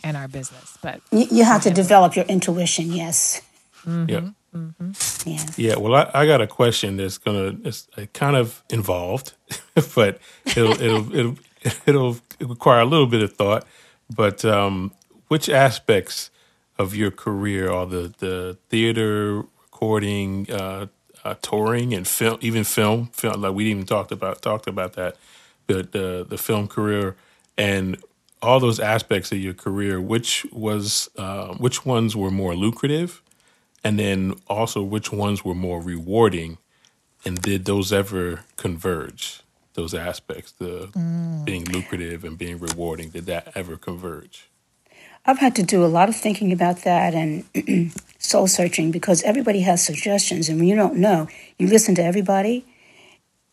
in 0.02 0.16
our 0.16 0.28
business. 0.28 0.76
But 0.82 1.00
You, 1.12 1.26
you 1.30 1.44
have 1.44 1.62
to 1.62 1.70
develop 1.70 2.16
your 2.16 2.24
intuition, 2.26 2.92
yes. 2.92 3.40
yeah. 3.86 4.30
Yeah. 5.26 5.44
Yeah, 5.56 5.76
well, 5.76 5.94
I, 5.94 6.10
I 6.22 6.26
got 6.26 6.40
a 6.40 6.46
question 6.46 6.96
that's 6.96 7.18
gonna 7.18 7.56
it's 7.64 7.88
uh, 7.96 8.06
kind 8.12 8.36
of 8.36 8.62
involved, 8.70 9.32
but 9.96 10.20
it'll 10.46 10.80
it'll 10.80 11.12
it'll 11.18 11.36
it'll 11.86 12.16
require 12.40 12.80
a 12.80 12.84
little 12.84 13.08
bit 13.08 13.20
of 13.22 13.32
thought. 13.32 13.66
But 14.14 14.44
um, 14.44 14.92
which 15.26 15.48
aspects 15.48 16.30
of 16.78 16.94
your 16.94 17.10
career 17.10 17.68
are 17.72 17.84
the 17.86 18.14
the 18.18 18.56
theater, 18.68 19.38
recording, 19.38 20.48
uh, 20.52 20.86
uh, 21.24 21.34
touring, 21.42 21.94
and 21.94 22.06
film, 22.06 22.38
even 22.40 22.64
film, 22.64 23.06
film? 23.12 23.42
Like 23.42 23.54
we 23.54 23.66
even 23.66 23.86
talked 23.86 24.12
about 24.12 24.42
talked 24.42 24.66
about 24.66 24.94
that, 24.94 25.16
but 25.66 25.92
the 25.92 26.26
the 26.28 26.38
film 26.38 26.68
career 26.68 27.16
and 27.56 27.96
all 28.42 28.60
those 28.60 28.78
aspects 28.80 29.32
of 29.32 29.38
your 29.38 29.54
career. 29.54 30.00
Which 30.00 30.46
was 30.52 31.10
uh, 31.16 31.54
which 31.54 31.84
ones 31.86 32.14
were 32.16 32.30
more 32.30 32.54
lucrative? 32.54 33.22
and 33.84 33.98
then 33.98 34.34
also 34.48 34.82
which 34.82 35.12
ones 35.12 35.44
were 35.44 35.54
more 35.54 35.80
rewarding 35.80 36.56
and 37.24 37.40
did 37.42 37.66
those 37.66 37.92
ever 37.92 38.44
converge 38.56 39.42
those 39.74 39.92
aspects 39.92 40.52
the 40.52 40.88
being 41.44 41.64
lucrative 41.66 42.24
and 42.24 42.38
being 42.38 42.58
rewarding 42.58 43.10
did 43.10 43.26
that 43.26 43.52
ever 43.54 43.76
converge 43.76 44.48
I've 45.26 45.38
had 45.38 45.56
to 45.56 45.62
do 45.62 45.84
a 45.84 45.86
lot 45.86 46.08
of 46.08 46.16
thinking 46.16 46.52
about 46.52 46.82
that 46.82 47.14
and 47.14 47.44
soul 48.18 48.46
searching 48.46 48.90
because 48.90 49.22
everybody 49.22 49.60
has 49.60 49.84
suggestions, 49.84 50.48
and 50.48 50.58
when 50.58 50.68
you 50.68 50.76
don't 50.76 50.96
know, 50.96 51.28
you 51.58 51.66
listen 51.66 51.94
to 51.96 52.04
everybody. 52.04 52.64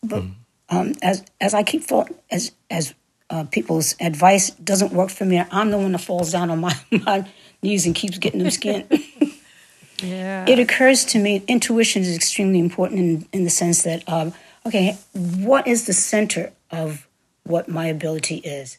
But 0.02 0.24
um, 0.68 0.94
as 1.02 1.24
as 1.40 1.54
I 1.54 1.62
keep 1.62 1.82
fall, 1.84 2.08
as 2.30 2.52
as 2.70 2.94
uh, 3.30 3.44
people's 3.44 3.96
advice 4.00 4.50
doesn't 4.50 4.92
work 4.92 5.10
for 5.10 5.24
me, 5.24 5.42
I'm 5.50 5.70
the 5.70 5.78
one 5.78 5.92
that 5.92 6.00
falls 6.00 6.32
down 6.32 6.50
on 6.50 6.60
my, 6.60 6.74
my 6.90 7.26
knees 7.62 7.86
and 7.86 7.94
keeps 7.94 8.18
getting 8.18 8.40
them 8.40 8.50
skinned. 8.50 8.86
yeah, 10.02 10.44
it 10.46 10.58
occurs 10.58 11.04
to 11.06 11.18
me 11.18 11.42
intuition 11.48 12.02
is 12.02 12.14
extremely 12.14 12.58
important 12.58 13.00
in, 13.00 13.28
in 13.32 13.44
the 13.44 13.50
sense 13.50 13.82
that 13.82 14.06
um, 14.08 14.32
okay 14.66 14.96
what 15.12 15.66
is 15.66 15.86
the 15.86 15.92
center 15.92 16.52
of 16.70 17.06
what 17.44 17.68
my 17.68 17.86
ability 17.86 18.36
is 18.36 18.78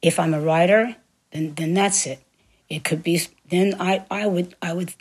if 0.00 0.18
i'm 0.18 0.34
a 0.34 0.40
writer 0.40 0.96
then 1.32 1.54
then 1.54 1.74
that's 1.74 2.06
it 2.06 2.20
it 2.72 2.84
could 2.84 3.02
be 3.02 3.20
then 3.50 3.74
i 3.80 3.92
i 4.10 4.26
would 4.26 4.54
i 4.62 4.72
would 4.72 4.94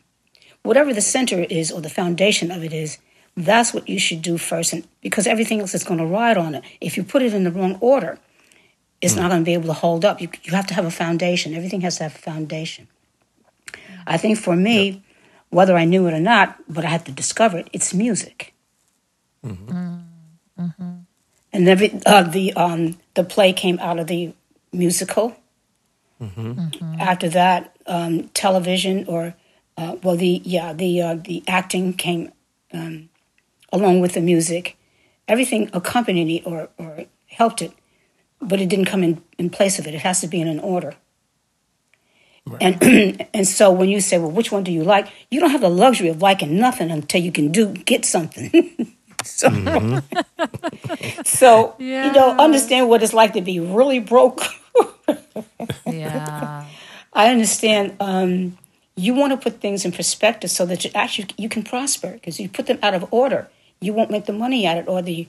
whatever 0.63 0.93
the 0.93 1.01
center 1.15 1.39
is 1.61 1.71
or 1.71 1.81
the 1.81 1.89
foundation 2.01 2.51
of 2.51 2.63
it 2.63 2.73
is 2.73 2.97
that's 3.37 3.73
what 3.73 3.87
you 3.87 3.99
should 3.99 4.21
do 4.21 4.37
first 4.37 4.73
and 4.73 4.87
because 5.01 5.25
everything 5.27 5.59
else 5.61 5.73
is 5.73 5.83
going 5.83 5.99
to 5.99 6.05
ride 6.05 6.37
on 6.37 6.55
it. 6.55 6.63
If 6.81 6.97
you 6.97 7.03
put 7.03 7.21
it 7.21 7.33
in 7.33 7.43
the 7.45 7.51
wrong 7.51 7.77
order 7.81 8.19
it's 9.01 9.15
not 9.15 9.29
going 9.31 9.41
to 9.41 9.45
be 9.45 9.53
able 9.55 9.67
to 9.67 9.73
hold 9.73 10.05
up. 10.05 10.21
You, 10.21 10.29
you 10.43 10.53
have 10.53 10.67
to 10.67 10.75
have 10.75 10.85
a 10.85 10.91
foundation. 10.91 11.55
Everything 11.55 11.81
has 11.81 11.97
to 11.97 12.03
have 12.03 12.15
a 12.15 12.19
foundation. 12.19 12.87
I 14.05 14.17
think 14.17 14.37
for 14.37 14.55
me 14.55 15.03
whether 15.49 15.75
I 15.75 15.85
knew 15.85 16.07
it 16.07 16.13
or 16.13 16.19
not, 16.19 16.57
but 16.69 16.85
I 16.85 16.89
had 16.89 17.05
to 17.07 17.11
discover 17.11 17.57
it. 17.59 17.69
It's 17.73 17.93
music. 17.93 18.53
And 21.53 21.67
every, 21.67 21.99
uh, 22.05 22.23
the 22.23 22.53
um, 22.53 22.97
the 23.15 23.23
play 23.23 23.53
came 23.53 23.79
out 23.79 23.99
of 23.99 24.07
the 24.07 24.33
musical. 24.71 25.35
After 26.99 27.29
that, 27.29 27.75
um, 27.87 28.29
television 28.29 29.05
or 29.07 29.35
uh, 29.77 29.95
well, 30.03 30.15
the 30.15 30.41
yeah 30.43 30.73
the 30.73 31.01
uh, 31.01 31.15
the 31.15 31.43
acting 31.47 31.93
came 31.93 32.31
um, 32.73 33.09
along 33.71 34.01
with 34.01 34.13
the 34.13 34.21
music. 34.21 34.77
Everything 35.27 35.69
accompanied 35.73 36.29
it 36.29 36.45
or 36.45 36.69
or 36.77 37.05
helped 37.27 37.61
it, 37.61 37.71
but 38.41 38.61
it 38.61 38.69
didn't 38.69 38.85
come 38.85 39.03
in 39.03 39.21
in 39.37 39.49
place 39.49 39.79
of 39.79 39.87
it. 39.87 39.95
It 39.95 40.01
has 40.01 40.21
to 40.21 40.27
be 40.27 40.41
in 40.41 40.47
an 40.47 40.59
order. 40.59 40.95
And 42.59 43.27
and 43.33 43.47
so 43.47 43.71
when 43.71 43.89
you 43.89 44.01
say, 44.01 44.17
well, 44.17 44.31
which 44.31 44.51
one 44.51 44.63
do 44.63 44.71
you 44.71 44.83
like? 44.83 45.07
You 45.29 45.39
don't 45.39 45.51
have 45.51 45.61
the 45.61 45.69
luxury 45.69 46.09
of 46.09 46.21
liking 46.21 46.57
nothing 46.57 46.91
until 46.91 47.21
you 47.21 47.31
can 47.31 47.51
do 47.51 47.73
get 47.73 48.05
something. 48.05 48.95
so, 49.23 49.49
so 51.23 51.75
you 51.79 52.11
know, 52.11 52.35
understand 52.37 52.89
what 52.89 53.03
it's 53.03 53.13
like 53.13 53.33
to 53.33 53.41
be 53.41 53.59
really 53.59 53.99
broke. 53.99 54.41
yeah, 55.85 56.65
I 57.13 57.29
understand. 57.29 57.95
Um, 57.99 58.57
you 58.95 59.13
want 59.13 59.31
to 59.31 59.37
put 59.37 59.61
things 59.61 59.85
in 59.85 59.91
perspective 59.91 60.51
so 60.51 60.65
that 60.65 60.83
you 60.83 60.91
actually 60.93 61.29
you 61.37 61.49
can 61.49 61.63
prosper 61.63 62.11
because 62.11 62.39
you 62.39 62.49
put 62.49 62.65
them 62.67 62.77
out 62.83 62.93
of 62.93 63.05
order, 63.11 63.47
you 63.79 63.93
won't 63.93 64.11
make 64.11 64.25
the 64.25 64.33
money 64.33 64.65
at 64.65 64.77
it, 64.77 64.87
or 64.87 65.01
the 65.01 65.27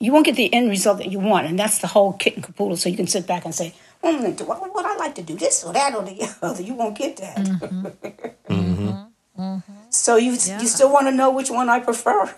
you 0.00 0.12
won't 0.12 0.24
get 0.26 0.36
the 0.36 0.52
end 0.54 0.70
result 0.70 0.98
that 0.98 1.10
you 1.10 1.18
want, 1.18 1.46
and 1.46 1.58
that's 1.58 1.78
the 1.78 1.86
whole 1.88 2.12
kit 2.14 2.34
and 2.36 2.44
caboodle. 2.44 2.76
So 2.76 2.88
you 2.88 2.96
can 2.96 3.06
sit 3.06 3.26
back 3.26 3.44
and 3.44 3.54
say, 3.54 3.74
"Well, 4.02 4.14
I'm 4.14 4.22
gonna 4.22 4.34
do 4.34 4.44
what, 4.44 4.58
what 4.74 4.86
I 4.86 4.96
like 4.96 5.14
to 5.16 5.22
do, 5.22 5.34
this 5.36 5.64
or 5.64 5.72
that 5.72 5.94
or 5.94 6.02
the 6.02 6.16
other." 6.42 6.62
You 6.62 6.74
won't 6.74 6.96
get 6.96 7.16
that. 7.18 7.36
Mm-hmm. 7.36 7.86
Mm-hmm. 8.48 9.42
Mm-hmm. 9.42 9.72
So 9.90 10.16
you 10.16 10.32
Yeah. 10.32 10.60
you 10.60 10.66
still 10.68 10.90
want 10.90 11.06
to 11.06 11.12
know 11.12 11.30
which 11.30 11.50
one 11.50 11.68
I 11.68 11.80
prefer? 11.80 12.24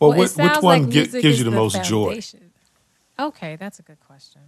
well, 0.00 0.12
it 0.12 0.18
which, 0.18 0.36
which 0.36 0.62
one 0.62 0.62
like 0.62 0.88
gi- 0.90 1.06
gives 1.20 1.38
you 1.38 1.44
the, 1.44 1.50
most 1.50 1.74
joy 1.84 2.04
foundation. 2.06 2.50
Okay, 3.18 3.56
that's 3.56 3.78
a 3.78 3.82
good 3.82 4.00
question. 4.00 4.42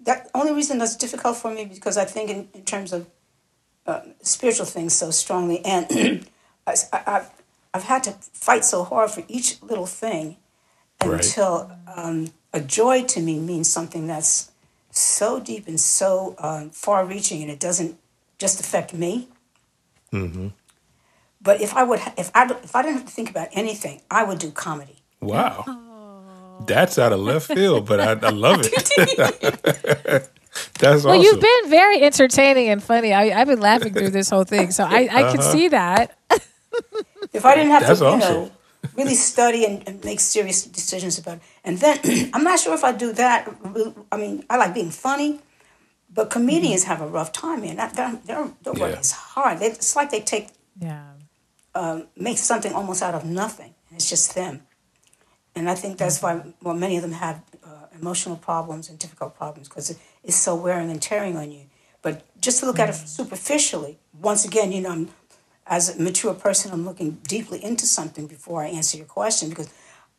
that 0.00 0.30
only 0.34 0.52
reason 0.52 0.78
that's 0.78 0.96
difficult 0.96 1.36
for 1.36 1.50
me 1.50 1.64
because 1.64 1.96
I 1.98 2.04
think 2.04 2.30
in, 2.30 2.48
in 2.54 2.64
terms 2.64 2.92
of 2.92 3.06
uh, 3.86 4.00
spiritual 4.22 4.66
things 4.66 4.94
so 4.94 5.10
strongly, 5.10 5.64
and 5.64 6.26
I, 6.66 6.74
I, 6.92 7.26
I've 7.74 7.84
had 7.84 8.04
to 8.04 8.12
fight 8.32 8.64
so 8.64 8.84
hard 8.84 9.10
for 9.10 9.22
each 9.28 9.60
little 9.62 9.86
thing 9.86 10.36
Right. 11.04 11.24
until 11.24 11.70
um, 11.94 12.32
a 12.52 12.60
joy 12.60 13.04
to 13.04 13.20
me 13.20 13.38
means 13.38 13.70
something 13.70 14.08
that's 14.08 14.50
so 14.90 15.38
deep 15.38 15.68
and 15.68 15.78
so 15.80 16.34
um, 16.38 16.70
far-reaching, 16.70 17.40
and 17.40 17.50
it 17.50 17.60
doesn't 17.60 17.98
just 18.38 18.58
affect 18.58 18.92
me. 18.92 19.28
But 21.40 21.60
if 21.60 21.72
I 21.74 21.84
would, 21.84 22.00
if 22.16 22.32
I, 22.34 22.50
if 22.50 22.74
I 22.74 22.82
didn't 22.82 22.96
have 22.98 23.06
to 23.06 23.12
think 23.12 23.30
about 23.30 23.48
anything, 23.52 24.00
I 24.10 24.24
would 24.24 24.40
do 24.40 24.50
comedy. 24.50 24.96
Wow 25.20 25.64
that's 26.66 26.98
out 26.98 27.12
of 27.12 27.20
left 27.20 27.46
field 27.46 27.86
but 27.86 28.00
i, 28.00 28.12
I 28.12 28.30
love 28.30 28.60
it 28.62 30.28
that's 30.78 31.04
Well, 31.04 31.14
awesome 31.14 31.22
you've 31.22 31.40
been 31.40 31.70
very 31.70 32.02
entertaining 32.02 32.68
and 32.68 32.82
funny. 32.82 33.12
I, 33.12 33.40
I've 33.40 33.46
been 33.46 33.60
laughing 33.60 33.92
through 33.92 34.10
this 34.10 34.30
whole 34.30 34.44
thing, 34.44 34.70
so 34.70 34.84
I, 34.84 35.02
I 35.02 35.06
can 35.06 35.40
uh-huh. 35.40 35.52
see 35.52 35.68
that. 35.68 36.18
If 37.32 37.44
I 37.44 37.56
didn't 37.56 37.72
have 37.72 37.86
That's 37.86 37.98
to, 37.98 38.04
you 38.06 38.10
awesome. 38.12 38.34
know, 38.34 38.50
really 38.96 39.14
study 39.14 39.64
and, 39.66 39.86
and 39.86 40.02
make 40.02 40.18
serious 40.20 40.64
decisions 40.64 41.18
about 41.18 41.36
it. 41.38 41.42
And 41.62 41.78
then 41.78 41.98
I'm 42.32 42.42
not 42.42 42.58
sure 42.58 42.72
if 42.74 42.84
I 42.84 42.92
do 42.92 43.12
that. 43.12 43.48
I 44.10 44.16
mean, 44.16 44.44
I 44.48 44.56
like 44.56 44.72
being 44.72 44.90
funny, 44.90 45.40
but 46.14 46.30
comedians 46.30 46.82
mm-hmm. 46.82 46.90
have 46.90 47.00
a 47.02 47.06
rough 47.06 47.32
time, 47.32 47.60
man. 47.60 47.76
That- 47.76 47.94
Their, 47.94 48.12
their, 48.24 48.50
their 48.62 48.72
work 48.72 48.92
Yeah. 48.92 49.00
is 49.00 49.12
hard. 49.12 49.58
They, 49.58 49.66
it's 49.66 49.94
like 49.94 50.10
they 50.10 50.20
take 50.20 50.48
Yeah. 50.80 51.02
Um, 51.74 52.06
make 52.16 52.38
something 52.38 52.72
almost 52.72 53.02
out 53.02 53.14
of 53.14 53.24
nothing. 53.24 53.74
It's 53.94 54.08
just 54.08 54.34
them. 54.34 54.62
And 55.58 55.68
I 55.68 55.74
think 55.74 55.98
that's 55.98 56.22
why 56.22 56.40
well, 56.62 56.74
many 56.74 56.96
of 56.96 57.02
them 57.02 57.12
have 57.12 57.42
uh, 57.64 57.86
emotional 57.98 58.36
problems 58.36 58.88
and 58.88 58.98
difficult 58.98 59.36
problems 59.36 59.68
because 59.68 59.90
it, 59.90 59.98
it's 60.22 60.36
so 60.36 60.54
wearing 60.54 60.90
and 60.90 61.02
tearing 61.02 61.36
on 61.36 61.50
you. 61.50 61.62
But 62.00 62.22
just 62.40 62.60
to 62.60 62.66
look 62.66 62.78
at 62.78 62.88
it 62.88 62.94
superficially, 62.94 63.98
once 64.20 64.44
again, 64.44 64.70
you 64.70 64.80
know, 64.80 64.90
I'm, 64.90 65.08
as 65.66 65.98
a 65.98 66.00
mature 66.00 66.32
person, 66.32 66.70
I'm 66.70 66.84
looking 66.84 67.18
deeply 67.26 67.62
into 67.62 67.86
something 67.86 68.26
before 68.28 68.62
I 68.62 68.68
answer 68.68 68.96
your 68.96 69.06
question 69.06 69.48
because 69.48 69.68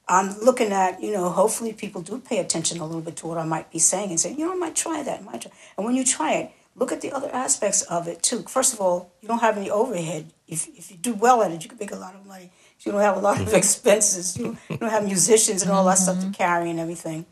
I'm 0.09 0.37
looking 0.39 0.73
at, 0.73 1.01
you 1.01 1.11
know, 1.13 1.29
hopefully 1.29 1.71
people 1.71 2.01
do 2.01 2.19
pay 2.19 2.39
attention 2.39 2.79
a 2.79 2.85
little 2.85 3.01
bit 3.01 3.15
to 3.17 3.27
what 3.27 3.37
I 3.37 3.45
might 3.45 3.71
be 3.71 3.79
saying 3.79 4.09
and 4.09 4.19
say, 4.19 4.33
you 4.33 4.45
know, 4.45 4.51
I 4.51 4.55
might 4.55 4.75
try 4.75 5.03
that. 5.03 5.19
I 5.21 5.23
might 5.23 5.41
try. 5.41 5.51
And 5.77 5.85
when 5.85 5.95
you 5.95 6.03
try 6.03 6.33
it, 6.33 6.51
look 6.75 6.91
at 6.91 7.01
the 7.01 7.11
other 7.11 7.29
aspects 7.33 7.81
of 7.83 8.07
it 8.07 8.21
too. 8.21 8.41
First 8.41 8.73
of 8.73 8.81
all, 8.81 9.13
you 9.21 9.27
don't 9.27 9.39
have 9.39 9.57
any 9.57 9.69
overhead. 9.69 10.33
If, 10.47 10.67
if 10.77 10.91
you 10.91 10.97
do 10.97 11.13
well 11.13 11.41
at 11.43 11.51
it, 11.51 11.63
you 11.63 11.69
can 11.69 11.77
make 11.77 11.91
a 11.91 11.95
lot 11.95 12.15
of 12.15 12.25
money. 12.25 12.51
You 12.81 12.93
don't 12.93 13.01
have 13.01 13.17
a 13.17 13.19
lot 13.19 13.39
of 13.39 13.47
mm-hmm. 13.47 13.57
expenses. 13.57 14.37
You, 14.37 14.57
you 14.69 14.77
don't 14.77 14.89
have 14.89 15.05
musicians 15.05 15.63
and 15.63 15.71
all 15.71 15.85
that 15.85 15.97
stuff 15.97 16.17
to 16.17 16.21
mm-hmm. 16.23 16.31
carry 16.31 16.69
and 16.69 16.79
everything. 16.79 17.25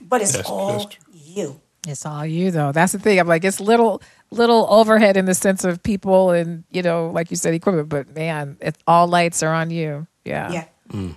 But 0.00 0.22
it's 0.22 0.32
That's- 0.32 0.50
all 0.50 0.78
that's 0.78 0.96
you. 1.12 1.60
It's 1.86 2.06
all 2.06 2.24
you 2.24 2.50
though. 2.50 2.72
That's 2.72 2.92
the 2.92 2.98
thing. 2.98 3.20
I'm 3.20 3.28
like, 3.28 3.44
it's 3.44 3.60
little 3.60 4.00
little 4.30 4.66
overhead 4.70 5.16
in 5.18 5.26
the 5.26 5.34
sense 5.34 5.64
of 5.64 5.82
people 5.82 6.30
and 6.30 6.64
you 6.70 6.82
know, 6.82 7.10
like 7.10 7.30
you 7.30 7.36
said, 7.36 7.54
equipment. 7.54 7.90
But 7.90 8.14
man, 8.14 8.56
it, 8.60 8.76
all 8.86 9.06
lights 9.06 9.42
are 9.42 9.52
on 9.52 9.70
you. 9.70 10.06
Yeah. 10.24 10.50
Yeah. 10.50 10.64
Mm. 10.90 11.14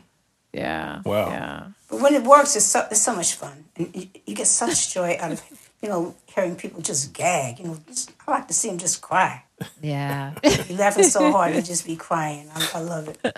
Yeah. 0.54 1.02
Wow. 1.06 1.30
Yeah. 1.30 1.68
But 1.90 2.02
when 2.02 2.14
it 2.14 2.24
works, 2.24 2.56
it's 2.56 2.66
so, 2.66 2.86
it's 2.92 3.02
so 3.02 3.16
much 3.16 3.36
fun. 3.36 3.66
And 3.76 3.96
you, 3.96 4.08
you 4.26 4.36
get 4.36 4.48
such 4.48 4.94
joy 4.94 5.18
out 5.20 5.32
of, 5.32 5.44
you 5.82 5.88
know, 5.88 6.16
hearing 6.26 6.56
people 6.56 6.82
just 6.82 7.14
gag. 7.14 7.60
You 7.60 7.66
know, 7.66 7.80
just, 7.88 8.12
I 8.28 8.32
like 8.32 8.48
to 8.48 8.54
see 8.54 8.70
them 8.70 8.78
just 8.78 9.02
cry. 9.02 9.44
Yeah. 9.82 10.34
You're 10.44 10.78
laughing 10.78 11.04
so 11.04 11.32
hard, 11.32 11.56
you 11.56 11.62
just 11.74 11.86
be 11.86 11.96
crying. 11.96 12.50
I, 12.54 12.70
I 12.76 12.80
love 12.82 13.08
it. 13.08 13.34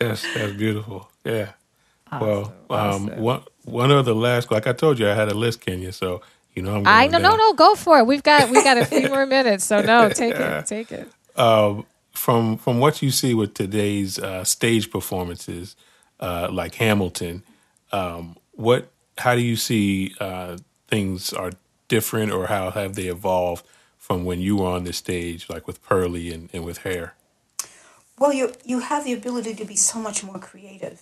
That's 0.00 0.34
that's 0.34 0.52
beautiful. 0.54 1.10
Yeah. 1.24 1.52
well, 2.10 2.52
um, 2.70 3.08
one 3.18 3.42
one 3.64 3.90
of 3.92 4.04
the 4.06 4.14
last, 4.14 4.50
like 4.50 4.66
I 4.66 4.72
told 4.72 4.98
you, 4.98 5.08
I 5.08 5.14
had 5.14 5.28
a 5.28 5.34
list, 5.34 5.60
Kenya. 5.60 5.92
So 5.92 6.22
you 6.54 6.62
know, 6.62 6.76
I'm. 6.76 6.86
I 6.86 7.02
going 7.06 7.12
no 7.12 7.18
no 7.18 7.28
down. 7.30 7.38
no 7.38 7.54
go 7.54 7.74
for 7.76 7.98
it. 8.00 8.06
We've 8.06 8.22
got 8.22 8.50
we 8.50 8.64
got 8.64 8.78
a 8.78 8.86
few 8.86 9.08
more 9.10 9.26
minutes, 9.26 9.64
so 9.64 9.82
no, 9.82 10.08
take 10.08 10.34
it, 10.34 10.66
take 10.66 10.90
it. 10.90 11.08
from 12.12 12.56
from 12.56 12.80
what 12.80 13.02
you 13.02 13.10
see 13.10 13.34
with 13.34 13.54
today's 13.54 14.18
uh, 14.18 14.44
stage 14.44 14.90
performances, 14.90 15.76
uh, 16.20 16.48
like 16.50 16.76
Hamilton, 16.76 17.42
um, 17.92 18.36
what 18.52 18.90
how 19.18 19.34
do 19.34 19.42
you 19.42 19.56
see 19.56 20.14
uh, 20.20 20.56
things 20.88 21.32
are 21.32 21.52
different, 21.88 22.32
or 22.32 22.46
how 22.46 22.70
have 22.70 22.94
they 22.94 23.06
evolved 23.06 23.66
from 23.98 24.24
when 24.24 24.40
you 24.40 24.56
were 24.56 24.68
on 24.68 24.84
the 24.84 24.92
stage, 24.94 25.48
like 25.50 25.66
with 25.66 25.82
Purlie 25.82 26.32
and, 26.32 26.50
and 26.52 26.64
with 26.64 26.78
Hair? 26.78 27.14
Well, 28.20 28.34
you 28.34 28.52
you 28.66 28.80
have 28.80 29.04
the 29.04 29.14
ability 29.14 29.54
to 29.54 29.64
be 29.64 29.76
so 29.76 29.98
much 29.98 30.22
more 30.22 30.38
creative, 30.38 31.00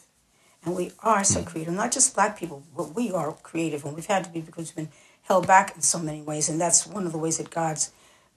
and 0.64 0.76
we 0.76 0.92
are 1.00 1.24
so 1.24 1.42
creative. 1.42 1.74
Not 1.74 1.90
just 1.90 2.14
black 2.14 2.38
people, 2.38 2.62
but 2.76 2.94
we 2.94 3.10
are 3.10 3.32
creative, 3.32 3.84
and 3.84 3.96
we've 3.96 4.06
had 4.06 4.22
to 4.22 4.30
be 4.30 4.40
because 4.40 4.68
we've 4.68 4.86
been 4.86 4.94
held 5.22 5.44
back 5.44 5.74
in 5.74 5.82
so 5.82 5.98
many 5.98 6.22
ways, 6.22 6.48
and 6.48 6.60
that's 6.60 6.86
one 6.86 7.06
of 7.06 7.12
the 7.12 7.18
ways 7.18 7.38
that 7.38 7.50
God's. 7.50 7.90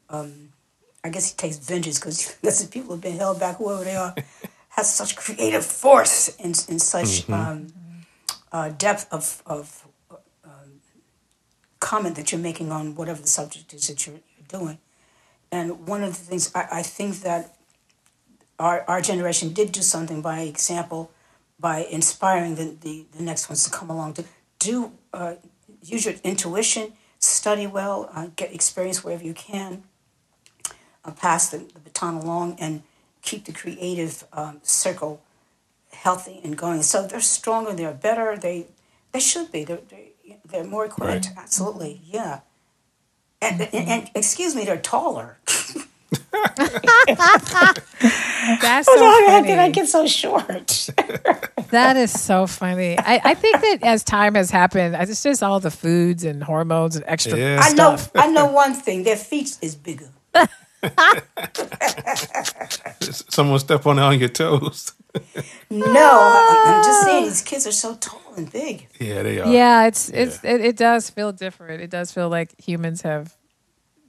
Um, 0.09 0.49
I 1.03 1.09
guess 1.09 1.29
He 1.29 1.37
takes 1.37 1.57
vengeance 1.57 1.99
because 1.99 2.35
that's 2.41 2.63
the 2.63 2.67
people 2.67 2.95
who've 2.95 3.03
been 3.03 3.17
held 3.17 3.39
back, 3.39 3.57
whoever 3.57 3.83
they 3.83 3.95
are, 3.95 4.15
has 4.69 4.91
such 4.91 5.15
creative 5.15 5.63
force 5.63 6.35
and 6.39 6.65
in 6.67 6.79
such 6.79 7.29
um, 7.29 7.67
uh, 8.51 8.69
depth 8.69 9.07
of 9.13 9.43
of 9.45 9.87
um, 10.43 10.81
comment 11.79 12.15
that 12.15 12.31
you're 12.31 12.41
making 12.41 12.71
on 12.71 12.95
whatever 12.95 13.21
the 13.21 13.27
subject 13.27 13.75
is 13.75 13.87
that 13.89 14.07
you're, 14.07 14.21
you're 14.35 14.59
doing. 14.59 14.79
And 15.51 15.87
one 15.87 16.03
of 16.03 16.17
the 16.17 16.25
things 16.25 16.51
I, 16.55 16.67
I 16.79 16.81
think 16.81 17.21
that 17.21 17.57
our, 18.59 18.83
our 18.87 19.01
generation 19.01 19.53
did 19.53 19.71
do 19.71 19.81
something 19.81 20.21
by 20.21 20.41
example, 20.41 21.11
by 21.59 21.79
inspiring 21.89 22.55
the, 22.55 22.75
the, 22.81 23.05
the 23.15 23.23
next 23.23 23.49
ones 23.49 23.63
to 23.63 23.69
come 23.69 23.89
along 23.89 24.13
to 24.13 24.25
do 24.59 24.91
uh, 25.13 25.35
use 25.83 26.05
your 26.05 26.15
intuition, 26.23 26.93
study 27.19 27.67
well, 27.67 28.09
uh, 28.13 28.27
get 28.35 28.53
experience 28.53 29.03
wherever 29.03 29.23
you 29.23 29.33
can, 29.33 29.83
uh, 31.03 31.11
pass 31.11 31.49
the, 31.49 31.57
the 31.57 31.79
baton 31.79 32.15
along, 32.15 32.55
and 32.59 32.83
keep 33.21 33.45
the 33.45 33.51
creative 33.51 34.23
um, 34.33 34.59
circle 34.63 35.21
healthy 35.91 36.39
and 36.43 36.57
going. 36.57 36.83
So 36.83 37.05
they're 37.05 37.19
stronger, 37.21 37.73
they're 37.73 37.93
better, 37.93 38.37
they 38.37 38.67
they 39.11 39.19
should 39.19 39.51
be. 39.51 39.63
They're, 39.63 39.79
they're, 39.89 40.37
they're 40.45 40.63
more 40.63 40.85
equipped. 40.85 41.27
Right. 41.27 41.37
Absolutely, 41.37 42.01
yeah. 42.05 42.41
And, 43.41 43.61
and, 43.61 43.87
and 43.87 44.09
excuse 44.15 44.55
me, 44.55 44.65
they're 44.65 44.77
taller. 44.77 45.37
That's 48.61 48.87
oh, 48.89 48.95
so 48.97 49.31
How 49.31 49.41
did 49.41 49.59
I 49.59 49.69
get 49.69 49.87
so 49.87 50.05
short? 50.07 50.89
That 51.69 51.95
is 51.97 52.11
so 52.11 52.47
funny. 52.47 52.97
I, 52.97 53.21
I 53.23 53.33
think 53.33 53.61
that 53.61 53.79
as 53.83 54.03
time 54.03 54.35
has 54.35 54.51
happened, 54.51 54.95
it's 54.95 55.23
just 55.23 55.41
all 55.43 55.59
the 55.59 55.71
foods 55.71 56.23
and 56.23 56.43
hormones 56.43 56.95
and 56.95 57.05
extra 57.07 57.37
Yeah. 57.37 57.59
I 57.61 57.73
know. 57.73 57.97
I 58.15 58.27
know 58.27 58.47
one 58.51 58.73
thing. 58.73 59.03
Their 59.03 59.15
feet 59.15 59.57
is 59.61 59.75
bigger. 59.75 60.09
Someone 63.01 63.59
step 63.59 63.85
on 63.85 63.99
on 63.99 64.19
your 64.19 64.29
toes. 64.29 64.93
No, 65.69 65.85
I- 65.95 66.63
I'm 66.67 66.83
just 66.83 67.03
saying 67.03 67.25
these 67.25 67.41
kids 67.41 67.67
are 67.67 67.71
so 67.71 67.95
tall 67.95 68.21
and 68.37 68.51
big. 68.51 68.87
yeah, 68.99 69.23
they 69.23 69.39
are. 69.39 69.51
Yeah, 69.51 69.87
it's 69.87 70.09
it's 70.09 70.43
it, 70.43 70.61
it 70.61 70.77
does 70.77 71.09
feel 71.09 71.31
different. 71.31 71.81
It 71.81 71.89
does 71.89 72.11
feel 72.11 72.29
like 72.29 72.59
humans 72.59 73.01
have 73.01 73.35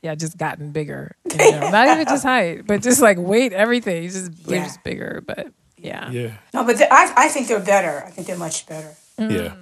yeah, 0.02 0.14
just 0.14 0.36
gotten 0.36 0.72
bigger. 0.72 1.16
in 1.24 1.30
general. 1.38 1.70
Not 1.70 1.88
even 1.88 2.06
just 2.06 2.24
height, 2.24 2.66
but 2.66 2.82
just 2.82 3.00
like 3.00 3.18
weight, 3.18 3.52
everything. 3.52 4.04
It's 4.04 4.14
just, 4.14 4.44
they're 4.44 4.58
Yeah. 4.58 4.64
just 4.64 4.82
bigger. 4.82 5.22
But 5.24 5.52
yeah. 5.76 6.10
Yeah. 6.10 6.32
No, 6.52 6.64
but 6.64 6.78
they- 6.78 6.88
I, 6.90 7.12
I 7.16 7.28
think 7.28 7.48
they're 7.48 7.60
better. 7.60 8.04
I 8.06 8.10
think 8.10 8.26
they're 8.26 8.36
much 8.36 8.66
better. 8.66 8.94
Mm. 9.18 9.30
Yeah. 9.30 9.54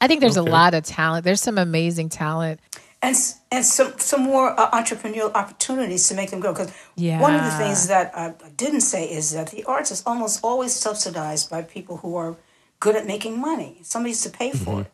I 0.00 0.06
think 0.08 0.20
there's 0.20 0.38
Okay. 0.38 0.48
a 0.48 0.52
lot 0.52 0.74
of 0.74 0.84
talent. 0.84 1.24
There's 1.24 1.40
some 1.40 1.58
amazing 1.58 2.08
talent. 2.08 2.60
And 3.00 3.16
and 3.52 3.64
some 3.64 3.92
some 3.98 4.22
more 4.22 4.58
uh, 4.58 4.70
entrepreneurial 4.72 5.32
opportunities 5.32 6.08
to 6.08 6.14
make 6.14 6.30
them 6.30 6.40
go. 6.40 6.52
Because 6.52 6.72
one 6.96 7.32
of 7.32 7.44
the 7.44 7.52
things 7.52 7.86
that 7.86 8.10
I 8.12 8.34
I 8.44 8.48
didn't 8.56 8.80
say 8.80 9.04
is 9.04 9.30
that 9.34 9.50
the 9.50 9.62
arts 9.64 9.92
is 9.92 10.02
almost 10.04 10.40
always 10.42 10.72
subsidized 10.72 11.48
by 11.48 11.62
people 11.62 11.98
who 11.98 12.16
are 12.16 12.36
good 12.80 12.96
at 12.96 13.06
making 13.06 13.40
money. 13.40 13.78
Somebody's 13.82 14.22
to 14.22 14.30
pay 14.30 14.50
for 14.50 14.70
mm-hmm. 14.70 14.80
it. 14.80 14.92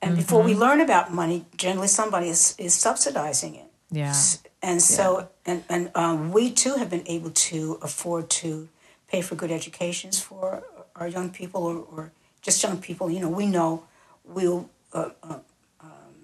And 0.00 0.16
before 0.16 0.42
we 0.42 0.52
mm-hmm. 0.52 0.60
learn 0.60 0.80
about 0.80 1.12
money, 1.12 1.44
generally 1.56 1.86
somebody 1.86 2.28
is, 2.28 2.56
is 2.58 2.74
subsidizing 2.74 3.54
it. 3.54 3.66
Yeah. 3.92 4.14
And 4.62 4.80
so, 4.80 5.28
and, 5.44 5.62
and 5.68 5.90
um, 5.94 6.32
we 6.32 6.50
too 6.50 6.74
have 6.76 6.88
been 6.88 7.06
able 7.06 7.30
to 7.30 7.78
afford 7.82 8.30
to 8.30 8.68
pay 9.08 9.20
for 9.20 9.34
good 9.34 9.50
educations 9.50 10.20
for 10.20 10.64
our 10.96 11.08
young 11.08 11.30
people 11.30 11.62
or, 11.64 11.76
or 11.76 12.12
just 12.40 12.62
young 12.62 12.78
people. 12.78 13.10
You 13.10 13.20
know, 13.20 13.28
we 13.28 13.46
know 13.46 13.84
we'll 14.24 14.70
uh, 14.94 15.10
uh, 15.22 15.38
um, 15.80 16.14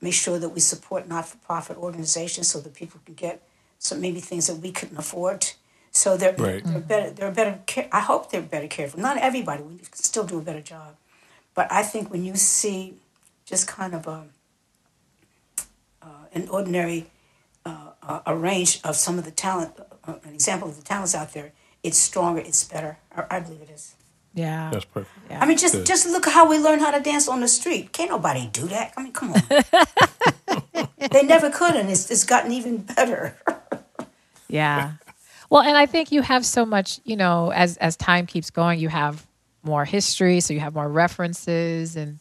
make 0.00 0.14
sure 0.14 0.38
that 0.38 0.50
we 0.50 0.60
support 0.60 1.08
not 1.08 1.26
for 1.26 1.38
profit 1.38 1.76
organizations 1.76 2.48
so 2.48 2.60
that 2.60 2.74
people 2.74 3.00
can 3.04 3.14
get 3.14 3.42
some 3.78 4.00
maybe 4.00 4.20
things 4.20 4.46
that 4.46 4.56
we 4.56 4.70
couldn't 4.72 4.96
afford. 4.96 5.52
So 5.90 6.16
they're, 6.16 6.34
Right. 6.36 6.62
they're 6.64 6.80
better. 6.80 7.10
They're 7.10 7.30
better. 7.32 7.58
Care, 7.66 7.88
I 7.90 8.00
hope 8.00 8.30
they're 8.30 8.42
better 8.42 8.68
cared 8.68 8.90
for. 8.92 8.98
Not 9.00 9.16
everybody. 9.18 9.62
We 9.62 9.78
can 9.78 9.92
still 9.94 10.24
do 10.24 10.38
a 10.38 10.42
better 10.42 10.60
job. 10.60 10.96
But 11.54 11.72
I 11.72 11.82
think 11.82 12.10
when 12.10 12.22
you 12.24 12.36
see 12.36 12.94
just 13.46 13.66
kind 13.66 13.94
of 13.94 14.06
a 14.06 14.24
uh, 16.02 16.24
an 16.34 16.48
ordinary 16.48 17.06
uh, 17.66 18.20
a 18.26 18.36
range 18.36 18.80
of 18.84 18.96
some 18.96 19.18
of 19.18 19.24
the 19.24 19.30
talent, 19.30 19.72
uh, 20.06 20.14
an 20.24 20.34
example 20.34 20.68
of 20.68 20.76
the 20.76 20.82
talents 20.82 21.14
out 21.14 21.32
there, 21.32 21.52
it's 21.82 21.98
stronger, 21.98 22.40
it's 22.40 22.64
better. 22.64 22.98
I, 23.14 23.36
I 23.36 23.40
believe 23.40 23.62
it 23.62 23.70
is. 23.70 23.94
Yeah. 24.34 24.70
That's 24.70 24.84
perfect. 24.84 25.12
Yeah. 25.30 25.42
I 25.42 25.46
mean, 25.46 25.56
just 25.56 25.74
Good. 25.74 25.86
just 25.86 26.06
look 26.06 26.26
at 26.26 26.32
how 26.32 26.48
we 26.48 26.58
learn 26.58 26.78
how 26.78 26.90
to 26.90 27.00
dance 27.00 27.26
on 27.26 27.40
the 27.40 27.48
street. 27.48 27.92
Can't 27.92 28.10
nobody 28.10 28.48
do 28.52 28.66
that. 28.68 28.92
I 28.96 29.02
mean, 29.02 29.12
come 29.12 29.32
on. 29.32 29.42
they 31.10 31.22
never 31.22 31.50
could, 31.50 31.74
and 31.74 31.90
it's, 31.90 32.10
it's 32.10 32.24
gotten 32.24 32.52
even 32.52 32.78
better. 32.78 33.36
Yeah. 34.48 34.92
Well, 35.48 35.62
and 35.62 35.76
I 35.76 35.86
think 35.86 36.12
you 36.12 36.22
have 36.22 36.44
so 36.44 36.66
much, 36.66 37.00
you 37.04 37.16
know, 37.16 37.50
as 37.52 37.76
as 37.78 37.96
time 37.96 38.26
keeps 38.26 38.50
going, 38.50 38.78
you 38.78 38.88
have 38.88 39.26
more 39.62 39.84
history, 39.84 40.40
so 40.40 40.52
you 40.52 40.60
have 40.60 40.74
more 40.74 40.88
references 40.88 41.96
and 41.96 42.18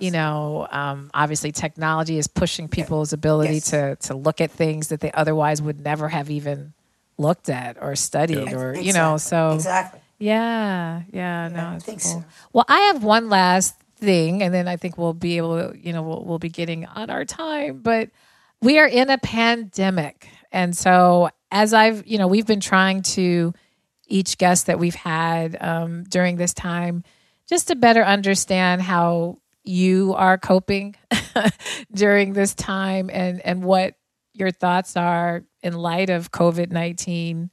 you 0.00 0.10
know, 0.10 0.66
um, 0.70 1.10
obviously 1.14 1.52
technology 1.52 2.18
is 2.18 2.26
pushing 2.28 2.68
people's 2.68 3.12
ability 3.12 3.54
Yes. 3.54 3.70
to 3.70 3.96
to 3.96 4.14
look 4.14 4.40
at 4.40 4.50
things 4.50 4.88
that 4.88 5.00
they 5.00 5.12
otherwise 5.12 5.60
would 5.62 5.80
never 5.82 6.08
have 6.08 6.30
even 6.30 6.72
looked 7.18 7.48
at 7.48 7.76
or 7.80 7.94
studied 7.96 8.50
Yeah. 8.50 8.56
or 8.56 8.74
you 8.76 8.92
know, 8.92 9.16
so 9.16 9.52
exactly. 9.54 10.00
yeah, 10.18 11.02
yeah, 11.12 11.48
Yeah, 11.48 11.48
no, 11.48 11.68
I 11.76 11.78
think 11.78 12.02
cool. 12.02 12.20
so. 12.20 12.24
Well, 12.52 12.64
I 12.68 12.80
have 12.92 13.04
one 13.04 13.28
last 13.28 13.74
thing, 13.96 14.42
and 14.42 14.52
then 14.52 14.66
I 14.66 14.76
think 14.76 14.98
we'll 14.98 15.12
be 15.14 15.36
able 15.36 15.56
to, 15.72 15.78
you 15.78 15.92
know, 15.92 16.02
we'll, 16.02 16.24
we'll 16.24 16.38
be 16.40 16.48
getting 16.48 16.86
on 16.86 17.10
our 17.10 17.24
time. 17.24 17.80
But 17.82 18.10
we 18.60 18.78
are 18.78 18.86
in 18.86 19.10
a 19.10 19.18
pandemic, 19.18 20.28
and 20.50 20.76
so 20.76 21.30
as 21.50 21.72
I've, 21.74 22.06
you 22.06 22.18
know, 22.18 22.26
we've 22.26 22.46
been 22.46 22.60
trying 22.60 23.02
to 23.02 23.52
each 24.08 24.38
guest 24.38 24.66
that 24.66 24.78
we've 24.78 24.94
had 24.94 25.56
um, 25.60 26.04
during 26.04 26.36
this 26.36 26.52
time, 26.54 27.04
just 27.48 27.68
to 27.68 27.76
better 27.76 28.02
understand 28.02 28.82
how 28.82 29.38
you 29.64 30.14
are 30.14 30.38
coping 30.38 30.96
during 31.94 32.32
this 32.32 32.54
time, 32.54 33.10
and 33.12 33.40
and 33.40 33.62
what 33.62 33.94
your 34.34 34.50
thoughts 34.50 34.96
are 34.96 35.44
in 35.62 35.74
light 35.74 36.10
of 36.10 36.32
COVID 36.32 36.70
nineteen. 36.70 37.50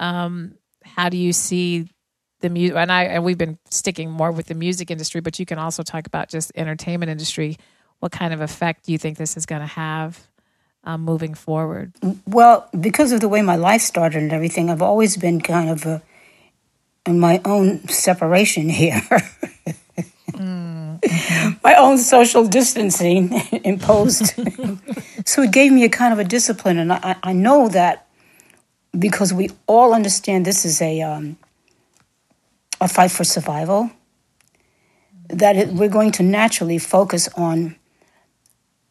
Um, 0.00 0.56
how 0.84 1.08
do 1.08 1.16
you 1.16 1.32
see 1.32 1.88
the 2.40 2.50
music 2.50 2.76
and 2.76 2.92
I 2.92 3.04
and 3.04 3.24
we've 3.24 3.38
been 3.38 3.58
sticking 3.70 4.10
more 4.10 4.30
with 4.30 4.46
the 4.46 4.54
music 4.54 4.90
industry, 4.90 5.20
but 5.20 5.38
you 5.38 5.46
can 5.46 5.58
also 5.58 5.82
talk 5.82 6.06
about 6.06 6.28
just 6.28 6.52
entertainment 6.54 7.10
industry. 7.10 7.56
What 8.00 8.12
kind 8.12 8.34
of 8.34 8.40
effect 8.40 8.84
do 8.84 8.92
you 8.92 8.98
think 8.98 9.16
this 9.16 9.36
is 9.36 9.46
going 9.46 9.60
to 9.60 9.66
have 9.66 10.26
um, 10.84 11.02
moving 11.02 11.34
forward? 11.34 11.92
Well, 12.26 12.68
because 12.78 13.12
of 13.12 13.20
the 13.20 13.28
way 13.28 13.42
my 13.42 13.56
life 13.56 13.80
started 13.80 14.20
and 14.20 14.32
everything, 14.32 14.70
I've 14.70 14.82
always 14.82 15.16
been 15.16 15.40
kind 15.40 15.70
of 15.70 15.86
uh 15.86 15.98
in 17.04 17.18
my 17.18 17.40
own 17.44 17.86
separation 17.88 18.68
here. 18.82 19.02
My 20.38 21.74
own 21.78 21.98
social 21.98 22.46
distancing 22.46 23.32
imposed. 23.64 24.26
so 25.26 25.42
it 25.42 25.52
gave 25.52 25.72
me 25.72 25.84
a 25.84 25.88
kind 25.88 26.12
of 26.12 26.18
a 26.18 26.24
discipline. 26.24 26.78
And 26.78 26.92
I, 26.92 27.16
I 27.22 27.32
know 27.32 27.68
that 27.68 28.06
because 28.98 29.32
we 29.32 29.50
all 29.66 29.94
understand 29.94 30.44
this 30.44 30.64
is 30.64 30.80
a, 30.82 31.02
um, 31.02 31.36
a 32.80 32.88
fight 32.88 33.10
for 33.10 33.24
survival. 33.24 33.90
That 35.28 35.56
it, 35.56 35.68
we're 35.68 35.88
going 35.88 36.12
to 36.12 36.22
naturally 36.22 36.78
focus 36.78 37.28
on 37.36 37.76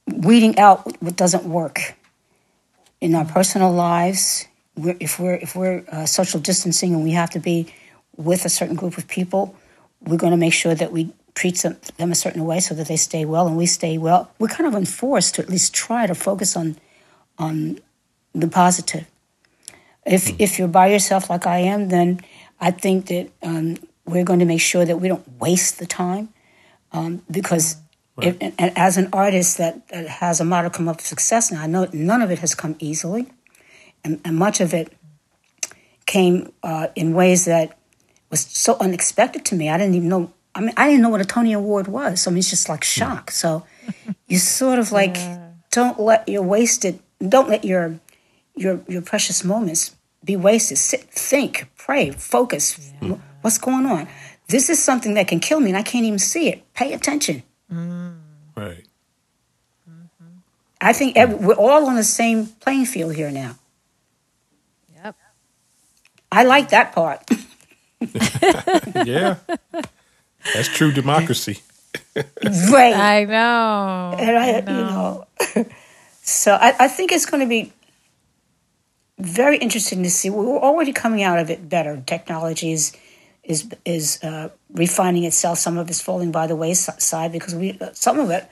weeding 0.07 0.57
out 0.57 1.01
what 1.01 1.15
doesn't 1.15 1.43
work 1.43 1.95
in 2.99 3.15
our 3.15 3.25
personal 3.25 3.71
lives. 3.71 4.47
We're, 4.75 4.97
if 4.99 5.19
we're 5.19 5.35
if 5.35 5.55
we're 5.55 5.83
uh, 5.91 6.05
social 6.05 6.39
distancing 6.39 6.93
and 6.93 7.03
we 7.03 7.11
have 7.11 7.29
to 7.31 7.39
be 7.39 7.73
with 8.15 8.45
a 8.45 8.49
certain 8.49 8.75
group 8.75 8.97
of 8.97 9.07
people, 9.07 9.55
we're 10.01 10.17
going 10.17 10.31
to 10.31 10.37
make 10.37 10.53
sure 10.53 10.73
that 10.73 10.91
we 10.91 11.13
treat 11.36 11.57
them, 11.57 11.77
them 11.97 12.11
a 12.11 12.15
certain 12.15 12.45
way 12.45 12.59
so 12.59 12.75
that 12.75 12.88
they 12.88 12.97
stay 12.97 13.25
well 13.25 13.47
and 13.47 13.57
we 13.57 13.65
stay 13.65 13.97
well. 13.97 14.32
We're 14.39 14.47
kind 14.47 14.67
of 14.67 14.75
enforced 14.75 15.36
to 15.36 15.41
at 15.41 15.49
least 15.49 15.73
try 15.73 16.07
to 16.07 16.15
focus 16.15 16.55
on 16.55 16.77
on 17.38 17.79
the 18.34 18.47
positive. 18.47 19.05
If 20.05 20.25
mm. 20.25 20.36
if 20.39 20.59
you're 20.59 20.67
by 20.67 20.88
yourself 20.88 21.29
like 21.29 21.47
I 21.47 21.59
am, 21.59 21.89
then 21.89 22.21
I 22.59 22.71
think 22.71 23.07
that 23.07 23.29
um, 23.41 23.77
we're 24.05 24.23
going 24.23 24.39
to 24.39 24.45
make 24.45 24.61
sure 24.61 24.86
that 24.86 24.97
we 24.97 25.07
don't 25.07 25.27
waste 25.39 25.79
the 25.79 25.86
time 25.86 26.29
um, 26.91 27.23
because. 27.29 27.77
Right. 28.17 28.36
If, 28.41 28.53
and 28.59 28.77
as 28.77 28.97
an 28.97 29.07
artist 29.13 29.57
that, 29.57 29.88
that 29.88 30.05
has 30.05 30.41
a 30.41 30.43
modicum 30.43 30.89
of 30.89 30.99
success 30.99 31.49
now, 31.49 31.61
I 31.61 31.67
know 31.67 31.88
none 31.93 32.21
of 32.21 32.29
it 32.29 32.39
has 32.39 32.53
come 32.53 32.75
easily, 32.77 33.25
and, 34.03 34.19
and 34.25 34.36
much 34.36 34.59
of 34.59 34.73
it 34.73 34.91
came 36.05 36.51
uh, 36.61 36.88
in 36.93 37.13
ways 37.13 37.45
that 37.45 37.77
was 38.29 38.41
so 38.41 38.75
unexpected 38.82 39.45
to 39.45 39.55
me. 39.55 39.69
I 39.69 39.77
didn't 39.77 39.95
even 39.95 40.09
know. 40.09 40.34
I 40.54 40.60
mean, 40.60 40.74
I 40.78 40.88
didn't 40.88 41.02
know 41.02 41.10
what 41.10 41.22
a 41.22 41.26
Tony 41.26 41.54
Award 41.54 41.88
was. 41.88 42.22
So 42.22 42.32
I 42.32 42.34
mean, 42.34 42.39
it's 42.39 42.49
just 42.49 42.68
like 42.68 42.84
shock. 42.84 43.32
So 43.32 43.66
you 44.28 44.38
sort 44.38 44.80
of 44.80 44.91
like 44.91 45.16
yeah. 45.16 45.52
don't 45.72 45.99
let 45.99 46.28
your 46.28 46.43
wasted, 46.43 46.99
don't 47.20 47.49
let 47.49 47.64
your 47.64 47.99
your 48.56 48.82
your 48.88 49.02
precious 49.02 49.43
moments 49.43 49.95
be 50.24 50.36
wasted. 50.36 50.78
Sit, 50.78 51.04
think, 51.04 51.70
pray, 51.78 52.12
focus. 52.12 52.91
Yeah. 53.02 53.18
What's 53.41 53.58
going 53.58 53.86
on? 53.86 54.08
This 54.47 54.70
is 54.70 54.84
something 54.84 55.14
that 55.14 55.28
can 55.28 55.39
kill 55.39 55.60
me, 55.60 55.70
and 55.70 55.78
I 55.78 55.84
can't 55.84 56.06
even 56.06 56.20
see 56.20 56.49
it. 56.49 56.74
Pay 56.74 56.93
attention. 56.93 57.43
Mm. 57.72 58.18
Right. 58.56 58.86
Mm-hmm. 59.89 60.38
I 60.82 60.93
think 60.93 61.16
every, 61.16 61.38
we're 61.38 61.56
all 61.56 61.88
on 61.88 61.95
the 61.95 62.04
same 62.04 62.47
playing 62.47 62.86
field 62.86 63.16
here 63.16 63.32
now. 63.32 63.58
Yep. 64.95 65.16
I 66.32 66.43
like 66.43 66.70
that 66.70 66.91
part. 66.91 67.24
yeah. 69.08 69.38
That's 70.53 70.67
true 70.67 70.91
democracy. 70.91 71.59
right. 72.15 72.95
I 72.95 73.25
know. 73.25 74.15
And 74.17 74.37
I, 74.37 74.57
I 74.57 74.61
know. 74.61 75.27
you 75.45 75.63
know. 75.63 75.69
so 76.21 76.53
I, 76.53 76.75
I 76.79 76.87
think 76.87 77.11
it's 77.11 77.25
going 77.25 77.41
to 77.41 77.49
be 77.49 77.73
very 79.19 79.57
interesting 79.57 80.03
to 80.03 80.09
see. 80.09 80.29
We're 80.29 80.57
already 80.57 80.93
coming 80.93 81.23
out 81.23 81.39
of 81.39 81.49
it 81.49 81.69
better. 81.69 82.01
Technology 82.05 82.71
is 82.71 82.95
is 83.43 83.69
is 83.85 84.21
uh, 84.23 84.49
refining 84.73 85.23
itself. 85.23 85.59
Some 85.59 85.77
of 85.77 85.89
it's 85.89 86.01
falling 86.01 86.31
by 86.31 86.47
the 86.47 86.55
wayside 86.55 87.31
because 87.31 87.55
we 87.55 87.77
uh, 87.79 87.89
some 87.93 88.19
of 88.19 88.29
it. 88.29 88.49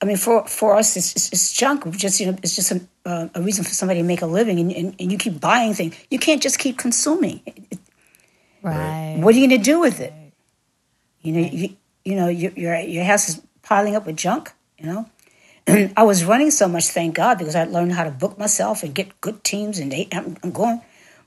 I 0.00 0.04
mean, 0.04 0.16
for 0.16 0.46
for 0.46 0.76
us, 0.76 0.96
it's, 0.96 1.14
it's, 1.14 1.32
it's 1.32 1.52
junk. 1.52 1.88
Just 1.96 2.20
you 2.20 2.26
know, 2.26 2.38
it's 2.42 2.56
just 2.56 2.72
a, 2.72 2.80
uh, 3.06 3.28
a, 3.34 3.42
reason 3.42 3.64
for 3.64 3.70
somebody 3.70 4.00
to 4.00 4.06
make 4.06 4.22
a 4.22 4.26
living, 4.26 4.58
and, 4.58 4.72
and, 4.72 4.94
and, 4.98 5.12
you 5.12 5.18
keep 5.18 5.40
buying 5.40 5.74
things. 5.74 5.94
You 6.10 6.18
can't 6.18 6.42
just 6.42 6.58
keep 6.58 6.76
consuming. 6.76 7.40
Right. 8.62 9.16
What 9.18 9.34
are 9.34 9.38
you 9.38 9.48
going 9.48 9.60
to 9.60 9.64
do 9.64 9.80
with 9.80 10.00
it? 10.00 10.12
You 11.22 11.32
know, 11.32 11.40
you, 11.40 11.76
you 12.04 12.16
know, 12.16 12.28
your, 12.28 12.52
your 12.52 12.76
your 12.78 13.04
house 13.04 13.28
is 13.28 13.40
piling 13.62 13.96
up 13.96 14.06
with 14.06 14.16
junk. 14.16 14.52
You 14.78 14.86
know, 14.86 15.06
I 15.96 16.02
was 16.02 16.24
running 16.24 16.50
so 16.50 16.68
much, 16.68 16.88
thank 16.88 17.14
God, 17.14 17.38
because 17.38 17.54
I 17.54 17.64
learned 17.64 17.92
how 17.92 18.04
to 18.04 18.10
book 18.10 18.38
myself 18.38 18.82
and 18.82 18.94
get 18.94 19.20
good 19.20 19.44
teams, 19.44 19.78
and 19.78 19.92
they, 19.92 20.08
I'm, 20.12 20.36
I'm 20.42 20.50
going. 20.50 20.80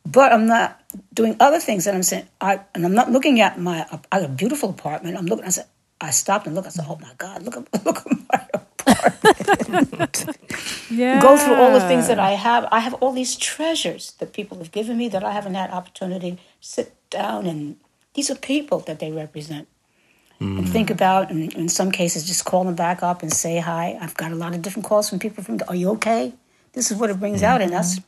But 0.05 0.33
I'm 0.33 0.45
not 0.45 0.79
doing 1.13 1.35
other 1.39 1.59
things 1.59 1.85
that 1.85 1.95
I'm 1.95 2.03
saying. 2.03 2.27
I 2.39 2.59
and 2.75 2.85
I'm 2.85 2.93
not 2.93 3.11
looking 3.11 3.41
at 3.41 3.59
my. 3.59 3.85
I 4.11 4.19
a 4.19 4.27
beautiful 4.27 4.69
apartment. 4.69 5.17
I'm 5.17 5.25
looking. 5.25 5.45
I 5.45 5.49
said. 5.49 5.65
I 6.01 6.11
stopped 6.11 6.45
and 6.45 6.53
looked. 6.53 6.67
I 6.67 6.71
said, 6.71 6.85
"Oh 6.87 6.99
my 7.01 7.13
God! 7.17 7.41
Look 7.41 7.55
at 7.55 7.85
look 7.85 8.05
at 8.05 8.11
my 8.31 8.47
apartment." 8.53 10.25
yeah. 10.91 11.21
Go 11.21 11.37
through 11.37 11.55
all 11.55 11.73
the 11.73 11.87
things 11.87 12.07
that 12.07 12.19
I 12.19 12.31
have. 12.31 12.67
I 12.71 12.79
have 12.79 12.93
all 12.95 13.13
these 13.13 13.35
treasures 13.35 14.11
that 14.19 14.33
people 14.33 14.59
have 14.59 14.71
given 14.71 14.97
me 14.97 15.09
that 15.09 15.23
I 15.23 15.31
haven't 15.31 15.55
had 15.55 15.71
opportunity 15.71 16.31
to 16.31 16.37
sit 16.59 16.93
down 17.09 17.45
and. 17.47 17.77
These 18.13 18.31
are 18.31 18.35
people 18.35 18.79
that 18.87 18.99
they 18.99 19.11
represent 19.11 19.67
mm. 20.39 20.57
and 20.57 20.69
think 20.69 20.89
about, 20.89 21.31
and 21.31 21.53
in 21.53 21.69
some 21.69 21.91
cases, 21.91 22.25
just 22.25 22.45
call 22.45 22.63
them 22.63 22.75
back 22.75 23.03
up 23.03 23.21
and 23.21 23.31
say 23.31 23.59
hi. 23.59 23.97
I've 23.99 24.15
got 24.15 24.31
a 24.31 24.35
lot 24.35 24.53
of 24.53 24.61
different 24.61 24.85
calls 24.85 25.09
from 25.09 25.19
people 25.19 25.43
from, 25.43 25.59
Are 25.67 25.75
you 25.75 25.89
okay? 25.91 26.33
This 26.73 26.91
is 26.91 26.97
what 26.97 27.09
it 27.09 27.19
brings 27.19 27.41
mm-hmm. 27.41 27.51
out 27.51 27.61
in 27.61 27.73
us. 27.73 27.99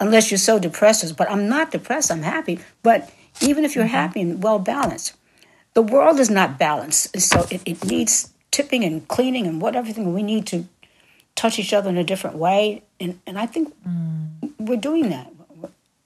Unless 0.00 0.30
you're 0.30 0.38
so 0.38 0.58
depressed, 0.58 1.16
but 1.16 1.30
I'm 1.30 1.48
not 1.48 1.70
depressed, 1.70 2.10
I'm 2.10 2.22
happy. 2.22 2.58
But 2.82 3.12
even 3.40 3.64
if 3.64 3.74
you're 3.74 3.84
mm-hmm. 3.84 3.94
happy 3.94 4.20
and 4.20 4.42
well 4.42 4.58
balanced, 4.58 5.14
the 5.74 5.82
world 5.82 6.20
is 6.20 6.30
not 6.30 6.58
balanced. 6.58 7.20
So 7.20 7.46
it, 7.50 7.62
it 7.64 7.84
needs 7.84 8.32
tipping 8.50 8.84
and 8.84 9.06
cleaning 9.08 9.46
and 9.46 9.60
what 9.60 9.76
everything 9.76 10.14
we 10.14 10.22
need 10.22 10.46
to 10.46 10.66
touch 11.34 11.58
each 11.58 11.72
other 11.72 11.90
in 11.90 11.96
a 11.96 12.04
different 12.04 12.36
way. 12.36 12.82
And, 13.00 13.20
and 13.26 13.38
I 13.38 13.46
think 13.46 13.74
mm. 13.86 14.52
we're 14.58 14.76
doing 14.76 15.10
that. 15.10 15.30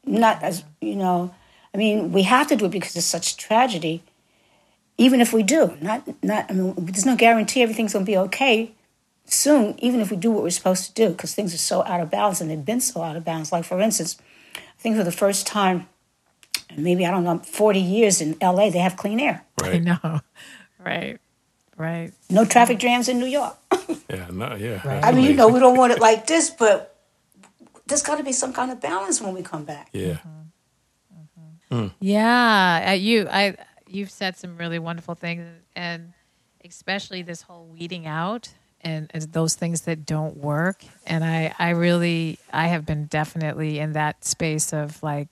Not 0.04 0.42
as, 0.42 0.64
you 0.80 0.96
know, 0.96 1.34
I 1.74 1.76
mean, 1.76 2.12
we 2.12 2.22
have 2.22 2.46
to 2.48 2.56
do 2.56 2.64
it 2.64 2.70
because 2.70 2.96
it's 2.96 3.04
such 3.04 3.36
tragedy 3.36 4.02
even 4.98 5.20
if 5.20 5.32
we 5.32 5.42
do, 5.44 5.76
not 5.80 6.06
not 6.22 6.50
I 6.50 6.52
mean, 6.52 6.74
there's 6.76 7.06
no 7.06 7.16
guarantee 7.16 7.62
everything's 7.62 7.92
going 7.92 8.04
to 8.04 8.10
be 8.10 8.18
okay 8.18 8.72
soon. 9.24 9.76
Even 9.78 10.00
if 10.00 10.10
we 10.10 10.16
do 10.16 10.30
what 10.32 10.42
we're 10.42 10.50
supposed 10.50 10.86
to 10.88 10.92
do, 10.92 11.10
because 11.10 11.34
things 11.34 11.54
are 11.54 11.58
so 11.58 11.84
out 11.84 12.00
of 12.00 12.10
balance 12.10 12.40
and 12.40 12.50
they've 12.50 12.64
been 12.64 12.80
so 12.80 13.02
out 13.02 13.16
of 13.16 13.24
balance. 13.24 13.52
Like 13.52 13.64
for 13.64 13.80
instance, 13.80 14.18
I 14.56 14.80
think 14.80 14.96
for 14.96 15.04
the 15.04 15.12
first 15.12 15.46
time, 15.46 15.88
maybe 16.76 17.06
I 17.06 17.12
don't 17.12 17.24
know, 17.24 17.38
40 17.38 17.78
years 17.80 18.20
in 18.20 18.36
L.A. 18.40 18.70
they 18.70 18.80
have 18.80 18.96
clean 18.96 19.20
air. 19.20 19.44
Right. 19.62 19.76
I 19.76 19.78
know, 19.78 20.20
right, 20.84 21.18
right. 21.76 22.12
No 22.28 22.44
traffic 22.44 22.78
jams 22.78 23.08
in 23.08 23.20
New 23.20 23.26
York. 23.26 23.56
yeah, 24.10 24.26
no, 24.32 24.56
yeah. 24.56 24.86
Right. 24.86 25.04
I 25.04 25.12
mean, 25.12 25.24
you 25.24 25.34
know, 25.34 25.48
we 25.48 25.60
don't 25.60 25.76
want 25.76 25.92
it 25.92 26.00
like 26.00 26.26
this, 26.26 26.50
but 26.50 26.96
there's 27.86 28.02
got 28.02 28.16
to 28.18 28.24
be 28.24 28.32
some 28.32 28.52
kind 28.52 28.72
of 28.72 28.80
balance 28.80 29.20
when 29.20 29.32
we 29.32 29.42
come 29.42 29.64
back. 29.64 29.90
Yeah. 29.92 30.14
Mm-hmm. 30.14 30.38
Mm. 31.70 31.92
Yeah, 32.00 32.86
uh, 32.88 32.92
you, 32.92 33.28
I, 33.30 33.54
you've 33.88 34.10
said 34.10 34.36
some 34.36 34.56
really 34.56 34.78
wonderful 34.78 35.14
things, 35.14 35.46
and 35.74 36.12
especially 36.64 37.22
this 37.22 37.42
whole 37.42 37.66
weeding 37.66 38.06
out 38.06 38.48
and, 38.80 39.10
and, 39.12 39.22
those 39.32 39.54
things 39.54 39.82
that 39.82 40.06
don't 40.06 40.36
work. 40.36 40.84
And 41.06 41.24
I, 41.24 41.54
I 41.58 41.70
really, 41.70 42.38
I 42.52 42.68
have 42.68 42.86
been 42.86 43.06
definitely 43.06 43.78
in 43.78 43.94
that 43.94 44.24
space 44.24 44.72
of 44.72 45.02
like, 45.02 45.28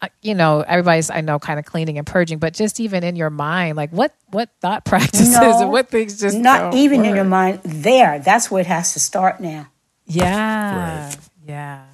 uh, 0.00 0.08
you 0.20 0.34
know, 0.34 0.60
everybody's 0.66 1.10
I 1.10 1.20
know 1.20 1.38
kind 1.38 1.58
of 1.58 1.64
cleaning 1.64 1.96
and 1.98 2.06
purging, 2.06 2.38
but 2.38 2.54
just 2.54 2.80
even 2.80 3.04
in 3.04 3.14
your 3.14 3.30
mind, 3.30 3.76
like 3.76 3.90
what 3.90 4.12
what 4.30 4.48
thought 4.60 4.84
practices 4.86 5.32
no, 5.32 5.60
and 5.60 5.70
what 5.70 5.90
things 5.90 6.20
just 6.20 6.36
not 6.36 6.74
even 6.74 7.00
work. 7.00 7.08
in 7.08 7.14
your 7.14 7.24
mind. 7.24 7.60
There, 7.62 8.18
that's 8.18 8.50
where 8.50 8.60
it 8.60 8.66
has 8.66 8.94
to 8.94 9.00
start 9.00 9.40
now. 9.40 9.68
Yeah, 10.06 11.06
right. 11.06 11.16
yeah, 11.46 11.84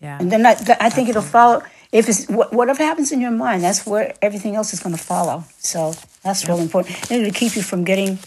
yeah. 0.00 0.18
And 0.20 0.30
then 0.30 0.46
I, 0.46 0.56
I 0.80 0.90
think 0.90 1.08
it'll 1.08 1.22
follow 1.22 1.62
if 1.96 2.08
it's 2.08 2.26
whatever 2.28 2.82
happens 2.82 3.10
in 3.10 3.20
your 3.20 3.30
mind, 3.30 3.62
that's 3.62 3.86
where 3.86 4.14
everything 4.20 4.54
else 4.54 4.72
is 4.74 4.80
going 4.80 4.94
to 4.94 5.02
follow. 5.02 5.44
So 5.58 5.94
that's 6.22 6.44
yeah. 6.44 6.50
really 6.50 6.62
important. 6.62 7.10
And 7.10 7.24
to 7.24 7.30
keep 7.30 7.56
you 7.56 7.62
from 7.62 7.84
getting 7.84 8.18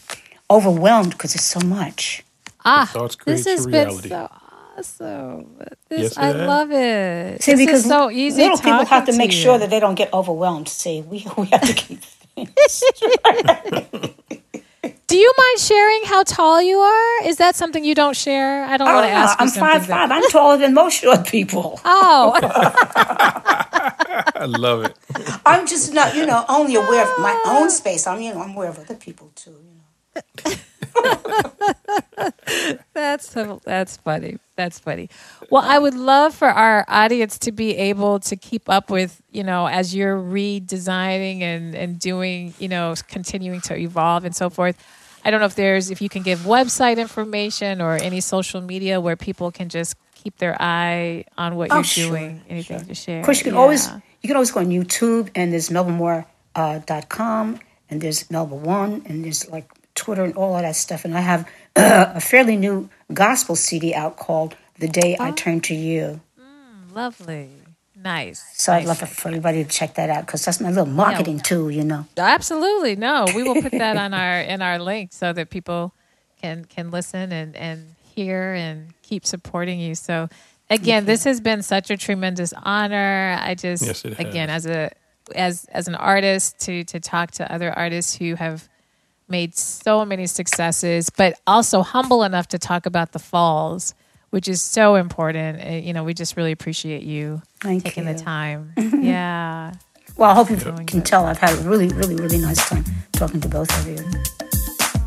overwhelmed 0.50 1.12
because 1.12 1.36
it's 1.36 1.44
so 1.44 1.60
much. 1.60 2.24
Ah, 2.66 2.92
this 3.26 3.46
has 3.46 3.68
been 3.68 3.92
so 3.92 4.30
awesome. 4.78 5.56
This, 5.88 6.02
yes, 6.02 6.18
I 6.18 6.32
love 6.32 6.72
it. 6.72 7.44
See, 7.44 7.52
this 7.54 7.66
because 7.66 7.86
so 7.86 8.10
easy. 8.10 8.42
Little 8.42 8.58
people 8.58 8.86
have 8.86 9.06
to, 9.06 9.12
to 9.12 9.18
make 9.18 9.32
you. 9.32 9.38
sure 9.38 9.58
that 9.60 9.70
they 9.70 9.80
don't 9.80 9.96
get 9.96 10.12
overwhelmed. 10.14 10.68
See, 10.68 11.02
we 11.02 11.28
we 11.38 11.46
have 11.48 11.62
to 11.62 11.74
keep 11.74 12.02
things. 12.36 12.84
Do 15.10 15.18
you 15.18 15.34
mind 15.36 15.60
sharing 15.60 16.04
how 16.04 16.22
tall 16.22 16.62
you 16.62 16.78
are? 16.78 17.24
Is 17.26 17.38
that 17.38 17.56
something 17.56 17.84
you 17.84 17.96
don't 17.96 18.16
share? 18.16 18.64
I 18.66 18.78
don't 18.78 18.94
want 18.94 19.08
to 19.08 19.12
ask. 19.12 19.42
I'm 19.42 19.50
five 19.50 19.88
five. 19.88 20.12
I'm 20.12 20.30
taller 20.30 20.60
than 20.60 20.76
most 20.76 21.02
short 21.02 21.26
people. 21.26 21.82
Oh, 21.84 22.34
I 24.36 24.46
love 24.46 24.86
it. 24.86 24.96
I'm 25.48 25.66
just 25.66 25.96
not, 25.96 26.16
you 26.16 26.28
know, 26.28 26.46
only 26.48 26.76
aware 26.76 27.02
of 27.12 27.18
my 27.18 27.42
own 27.48 27.72
space. 27.72 28.06
I'm, 28.06 28.22
you 28.22 28.36
know, 28.36 28.42
I'm 28.42 28.52
aware 28.52 28.70
of 28.70 28.78
other 28.78 28.94
people 28.94 29.32
too. 29.34 29.56
You 30.16 30.22
know. 30.54 30.56
that's 32.94 33.34
that's 33.64 33.98
funny. 33.98 34.38
That's 34.56 34.78
funny. 34.78 35.10
Well, 35.50 35.64
I 35.66 35.80
would 35.80 35.96
love 35.96 36.36
for 36.36 36.50
our 36.50 36.86
audience 36.88 37.40
to 37.40 37.52
be 37.52 37.76
able 37.76 38.20
to 38.20 38.36
keep 38.36 38.70
up 38.70 38.92
with, 38.92 39.24
you 39.32 39.44
know, 39.44 39.66
as 39.66 39.96
you're 39.96 40.18
redesigning 40.22 41.42
and 41.42 41.74
and 41.74 42.00
doing, 42.00 42.54
you 42.60 42.68
know, 42.68 42.94
continuing 43.08 43.62
to 43.62 43.76
evolve 43.76 44.24
and 44.24 44.36
so 44.36 44.52
forth. 44.52 44.78
I 45.24 45.32
don't 45.32 45.40
know 45.40 45.46
if 45.46 45.56
there's 45.56 45.92
if 45.92 46.02
you 46.02 46.10
can 46.10 46.24
give 46.24 46.40
website 46.40 46.98
information 46.98 47.82
or 47.82 47.96
any 47.96 48.22
social 48.22 48.62
media 48.62 49.02
where 49.02 49.16
people 49.16 49.52
can 49.52 49.70
just 49.70 49.96
keep 50.16 50.38
their 50.38 50.56
eye 50.60 51.26
on 51.38 51.56
what 51.56 51.72
oh, 51.72 51.76
you're 51.76 51.84
sure, 51.84 52.10
doing. 52.10 52.42
Anything 52.50 52.80
sure. 52.80 52.88
to 52.88 52.96
share? 52.96 53.20
Of 53.20 53.26
course, 53.26 53.40
you 53.40 53.46
can 53.46 53.54
yeah. 53.54 53.60
always 53.60 53.90
you 54.22 54.28
can 54.28 54.36
always 54.36 54.52
go 54.52 54.60
on 54.60 54.68
YouTube 54.68 55.30
and 55.36 55.52
there's 55.52 55.70
melbamoore.com 55.70 56.26
uh, 56.56 56.80
dot 56.86 57.10
com, 57.10 57.60
and 57.90 58.02
there's 58.02 58.30
Melba 58.30 58.56
One 58.56 59.04
and 59.06 59.24
there's 59.24 59.50
like 59.50 59.70
Twitter 59.96 60.24
and 60.24 60.36
all 60.36 60.56
of 60.56 60.62
that 60.62 60.76
stuff. 60.76 61.06
And 61.06 61.16
I 61.16 61.22
have 61.22 61.48
uh, 61.76 62.12
a 62.16 62.22
fairly 62.22 62.56
new 62.56 62.90
gospel 63.14 63.56
CD 63.56 63.94
out 63.94 64.18
called 64.18 64.56
"The 64.80 64.88
Day 64.88 65.16
oh. 65.20 65.26
I 65.26 65.32
Turned 65.32 65.64
to 65.66 65.76
You." 65.76 66.22
Mm, 66.40 66.96
lovely. 66.96 67.50
Nice. 68.02 68.44
So 68.54 68.72
I'd 68.74 68.86
love 68.86 68.98
for 69.00 69.28
everybody 69.28 69.64
to 69.64 69.70
check 69.70 69.96
that 69.96 70.10
out 70.10 70.26
because 70.26 70.46
that's 70.46 70.60
my 70.62 70.70
little 70.70 70.86
marketing 70.86 71.40
tool, 71.40 71.70
you 71.70 71.84
know. 71.84 72.06
Absolutely. 72.18 72.96
No, 72.96 73.26
we 73.36 73.44
will 73.44 73.62
put 73.62 73.72
that 73.74 73.98
on 73.98 74.14
our 74.24 74.40
in 74.40 74.62
our 74.62 74.80
link 74.80 75.12
so 75.12 75.34
that 75.34 75.50
people 75.50 75.94
can 76.42 76.66
can 76.66 76.92
listen 76.92 77.32
and 77.32 77.56
and 77.56 77.96
hear 78.16 78.54
and 78.54 78.94
keep 79.02 79.26
supporting 79.26 79.80
you. 79.80 79.96
So 79.96 80.30
again, 80.70 81.06
this 81.06 81.26
has 81.26 81.42
been 81.42 81.62
such 81.62 81.90
a 81.90 81.98
tremendous 81.98 82.54
honor. 82.64 83.38
I 83.42 83.56
just 83.56 83.86
Yes, 83.86 84.06
it 84.06 84.18
again 84.20 84.50
has. 84.50 84.66
as 84.66 84.72
a 84.76 84.92
as 85.36 85.66
as 85.66 85.88
an 85.88 85.96
artist 85.96 86.60
to 86.62 86.84
to 86.86 87.00
talk 87.02 87.32
to 87.32 87.52
other 87.52 87.72
artists 87.78 88.16
who 88.16 88.36
have 88.36 88.70
made 89.28 89.56
so 89.56 90.06
many 90.06 90.26
successes, 90.26 91.10
but 91.10 91.40
also 91.46 91.82
humble 91.84 92.24
enough 92.24 92.48
to 92.48 92.58
talk 92.58 92.86
about 92.86 93.12
the 93.12 93.20
falls, 93.20 93.94
which 94.32 94.48
is 94.48 94.62
so 94.62 94.96
important. 94.96 95.62
Uh, 95.66 95.70
You 95.88 95.94
know, 95.94 96.04
we 96.04 96.14
just 96.14 96.36
really 96.38 96.52
appreciate 96.52 97.04
you 97.04 97.42
Thank 97.62 97.84
taking 97.84 98.08
you. 98.08 98.14
the 98.14 98.20
time. 98.20 98.74
yeah. 98.78 99.74
Well, 100.18 100.32
I 100.32 100.34
hope 100.36 100.50
you 100.50 100.58
can 100.58 100.86
good. 100.86 101.06
tell 101.06 101.26
I've 101.26 101.38
had 101.38 101.54
a 101.58 101.62
really, 101.70 101.88
really, 101.90 102.16
really 102.16 102.40
nice 102.40 102.68
time 102.68 102.84
talking 103.14 103.40
to 103.42 103.48
both 103.48 103.70
of 103.80 103.88
you. 103.88 104.04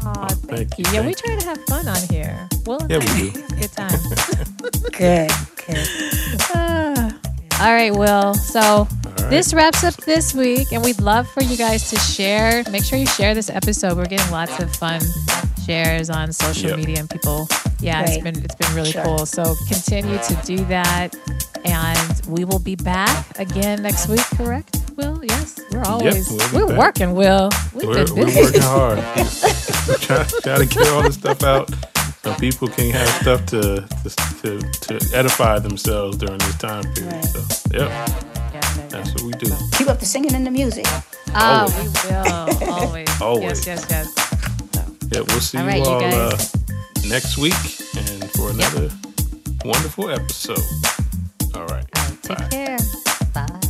Aw, 0.04 0.26
thank 0.48 0.78
you, 0.78 0.84
Yeah, 0.92 1.04
we 1.06 1.14
try 1.14 1.36
to 1.38 1.44
have 1.44 1.58
fun 1.68 1.86
on 1.86 2.00
here. 2.10 2.48
Well, 2.66 2.80
Yeah, 2.88 2.98
we 2.98 3.30
do. 3.30 3.42
Good 3.60 3.72
time. 3.72 3.98
Good, 4.92 5.30
good. 5.66 5.88
All 7.60 7.72
right, 7.72 7.94
Will. 7.94 8.34
So 8.34 8.88
this 9.30 9.54
wraps 9.54 9.84
up 9.84 9.94
this 10.04 10.34
week, 10.34 10.72
and 10.72 10.82
we'd 10.84 11.00
love 11.00 11.28
for 11.28 11.42
you 11.42 11.56
guys 11.56 11.90
to 11.90 11.96
share. 11.98 12.62
Make 12.70 12.84
sure 12.84 12.98
you 12.98 13.06
share 13.06 13.34
this 13.34 13.48
episode. 13.50 13.96
We're 13.96 14.06
getting 14.06 14.30
lots 14.32 14.58
of 14.60 14.74
fun 14.74 15.00
shares 15.64 16.10
on 16.10 16.32
social 16.32 16.70
Yep. 16.70 16.78
media, 16.78 16.98
and 17.00 17.08
people. 17.10 17.46
Yeah, 17.82 18.02
it's 18.02 18.12
Great. 18.12 18.24
been 18.34 18.44
it's 18.44 18.54
been 18.54 18.74
really 18.74 18.92
Sure. 18.92 19.04
cool. 19.04 19.26
So 19.26 19.54
continue 19.68 20.18
to 20.18 20.34
do 20.44 20.58
that, 20.66 21.14
and 21.64 22.22
we 22.26 22.44
will 22.44 22.58
be 22.60 22.76
back 22.76 23.38
again 23.38 23.82
next 23.82 24.08
week. 24.08 24.24
Correct, 24.36 24.76
Will? 24.96 25.20
Yes, 25.24 25.58
we're 25.72 25.82
always 25.84 26.30
we'll 26.30 26.66
we're 26.66 26.66
back. 26.68 26.78
working. 26.78 27.14
Will 27.14 27.50
we've 27.74 27.88
We're, 27.88 28.04
been 28.06 28.14
we're 28.14 28.26
working 28.42 28.60
hard. 28.62 28.98
we're 29.88 29.98
trying, 29.98 30.26
trying 30.42 30.68
to 30.68 30.74
get 30.74 30.88
all 30.88 31.02
this 31.02 31.14
stuff 31.16 31.42
out 31.42 31.70
so 32.22 32.34
people 32.34 32.68
can 32.68 32.90
have 32.90 33.08
stuff 33.22 33.46
to 33.46 33.86
to, 34.42 34.58
to, 34.60 34.98
to 34.98 35.16
edify 35.16 35.58
themselves 35.58 36.16
during 36.18 36.38
this 36.38 36.56
time 36.58 36.84
period. 36.94 37.12
Right. 37.14 37.24
So, 37.24 37.40
yep, 37.72 37.88
Yeah, 37.90 38.06
yeah, 38.54 38.86
that's 38.88 39.12
what 39.14 39.22
we 39.24 39.32
do. 39.32 39.50
Keep 39.72 39.88
up 39.88 39.98
the 39.98 40.06
singing 40.06 40.34
and 40.34 40.46
the 40.46 40.50
music. 40.52 40.86
Oh, 41.34 41.66
Always. 41.66 42.04
we 42.04 42.10
will 42.10 42.70
always. 42.72 43.20
Always. 43.20 43.66
Yes, 43.66 43.86
yes, 43.90 44.14
yes. 44.14 44.21
Yeah, 45.12 45.20
we'll 45.28 45.40
see 45.40 45.58
All 45.58 45.64
you 45.64 45.70
right, 45.70 45.78
you 45.78 45.84
all 45.84 46.02
uh, 46.04 46.38
next 47.06 47.36
week 47.36 47.52
and 47.96 48.30
for 48.32 48.50
another 48.50 48.90
wonderful 49.64 50.10
episode. 50.10 50.58
All 51.54 51.66
right. 51.66 51.84
Take 52.22 52.38
Bye. 52.38 52.48
care. 52.48 52.78
Bye. 53.34 53.60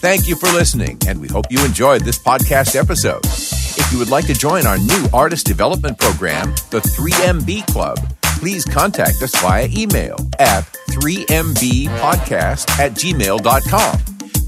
Thank 0.00 0.26
you 0.26 0.34
for 0.34 0.46
listening, 0.46 0.98
and 1.06 1.20
we 1.20 1.28
hope 1.28 1.46
you 1.50 1.64
enjoyed 1.64 2.02
this 2.02 2.18
podcast 2.18 2.74
episode. 2.74 3.24
If 3.24 3.92
you 3.92 3.98
would 3.98 4.10
like 4.10 4.26
to 4.26 4.34
join 4.34 4.66
our 4.66 4.78
new 4.78 5.06
artist 5.12 5.46
development 5.46 5.98
program, 5.98 6.50
the 6.70 6.80
3MB 6.80 7.66
Club, 7.68 7.98
please 8.42 8.64
contact 8.64 9.22
us 9.22 9.40
via 9.40 9.68
email 9.70 10.16
at 10.40 10.62
3mbpodcast 10.90 12.68
at 12.76 12.90
gmail.com. 12.90 13.98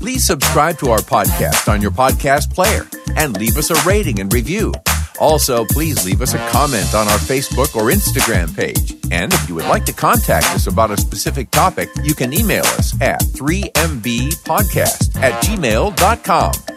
Please 0.01 0.25
subscribe 0.25 0.77
to 0.79 0.91
our 0.91 0.99
podcast 0.99 1.73
on 1.73 1.81
your 1.81 1.93
podcast 1.93 2.53
player 2.53 2.89
and 3.17 3.39
leave 3.39 3.57
us 3.57 3.71
a 3.71 3.89
rating 3.89 4.19
and 4.19 4.33
review. 4.33 4.73
Also, 5.21 5.65
please 5.67 6.05
leave 6.05 6.23
us 6.23 6.35
a 6.35 6.39
comment 6.49 6.93
on 6.93 7.07
our 7.07 7.19
Facebook 7.19 7.77
or 7.77 7.93
Instagram 7.93 8.53
page. 8.57 8.97
And 9.13 9.33
if 9.33 9.49
you 9.49 9.55
would 9.55 9.67
like 9.67 9.85
to 9.85 9.93
contact 9.93 10.47
us 10.47 10.67
about 10.67 10.91
a 10.91 10.97
specific 10.97 11.53
topic, 11.53 11.89
you 12.03 12.17
can 12.17 12.33
email 12.33 12.65
us 12.65 13.01
at 13.01 13.21
3mbpodcast 13.21 15.23
at 15.23 15.41
gmail.com. 15.45 16.74